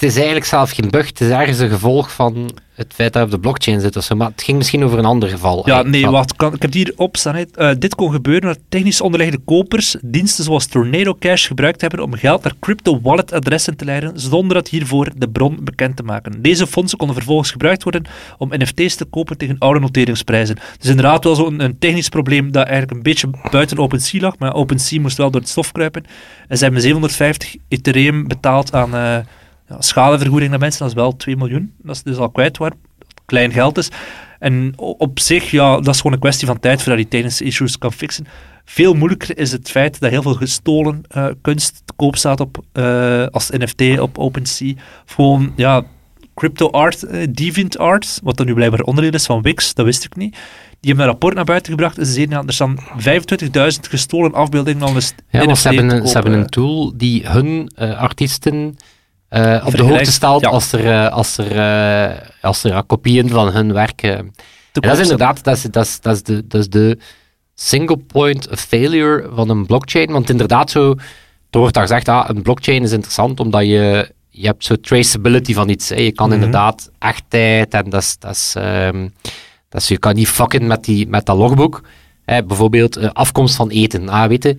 het 0.00 0.08
is 0.08 0.16
eigenlijk 0.16 0.46
zelf 0.46 0.70
geen 0.70 0.90
bug, 0.90 1.06
het 1.06 1.20
is 1.20 1.28
ergens 1.30 1.58
een 1.58 1.68
gevolg 1.68 2.12
van 2.12 2.50
het 2.74 2.92
feit 2.94 3.12
dat 3.12 3.22
op 3.24 3.30
de 3.30 3.38
blockchain 3.38 3.80
zit 3.80 3.96
of 3.96 4.04
zo, 4.04 4.14
maar 4.16 4.28
het 4.28 4.42
ging 4.42 4.56
misschien 4.58 4.84
over 4.84 4.98
een 4.98 5.04
ander 5.04 5.28
geval. 5.28 5.62
Ja, 5.66 5.82
nee, 5.82 6.02
Van- 6.02 6.12
wacht. 6.12 6.36
Kan, 6.36 6.54
ik 6.54 6.62
heb 6.62 6.72
hier 6.72 6.92
op 6.96 7.16
staan. 7.16 7.34
hè. 7.34 7.42
Eh, 7.54 7.70
dit 7.78 7.94
kon 7.94 8.12
gebeuren 8.12 8.42
omdat 8.42 8.58
technisch 8.68 9.00
onderliggende 9.00 9.44
kopers 9.44 9.96
diensten 10.02 10.44
zoals 10.44 10.66
Tornado 10.66 11.14
Cash 11.18 11.46
gebruikt 11.46 11.80
hebben 11.80 12.02
om 12.02 12.14
geld 12.14 12.42
naar 12.42 12.52
crypto-wallet-adressen 12.60 13.76
te 13.76 13.84
leiden, 13.84 14.12
zonder 14.20 14.54
dat 14.54 14.68
hiervoor 14.68 15.08
de 15.16 15.28
bron 15.28 15.58
bekend 15.62 15.96
te 15.96 16.02
maken. 16.02 16.42
Deze 16.42 16.66
fondsen 16.66 16.98
konden 16.98 17.16
vervolgens 17.16 17.50
gebruikt 17.50 17.82
worden 17.82 18.04
om 18.38 18.48
NFT's 18.52 18.94
te 18.94 19.04
kopen 19.04 19.36
tegen 19.38 19.56
oude 19.58 19.80
noteringsprijzen. 19.80 20.56
Dus 20.78 20.88
inderdaad 20.90 21.24
wel 21.24 21.34
zo'n 21.34 21.60
een 21.60 21.78
technisch 21.78 22.08
probleem 22.08 22.52
dat 22.52 22.62
eigenlijk 22.66 22.92
een 22.92 23.02
beetje 23.02 23.30
buiten 23.50 23.78
OpenSea 23.78 24.20
lag, 24.20 24.38
maar 24.38 24.54
OpenSea 24.54 25.00
moest 25.00 25.16
wel 25.16 25.30
door 25.30 25.40
het 25.40 25.50
stof 25.50 25.72
kruipen. 25.72 26.04
En 26.48 26.56
ze 26.56 26.64
hebben 26.64 26.82
750 26.82 27.56
Ethereum 27.68 28.28
betaald 28.28 28.72
aan 28.74 28.94
eh 28.94 29.16
ja, 29.70 29.80
schadevergoeding 29.80 30.50
naar 30.50 30.60
mensen, 30.60 30.80
dat 30.80 30.88
is 30.88 30.94
wel 30.94 31.16
2 31.16 31.36
miljoen. 31.36 31.74
Dat 31.82 31.96
is 31.96 32.02
dus 32.02 32.16
al 32.16 32.30
kwijt 32.30 32.58
waar 32.58 32.72
klein 33.24 33.52
geld 33.52 33.78
is. 33.78 33.88
En 34.38 34.72
op 34.76 35.18
zich, 35.18 35.50
ja, 35.50 35.80
dat 35.80 35.94
is 35.94 35.96
gewoon 35.96 36.12
een 36.12 36.22
kwestie 36.22 36.46
van 36.46 36.60
tijd 36.60 36.78
voordat 36.82 36.96
die 36.96 37.08
technische 37.08 37.44
issues 37.44 37.78
kan 37.78 37.92
fixen. 37.92 38.26
Veel 38.64 38.94
moeilijker 38.94 39.38
is 39.38 39.52
het 39.52 39.70
feit 39.70 40.00
dat 40.00 40.10
heel 40.10 40.22
veel 40.22 40.34
gestolen 40.34 41.02
eh, 41.08 41.26
kunst 41.40 41.82
te 41.84 41.92
koop 41.96 42.16
staat 42.16 42.40
op, 42.40 42.64
eh, 42.72 43.26
als 43.26 43.50
NFT 43.50 44.00
op 44.00 44.18
OpenSea. 44.18 44.72
Of 45.06 45.14
gewoon, 45.14 45.52
ja, 45.56 45.82
crypto 46.34 46.70
art, 46.70 47.02
eh, 47.02 47.26
deviant 47.30 47.78
art, 47.78 48.20
wat 48.22 48.36
dan 48.36 48.46
nu 48.46 48.54
blijkbaar 48.54 48.80
onderdeel 48.80 49.12
is 49.12 49.26
van 49.26 49.42
Wix, 49.42 49.74
dat 49.74 49.84
wist 49.84 50.04
ik 50.04 50.16
niet. 50.16 50.32
Die 50.80 50.90
hebben 50.90 51.04
een 51.04 51.10
rapport 51.10 51.34
naar 51.34 51.44
buiten 51.44 51.72
gebracht 51.72 51.98
en 51.98 52.06
ze 52.06 52.12
zeiden, 52.12 52.38
ja, 52.38 52.46
er 52.46 52.52
staan 52.52 52.78
25.000 52.96 53.88
gestolen 53.88 54.34
afbeeldingen 54.34 54.82
Ja, 55.30 55.44
want 55.44 55.58
NFT 55.58 55.58
ze 55.58 55.68
hebben, 55.68 55.90
een, 55.90 55.96
ze 55.96 56.02
koop, 56.02 56.22
hebben 56.22 56.32
een 56.32 56.48
tool 56.48 56.92
die 56.96 57.28
hun 57.28 57.70
artiesten 57.76 58.76
eh, 59.30 59.62
op 59.66 59.76
de 59.76 59.82
hoogte 59.82 60.12
stelt 60.12 60.40
ja. 60.40 60.48
als 60.48 60.72
er, 60.72 60.86
eh, 60.86 61.12
als 61.12 61.38
er, 61.38 61.56
eh, 61.56 62.16
als 62.40 62.64
er 62.64 62.84
kopieën 62.84 63.28
van 63.28 63.52
hun 63.52 63.72
werk... 63.72 64.02
En 64.02 64.32
dat 64.72 64.98
is 64.98 65.02
inderdaad 65.02 65.44
dat 65.44 65.56
is, 65.56 65.62
dat 65.62 65.84
is, 65.84 66.00
dat 66.00 66.14
is 66.14 66.22
de, 66.22 66.46
dat 66.46 66.60
is 66.60 66.68
de 66.68 66.98
single 67.54 67.96
point 67.96 68.48
of 68.50 68.60
failure 68.60 69.28
van 69.32 69.48
een 69.48 69.66
blockchain. 69.66 70.10
Want 70.12 70.30
inderdaad, 70.30 70.70
zo, 70.70 70.94
er 71.50 71.58
wordt 71.58 71.74
daar 71.74 71.86
gezegd, 71.86 72.08
ah, 72.08 72.28
een 72.28 72.42
blockchain 72.42 72.82
is 72.82 72.92
interessant 72.92 73.40
omdat 73.40 73.62
je, 73.62 74.12
je 74.30 74.46
hebt 74.46 74.64
zo 74.64 74.76
traceability 74.76 75.54
van 75.54 75.68
iets. 75.68 75.88
Hè. 75.88 75.96
Je 75.96 76.12
kan 76.12 76.26
Mhm. 76.28 76.34
inderdaad 76.34 76.90
echtheid 76.98 77.74
en 77.74 77.90
dat 77.90 78.02
is, 78.02 78.16
dat 78.18 78.30
is, 78.30 78.54
ehm, 78.56 79.08
dat 79.68 79.80
is, 79.80 79.88
je 79.88 79.98
kan 79.98 80.14
niet 80.14 80.28
fucken 80.28 80.66
met, 80.66 80.84
die, 80.84 81.08
met 81.08 81.26
dat 81.26 81.36
logboek. 81.36 81.82
Hè. 82.24 82.44
Bijvoorbeeld 82.44 83.14
afkomst 83.14 83.54
van 83.54 83.68
eten. 83.68 84.08
Ah, 84.08 84.28
weet 84.28 84.42
je, 84.42 84.56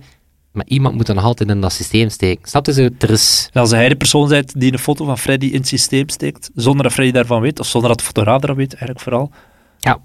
maar 0.52 0.66
iemand 0.66 0.94
moet 0.94 1.06
dan 1.06 1.18
altijd 1.18 1.48
in 1.48 1.60
dat 1.60 1.72
systeem 1.72 2.08
steken. 2.08 2.48
Snap 2.48 2.66
je? 2.66 2.72
Zo, 2.72 2.88
er 2.98 3.10
is... 3.10 3.48
Als 3.52 3.70
hij 3.70 3.88
de 3.88 3.96
persoon 3.96 4.28
bent 4.28 4.60
die 4.60 4.72
een 4.72 4.78
foto 4.78 5.04
van 5.04 5.18
Freddy 5.18 5.46
in 5.46 5.58
het 5.58 5.68
systeem 5.68 6.08
steekt, 6.08 6.50
zonder 6.54 6.82
dat 6.82 6.92
Freddy 6.92 7.12
daarvan 7.12 7.40
weet, 7.40 7.60
of 7.60 7.66
zonder 7.66 7.90
dat 7.90 7.98
de 7.98 8.04
fotograaf 8.04 8.38
daarvan 8.38 8.56
weet, 8.56 8.70
eigenlijk 8.70 9.00
vooral. 9.00 9.30
Ja. 9.78 9.98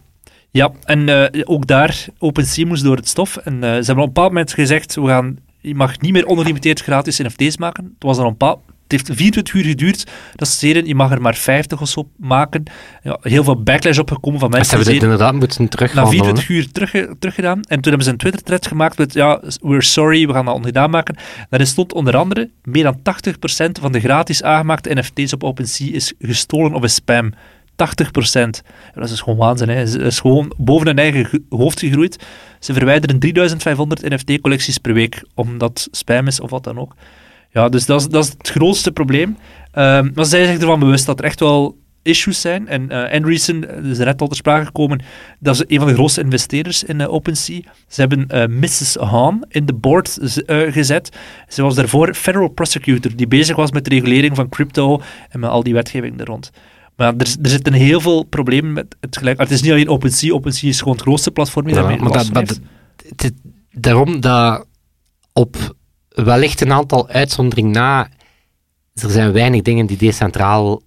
Ja, 0.51 0.71
en 0.83 1.09
eh, 1.09 1.41
ook 1.45 1.67
daar, 1.67 2.05
OpenSea 2.19 2.65
moest 2.65 2.83
door 2.83 2.95
het 2.95 3.07
stof. 3.07 3.37
En 3.37 3.53
eh, 3.53 3.59
ze 3.59 3.67
hebben 3.67 3.91
op 3.91 3.99
een 3.99 4.05
bepaald 4.05 4.31
moment 4.31 4.53
gezegd, 4.53 4.95
we 4.95 5.07
gaan, 5.07 5.37
je 5.61 5.75
mag 5.75 5.99
niet 5.99 6.11
meer 6.11 6.25
ongelimiteerd 6.25 6.81
gratis 6.81 7.17
NFT's 7.17 7.57
maken. 7.57 7.83
Het 7.83 8.03
was 8.03 8.17
dan 8.17 8.25
een 8.25 8.31
bepaald... 8.31 8.59
Het 8.87 8.91
heeft 8.91 9.17
24 9.19 9.53
uur 9.53 9.63
geduurd. 9.63 10.03
Dat 10.35 10.47
ze 10.47 10.57
zeiden, 10.57 10.85
je 10.85 10.95
mag 10.95 11.11
er 11.11 11.21
maar 11.21 11.35
50 11.35 11.81
of 11.81 11.87
zo 11.89 12.09
maken. 12.17 12.63
Ja, 13.03 13.17
heel 13.21 13.43
veel 13.43 13.61
backlash 13.63 13.97
opgekomen 13.97 14.39
van 14.39 14.49
Ze 14.51 14.55
mensen 14.57 14.75
hebben 14.77 14.93
dit 14.93 15.01
zeiden, 15.01 15.19
inderdaad 15.19 15.39
moeten 15.41 15.63
na 15.63 15.69
terughandelen. 15.69 16.37
24 16.37 16.49
uur 16.49 16.71
terug, 16.71 17.13
teruggedaan. 17.19 17.57
En 17.61 17.81
toen 17.81 17.81
hebben 17.89 18.03
ze 18.03 18.09
een 18.11 18.17
Twitter-thread 18.17 18.67
gemaakt 18.67 18.97
met, 18.97 19.13
ja, 19.13 19.41
we're 19.61 19.81
sorry, 19.83 20.27
we 20.27 20.33
gaan 20.33 20.45
dat 20.45 20.55
ongedaan 20.55 20.89
maken. 20.89 21.15
Daarin 21.49 21.67
stond 21.67 21.93
onder 21.93 22.17
andere, 22.17 22.49
meer 22.63 22.83
dan 22.83 22.99
80% 22.99 23.71
van 23.81 23.91
de 23.91 23.99
gratis 23.99 24.43
aangemaakte 24.43 24.93
NFT's 24.93 25.33
op 25.33 25.43
OpenSea 25.43 25.93
is 25.93 26.13
gestolen 26.19 26.73
of 26.73 26.83
is 26.83 26.93
spam. 26.93 27.33
80%. 27.75 28.63
Ja, 28.93 29.01
dat 29.01 29.09
is 29.09 29.21
gewoon 29.21 29.37
waanzin. 29.39 29.69
Hè. 29.69 29.85
Ze 29.87 29.99
is 29.99 30.19
gewoon 30.19 30.53
boven 30.57 30.87
hun 30.87 30.97
eigen 30.99 31.25
ge- 31.25 31.41
hoofd 31.49 31.79
gegroeid. 31.79 32.23
Ze 32.59 32.73
verwijderen 32.73 33.19
3500 33.19 34.01
NFT-collecties 34.09 34.77
per 34.77 34.93
week, 34.93 35.23
omdat 35.35 35.87
spam 35.91 36.27
is 36.27 36.39
of 36.39 36.49
wat 36.49 36.63
dan 36.63 36.79
ook. 36.79 36.95
Ja, 37.57 37.69
dus 37.69 37.85
dat 37.85 37.99
is, 37.99 38.07
dat 38.07 38.23
is 38.23 38.29
het 38.37 38.49
grootste 38.49 38.91
probleem. 38.91 39.37
Ehm, 39.71 40.09
maar 40.13 40.25
zij 40.25 40.39
zijn 40.39 40.53
zich 40.53 40.61
ervan 40.61 40.79
bewust 40.79 41.05
dat 41.05 41.19
er 41.19 41.25
echt 41.25 41.39
wel 41.39 41.77
issues 42.01 42.41
zijn. 42.41 42.67
En 42.67 42.81
uh, 42.91 43.11
Andreessen 43.13 43.69
eh, 43.83 43.89
is 43.89 43.97
net 43.97 44.21
al 44.21 44.27
ter 44.27 44.37
sprake 44.37 44.65
gekomen, 44.65 45.01
dat 45.39 45.55
is 45.55 45.63
een 45.67 45.79
van 45.79 45.87
de 45.87 45.93
grootste 45.93 46.21
investeerders 46.21 46.83
in 46.83 46.99
uh, 46.99 47.13
OpenSea. 47.13 47.61
Ze 47.87 47.99
hebben 47.99 48.27
uh, 48.31 48.45
Mrs. 48.45 48.95
Haan 48.95 49.41
in 49.49 49.65
de 49.65 49.73
board 49.73 50.17
gezet. 50.47 51.17
Ze 51.47 51.61
was 51.61 51.75
daarvoor 51.75 52.13
federal 52.13 52.47
prosecutor, 52.47 53.15
die 53.15 53.27
bezig 53.27 53.55
was 53.55 53.71
met 53.71 53.83
de 53.83 53.89
regulering 53.89 54.35
van 54.35 54.49
crypto 54.49 55.01
en 55.29 55.39
met 55.39 55.49
al 55.49 55.63
die 55.63 55.73
wetgeving 55.73 56.19
er 56.19 56.25
rond. 56.25 56.51
Maar 56.95 57.13
er, 57.17 57.35
er 57.41 57.49
zitten 57.49 57.73
heel 57.73 58.01
veel 58.01 58.23
problemen 58.23 58.73
met 58.73 58.95
het 58.99 59.17
gelijk. 59.17 59.39
Het 59.39 59.51
is 59.51 59.61
niet 59.61 59.71
alleen 59.71 59.89
OpenSea, 59.89 60.33
OpenSea 60.33 60.69
is 60.69 60.79
gewoon 60.79 60.93
het 60.93 61.01
grootste 61.01 61.31
platform 61.31 61.65
die 61.65 61.75
Ja, 61.75 61.81
daarmee 61.81 61.99
maar 61.99 62.11
dat, 62.11 62.59
dat, 63.15 63.31
daarom 63.71 64.19
dat 64.19 64.65
op 65.33 65.75
wellicht 66.23 66.61
een 66.61 66.73
aantal 66.73 67.07
uitzonderingen 67.07 67.71
na, 67.71 68.07
er 68.93 69.09
zijn 69.09 69.31
weinig 69.31 69.61
dingen 69.61 69.85
die 69.85 69.97
decentraal 69.97 70.81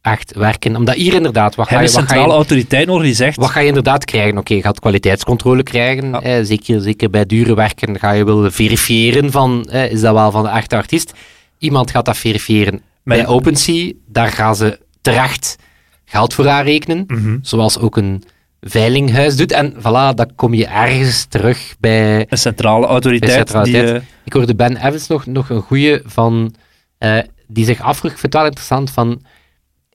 echt 0.00 0.34
werken. 0.34 0.76
Omdat 0.76 0.94
hier 0.94 1.14
inderdaad, 1.14 1.54
wat 1.54 1.68
ga 1.68 1.76
je... 1.76 1.82
een 1.82 1.88
centrale 1.88 2.26
je, 2.26 2.32
autoriteit 2.32 2.86
nodig 2.86 3.04
die 3.04 3.14
zegt... 3.14 3.36
Wat 3.36 3.50
ga 3.50 3.60
je 3.60 3.66
inderdaad 3.66 4.04
krijgen? 4.04 4.30
Oké, 4.30 4.40
okay, 4.40 4.56
je 4.56 4.62
gaat 4.62 4.80
kwaliteitscontrole 4.80 5.62
krijgen. 5.62 6.10
Ja. 6.10 6.22
Eh, 6.22 6.44
zeker, 6.44 6.80
zeker 6.80 7.10
bij 7.10 7.26
dure 7.26 7.54
werken 7.54 7.98
ga 7.98 8.10
je 8.10 8.24
willen 8.24 8.52
verifiëren 8.52 9.30
van, 9.30 9.64
eh, 9.64 9.90
is 9.90 10.00
dat 10.00 10.14
wel 10.14 10.30
van 10.30 10.42
de 10.42 10.48
echte 10.48 10.76
artiest? 10.76 11.12
Iemand 11.58 11.90
gaat 11.90 12.04
dat 12.04 12.16
verifiëren 12.16 12.80
bij, 13.04 13.16
bij 13.16 13.26
OpenSea. 13.26 13.92
Daar 14.06 14.28
gaan 14.28 14.56
ze 14.56 14.78
terecht 15.00 15.56
geld 16.04 16.34
voor 16.34 16.48
aanrekenen. 16.48 17.04
Mhm. 17.06 17.18
Mm 17.18 17.24
-hmm. 17.24 17.38
Zoals 17.42 17.78
ook 17.78 17.96
een 17.96 18.24
veilinghuis 18.66 19.36
doet. 19.36 19.52
En 19.52 19.74
voilà, 19.78 20.14
dan 20.14 20.32
kom 20.34 20.54
je 20.54 20.66
ergens 20.66 21.24
terug 21.24 21.74
bij... 21.80 22.26
Een 22.28 22.38
centrale 22.38 22.86
autoriteit. 22.86 23.32
Centrale 23.32 23.64
die, 23.64 23.82
uh... 23.82 24.00
Ik 24.24 24.32
hoorde 24.32 24.54
Ben 24.54 24.76
Evans 24.76 25.06
nog, 25.06 25.26
nog 25.26 25.48
een 25.48 25.60
goeie 25.60 26.00
van... 26.04 26.54
Uh, 26.98 27.18
die 27.46 27.64
zich 27.64 27.80
afvroeg, 27.80 28.12
ik 28.12 28.18
vind 28.18 28.32
het 28.32 28.42
wel 28.42 28.50
interessant, 28.50 28.90
van... 28.90 29.22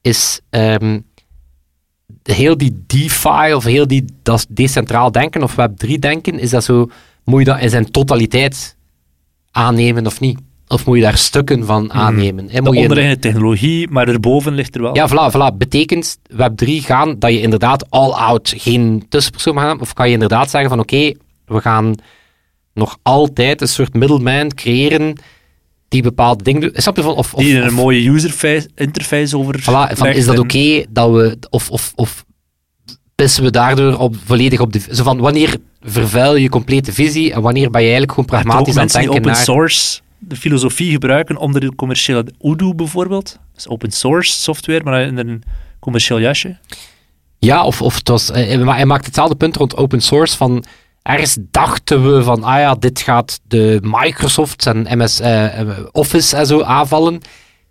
Is 0.01 0.39
um, 0.49 1.05
heel 2.23 2.57
die 2.57 2.83
DeFi 2.87 3.53
of 3.53 3.63
heel 3.63 3.87
die 3.87 4.05
dat 4.23 4.45
decentraal 4.49 5.11
denken 5.11 5.43
of 5.43 5.55
Web3 5.55 5.93
denken, 5.99 6.39
is 6.39 6.49
dat 6.49 6.63
zo... 6.63 6.89
Moet 7.23 7.39
je 7.39 7.45
dat 7.45 7.59
in 7.59 7.69
zijn 7.69 7.91
totaliteit 7.91 8.77
aannemen 9.51 10.05
of 10.05 10.19
niet? 10.19 10.39
Of 10.67 10.85
moet 10.85 10.97
je 10.97 11.03
daar 11.03 11.17
stukken 11.17 11.65
van 11.65 11.93
aannemen? 11.93 12.43
Mm. 12.43 12.63
De 12.63 12.69
onderliggende 12.69 13.19
technologie, 13.19 13.89
maar 13.89 14.07
erboven 14.07 14.53
ligt 14.53 14.75
er 14.75 14.81
wel. 14.81 14.95
Ja, 14.95 15.09
voilà, 15.09 15.35
voilà. 15.35 15.57
Betekent 15.57 16.17
Web3 16.31 16.65
gaan 16.65 17.19
dat 17.19 17.31
je 17.31 17.41
inderdaad 17.41 17.89
all-out 17.89 18.53
geen 18.57 19.05
tussenpersoon 19.09 19.53
mag 19.53 19.63
hebben? 19.63 19.81
Of 19.81 19.93
kan 19.93 20.07
je 20.07 20.13
inderdaad 20.13 20.49
zeggen 20.49 20.69
van 20.69 20.79
oké, 20.79 20.95
okay, 20.95 21.15
we 21.45 21.61
gaan 21.61 21.95
nog 22.73 22.97
altijd 23.01 23.61
een 23.61 23.67
soort 23.67 23.93
middleman 23.93 24.53
creëren 24.53 25.15
die 25.87 26.01
bepaalde 26.01 26.43
dingen 26.43 26.61
doet. 26.61 26.71
Snap 26.81 26.95
je 26.95 27.01
van? 27.01 27.15
Of, 27.15 27.33
of, 27.33 27.39
die 27.43 27.59
een 27.59 27.73
mooie 27.73 28.09
user 28.09 28.65
interface 28.75 29.37
over. 29.37 29.59
Voilà, 29.59 29.97
van, 29.97 30.07
is 30.07 30.25
dat 30.25 30.39
oké 30.39 30.57
okay 30.57 30.85
dat 30.89 31.11
we. 31.11 31.37
Of, 31.49 31.69
of, 31.69 31.91
of 31.95 32.25
pissen 33.15 33.43
we 33.43 33.51
daardoor 33.51 33.97
op, 33.97 34.15
volledig 34.25 34.59
op 34.59 34.73
de. 34.73 34.81
Zo 34.91 35.03
van 35.03 35.17
wanneer 35.17 35.57
vervuil 35.81 36.35
je 36.35 36.49
complete 36.49 36.93
visie 36.93 37.33
en 37.33 37.41
wanneer 37.41 37.69
ben 37.69 37.81
je 37.81 37.87
eigenlijk 37.87 38.11
gewoon 38.11 38.25
pragmatisch 38.25 38.77
aan 38.77 38.83
het 38.83 38.93
denken 38.93 39.11
open 39.11 39.25
naar. 39.25 39.35
source 39.35 39.99
de 40.19 40.35
filosofie 40.35 40.91
gebruiken 40.91 41.37
om 41.37 41.53
de 41.53 41.75
commerciële 41.75 42.25
Odoo 42.37 42.73
bijvoorbeeld. 42.73 43.25
Dat 43.25 43.57
is 43.57 43.67
open 43.67 43.91
source 43.91 44.31
software, 44.31 44.83
maar 44.83 45.01
in 45.01 45.17
een 45.17 45.43
commercieel 45.79 46.19
jasje. 46.19 46.57
Ja, 47.39 47.65
of, 47.65 47.81
of 47.81 47.95
het 47.95 48.07
was, 48.07 48.27
hij 48.27 48.85
maakt 48.85 49.05
hetzelfde 49.05 49.35
punt 49.35 49.55
rond 49.55 49.75
open 49.75 50.01
source 50.01 50.37
van 50.37 50.65
ergens 51.01 51.37
dachten 51.51 52.13
we 52.13 52.23
van, 52.23 52.43
ah 52.43 52.59
ja, 52.59 52.75
dit 52.75 52.99
gaat 52.99 53.39
de 53.47 53.79
Microsoft 53.81 54.65
en 54.65 54.87
MS 54.97 55.21
uh, 55.21 55.69
Office 55.91 56.35
en 56.35 56.45
zo 56.45 56.61
aanvallen. 56.61 57.21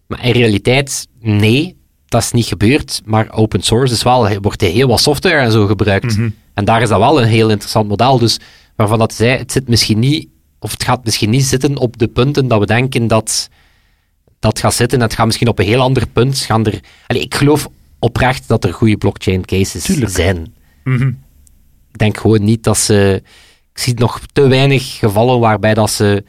Maar 0.07 0.25
in 0.25 0.33
realiteit, 0.33 1.07
nee, 1.21 1.77
dat 2.09 2.23
is 2.23 2.33
niet 2.33 2.47
gebeurd. 2.47 3.03
Maar 3.05 3.33
open 3.33 3.63
source 3.63 3.95
is 3.95 4.03
wel, 4.03 4.41
wordt 4.41 4.61
heel 4.61 4.89
wat 4.89 5.01
software 5.01 5.39
en 5.39 5.53
zo 5.53 5.67
gebruikt. 5.67 6.05
Mhm. 6.05 6.21
Mm 6.21 6.27
-hmm. 6.27 6.35
En 6.55 6.65
daar 6.65 6.83
is 6.83 6.89
dat 6.89 6.99
wel 6.99 7.23
een 7.23 7.29
heel 7.29 7.51
interessant 7.51 7.89
model. 7.89 8.19
Dus 8.19 8.39
waarvan 8.77 8.99
dat 8.99 9.15
zei, 9.15 9.39
het 9.39 9.53
zit 9.53 9.69
misschien 9.69 9.99
niet 9.99 10.29
of 10.67 10.73
het 10.73 10.85
gaat 10.85 11.05
misschien 11.05 11.31
niet 11.31 11.45
zitten 11.45 11.77
op 11.77 11.99
de 11.99 12.09
punten 12.09 12.49
dat 12.49 12.59
we 12.61 12.67
denken 12.67 13.07
dat 13.07 13.49
dat 14.39 14.59
gaat 14.59 14.75
zitten. 14.75 15.01
Het 15.01 15.15
gaat 15.15 15.27
misschien 15.27 15.49
op 15.49 15.59
een 15.59 15.65
heel 15.65 15.81
ander 15.81 16.07
punt 16.07 16.39
gaan 16.39 16.67
er... 16.67 16.81
Allee, 17.07 17.23
ik 17.23 17.35
geloof 17.35 17.69
oprecht 17.99 18.49
dat 18.49 18.65
er 18.65 18.73
goede 18.73 18.97
blockchain 18.97 19.45
cases 19.45 19.85
Tuurlijk. 19.85 20.11
zijn. 20.11 20.55
Mm 20.85 20.99
-hmm. 20.99 21.23
denk 21.91 22.17
gewoon 22.17 22.45
niet 22.45 22.63
dat 22.63 22.79
ze... 22.79 23.23
Ik 23.73 23.79
zie 23.79 23.95
nog 23.95 24.21
te 24.33 24.47
weinig 24.47 24.99
gevallen 24.99 25.41
waarbij 25.41 25.75
dat 25.75 25.91
ze 25.91 26.25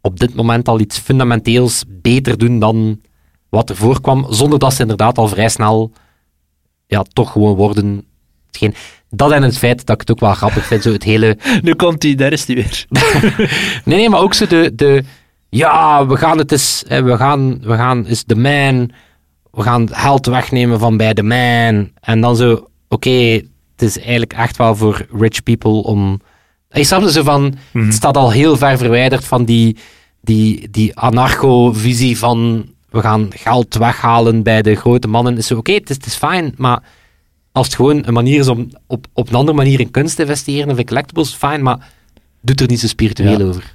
op 0.00 0.18
dit 0.18 0.34
moment 0.34 0.68
al 0.68 0.80
iets 0.80 0.98
fundamenteels 0.98 1.84
beter 1.88 2.38
doen 2.38 2.58
dan 2.58 3.00
wat 3.48 3.70
er 3.70 3.76
voorkwam, 3.76 4.26
zonder 4.30 4.58
dat 4.58 4.74
ze 4.74 4.82
inderdaad 4.82 5.18
al 5.18 5.28
vrij 5.28 5.48
snel 5.48 5.92
ja, 6.86 7.02
toch 7.02 7.32
gewoon 7.32 7.56
worden... 7.56 8.04
Hetgeen, 8.46 8.74
dat 9.16 9.32
en 9.32 9.42
het 9.42 9.58
feit 9.58 9.86
dat 9.86 9.94
ik 9.94 10.00
het 10.00 10.10
ook 10.10 10.20
wel 10.20 10.34
grappig 10.34 10.66
vind, 10.66 10.82
zo 10.82 10.92
het 10.92 11.02
hele... 11.02 11.38
Nu 11.62 11.74
komt 11.74 12.02
hij, 12.02 12.14
daar 12.14 12.32
is 12.32 12.46
hij 12.46 12.54
weer. 12.54 12.84
Nee, 13.84 13.98
nee, 13.98 14.08
maar 14.08 14.20
ook 14.20 14.34
zo 14.34 14.46
de... 14.46 14.72
de 14.74 15.04
ja, 15.48 16.06
we 16.06 16.16
gaan 16.16 16.38
het 16.38 16.52
eens... 16.52 16.84
hè, 16.86 17.02
We 17.02 17.16
gaan, 17.16 17.60
we 17.62 17.74
gaan 17.74 18.06
is 18.06 18.24
de 18.24 18.36
man... 18.36 18.90
We 19.50 19.62
gaan 19.62 19.88
geld 19.92 20.26
wegnemen 20.26 20.78
van 20.78 20.96
bij 20.96 21.14
de 21.14 21.22
man. 21.22 21.90
En 22.00 22.20
dan 22.20 22.36
zo... 22.36 22.68
Oké, 22.88 23.10
het 23.76 23.82
is 23.82 23.98
eigenlijk 23.98 24.32
echt 24.32 24.56
wel 24.56 24.76
voor 24.76 25.06
rich 25.18 25.42
people 25.42 25.82
om... 25.82 26.20
Je 26.68 26.84
snapt 26.84 27.04
het 27.04 27.12
zo 27.12 27.22
van... 27.22 27.54
Het 27.72 27.94
staat 27.94 28.16
al 28.16 28.30
heel 28.30 28.56
ver 28.56 28.78
verwijderd 28.78 29.24
van 29.24 29.44
die, 29.44 29.76
die, 30.20 30.70
die 30.70 30.96
anarcho-visie 30.96 32.18
van... 32.18 32.66
We 32.90 33.00
gaan 33.00 33.28
geld 33.34 33.74
weghalen 33.74 34.42
bij 34.42 34.62
de 34.62 34.74
grote 34.74 35.08
mannen. 35.08 35.36
Is 35.36 35.46
zo, 35.46 35.56
oké, 35.56 35.72
het 35.72 35.90
is, 35.90 35.96
het 35.96 36.06
is 36.06 36.14
fijn, 36.14 36.54
maar... 36.56 36.82
Als 37.56 37.66
het 37.66 37.76
gewoon 37.76 38.02
een 38.06 38.12
manier 38.12 38.38
is 38.40 38.48
om 38.48 38.68
op, 38.86 39.06
op 39.12 39.28
een 39.28 39.34
andere 39.34 39.56
manier 39.56 39.80
in 39.80 39.90
kunst 39.90 40.16
te 40.16 40.22
investeren 40.22 40.70
of 40.70 40.78
in 40.78 40.86
collectibles, 40.86 41.34
fijn, 41.34 41.62
maar 41.62 41.88
doet 42.40 42.60
er 42.60 42.68
niet 42.68 42.80
zo 42.80 42.86
spiritueel 42.86 43.38
Ja. 43.38 43.44
over. 43.44 43.74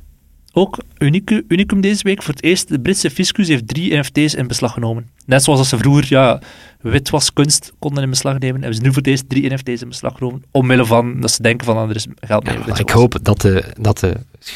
Ook 0.53 0.77
unieke, 0.97 1.43
unicum 1.47 1.81
deze 1.81 2.03
week. 2.03 2.23
Voor 2.23 2.33
het 2.33 2.43
eerst, 2.43 2.67
de 2.67 2.79
Britse 2.79 3.09
fiscus 3.09 3.47
heeft 3.47 3.67
drie 3.67 3.97
NFT's 3.97 4.33
in 4.33 4.47
beslag 4.47 4.73
genomen. 4.73 5.09
Net 5.25 5.43
zoals 5.43 5.59
dat 5.59 5.67
ze 5.69 5.77
vroeger 5.77 6.05
ja, 6.09 6.41
witwaskunst 6.81 7.71
konden 7.79 8.03
in 8.03 8.09
beslag 8.09 8.39
nemen, 8.39 8.59
hebben 8.59 8.75
ze 8.75 8.81
nu 8.81 8.87
voor 8.87 8.97
het 8.97 9.07
eerst 9.07 9.29
drie 9.29 9.53
NFT's 9.53 9.81
in 9.81 9.87
beslag 9.87 10.17
genomen. 10.17 10.43
Omwille 10.51 10.85
van 10.85 11.19
dat 11.21 11.31
ze 11.31 11.41
denken 11.41 11.65
van, 11.65 11.89
er 11.89 11.95
is 11.95 12.07
geld 12.19 12.43
mee. 12.45 12.57
Ja, 12.65 12.77
ik 12.77 12.89
hoop 12.89 13.17
dat 13.21 13.41
de, 13.41 13.63
dat 13.79 13.99
de 13.99 14.13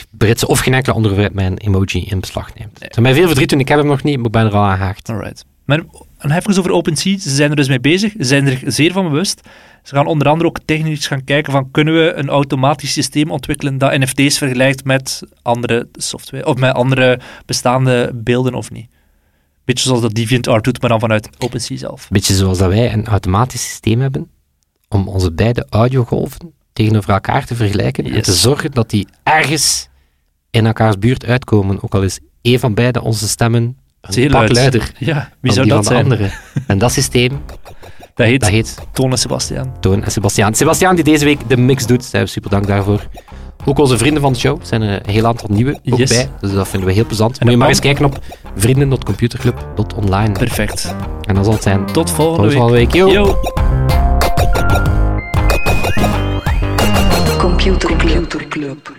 Britse 0.10 0.48
of 0.48 0.60
geen 0.60 0.74
enkele 0.74 0.96
andere 0.96 1.30
mijn 1.34 1.58
emoji 1.58 2.04
in 2.06 2.20
beslag 2.20 2.56
neemt. 2.56 2.80
Het 2.80 2.92
is 2.92 2.98
mij 3.04 3.14
veel 3.14 3.26
verdriet 3.28 3.50
toen 3.50 3.60
ik 3.60 3.68
heb 3.68 3.78
hem 3.78 3.88
nog 3.88 4.04
niet, 4.04 4.16
maar 4.18 4.26
ik 4.26 4.32
ben 4.32 4.46
er 4.46 4.54
al 4.54 4.64
aan 4.64 4.78
gehaakt. 4.78 5.10
Alright. 5.10 5.46
Maar 5.66 5.84
en 6.18 6.32
even 6.32 6.58
over 6.58 6.72
OpenSea. 6.72 7.18
Ze 7.18 7.30
zijn 7.30 7.50
er 7.50 7.56
dus 7.56 7.68
mee 7.68 7.80
bezig. 7.80 8.12
Ze 8.12 8.24
zijn 8.24 8.48
er 8.48 8.62
zeer 8.66 8.92
van 8.92 9.10
bewust. 9.10 9.42
Ze 9.84 9.96
gaan 9.96 10.08
onder 10.08 10.28
andere 10.28 10.50
ook 10.50 10.60
technisch 10.66 11.08
gaan 11.08 11.24
kijken 11.24 11.52
van 11.52 11.72
kunnen 11.72 11.94
we 11.94 12.14
een 12.14 12.30
automatisch 12.30 12.94
systeem 12.94 13.32
ontwikkelen 13.32 13.78
dat 13.78 13.98
NFT's 13.98 14.38
vergelijkt 14.38 14.84
met 14.84 15.22
andere 15.42 15.88
software 15.94 16.46
of 16.46 16.56
met 16.58 16.74
andere 16.74 17.20
bestaande 17.46 18.12
beelden 18.14 18.54
of 18.54 18.72
niet. 18.72 18.88
Beetje 19.66 19.86
zoals 19.86 20.02
dat 20.02 20.14
DeviantArt 20.14 20.64
doet, 20.64 20.82
maar 20.82 20.90
dan 20.90 21.00
vanuit 21.00 21.30
OpenSea 21.40 21.78
zelf. 21.78 22.08
Beetje 22.10 22.36
zoals 22.36 22.58
dat 22.58 22.70
wij 22.70 22.94
een 22.94 23.06
automatisch 23.06 23.68
systeem 23.70 24.00
hebben 24.00 24.30
om 24.90 25.08
onze 25.08 25.32
beide 25.32 25.66
audiogolven 25.70 26.54
tegenover 26.74 27.10
elkaar 27.10 27.46
te 27.46 27.56
vergelijken 27.56 28.06
en 28.06 28.22
te 28.22 28.34
zorgen 28.34 28.72
dat 28.72 28.90
die 28.90 29.08
ergens 29.24 29.90
in 30.50 30.66
elkaars 30.66 30.98
buurt 31.00 31.26
uitkomen, 31.26 31.84
ook 31.84 31.96
al 31.96 32.04
is 32.04 32.20
één 32.42 32.60
van 32.60 32.74
beide 32.74 33.02
onze 33.02 33.28
stemmen 33.28 33.78
een 34.10 34.30
pak 34.30 34.52
luider 34.52 34.92
Ja, 34.98 35.30
wie 35.42 35.52
zou 35.52 35.68
dat 35.68 35.86
zijn? 35.86 36.04
andere. 36.04 36.30
En 36.68 36.78
dat 36.78 36.92
systeem, 36.92 37.32
Dat 38.16 38.28
heet 38.28 38.40
dat 38.40 38.50
heet 38.50 38.76
Toon 38.94 39.12
en 39.12 39.18
Sebastiaan. 39.18 39.74
Toon 39.80 40.04
en 40.04 40.12
Sebastiaan. 40.12 40.54
Sebastiaan 40.56 40.96
die 40.96 41.04
deze 41.04 41.26
week 41.26 41.40
de 41.48 41.58
mix 41.58 41.86
doet, 41.86 42.04
zijn 42.06 42.24
we 42.24 42.30
super 42.30 42.50
dank 42.50 42.68
daarvoor. 42.68 43.08
Ook 43.66 43.80
onze 43.80 43.98
vrienden 43.98 44.22
van 44.22 44.34
de 44.34 44.40
show 44.40 44.60
zijn 44.64 44.82
er 44.82 45.02
een 45.06 45.12
heel 45.14 45.26
aantal 45.26 45.50
nieuwe 45.52 45.80
ook 45.92 45.98
Yes. 45.98 46.10
bij, 46.10 46.30
dus 46.42 46.52
dat 46.52 46.68
vinden 46.68 46.90
we 46.90 46.96
heel 46.96 47.06
plezant. 47.06 47.38
En 47.38 47.44
Moet 47.44 47.52
je 47.52 47.58
maar 47.58 47.68
dat 47.68 47.76
eens 47.76 47.86
kijken 47.86 48.06
op 48.06 48.20
vrienden.computerclub.online. 48.56 50.32
Perfect. 50.32 50.96
En 51.22 51.36
dan 51.36 51.44
zal 51.44 51.54
het 51.54 51.64
zijn 51.64 51.86
Tot 51.86 52.12
volgende 52.12 52.42
tot 52.42 52.52
week. 52.52 52.58
volgende 52.58 52.80
week. 52.80 52.94
Yo. 52.94 53.12
Yo. 53.12 53.38
Computer 57.38 57.96
Club. 58.50 58.92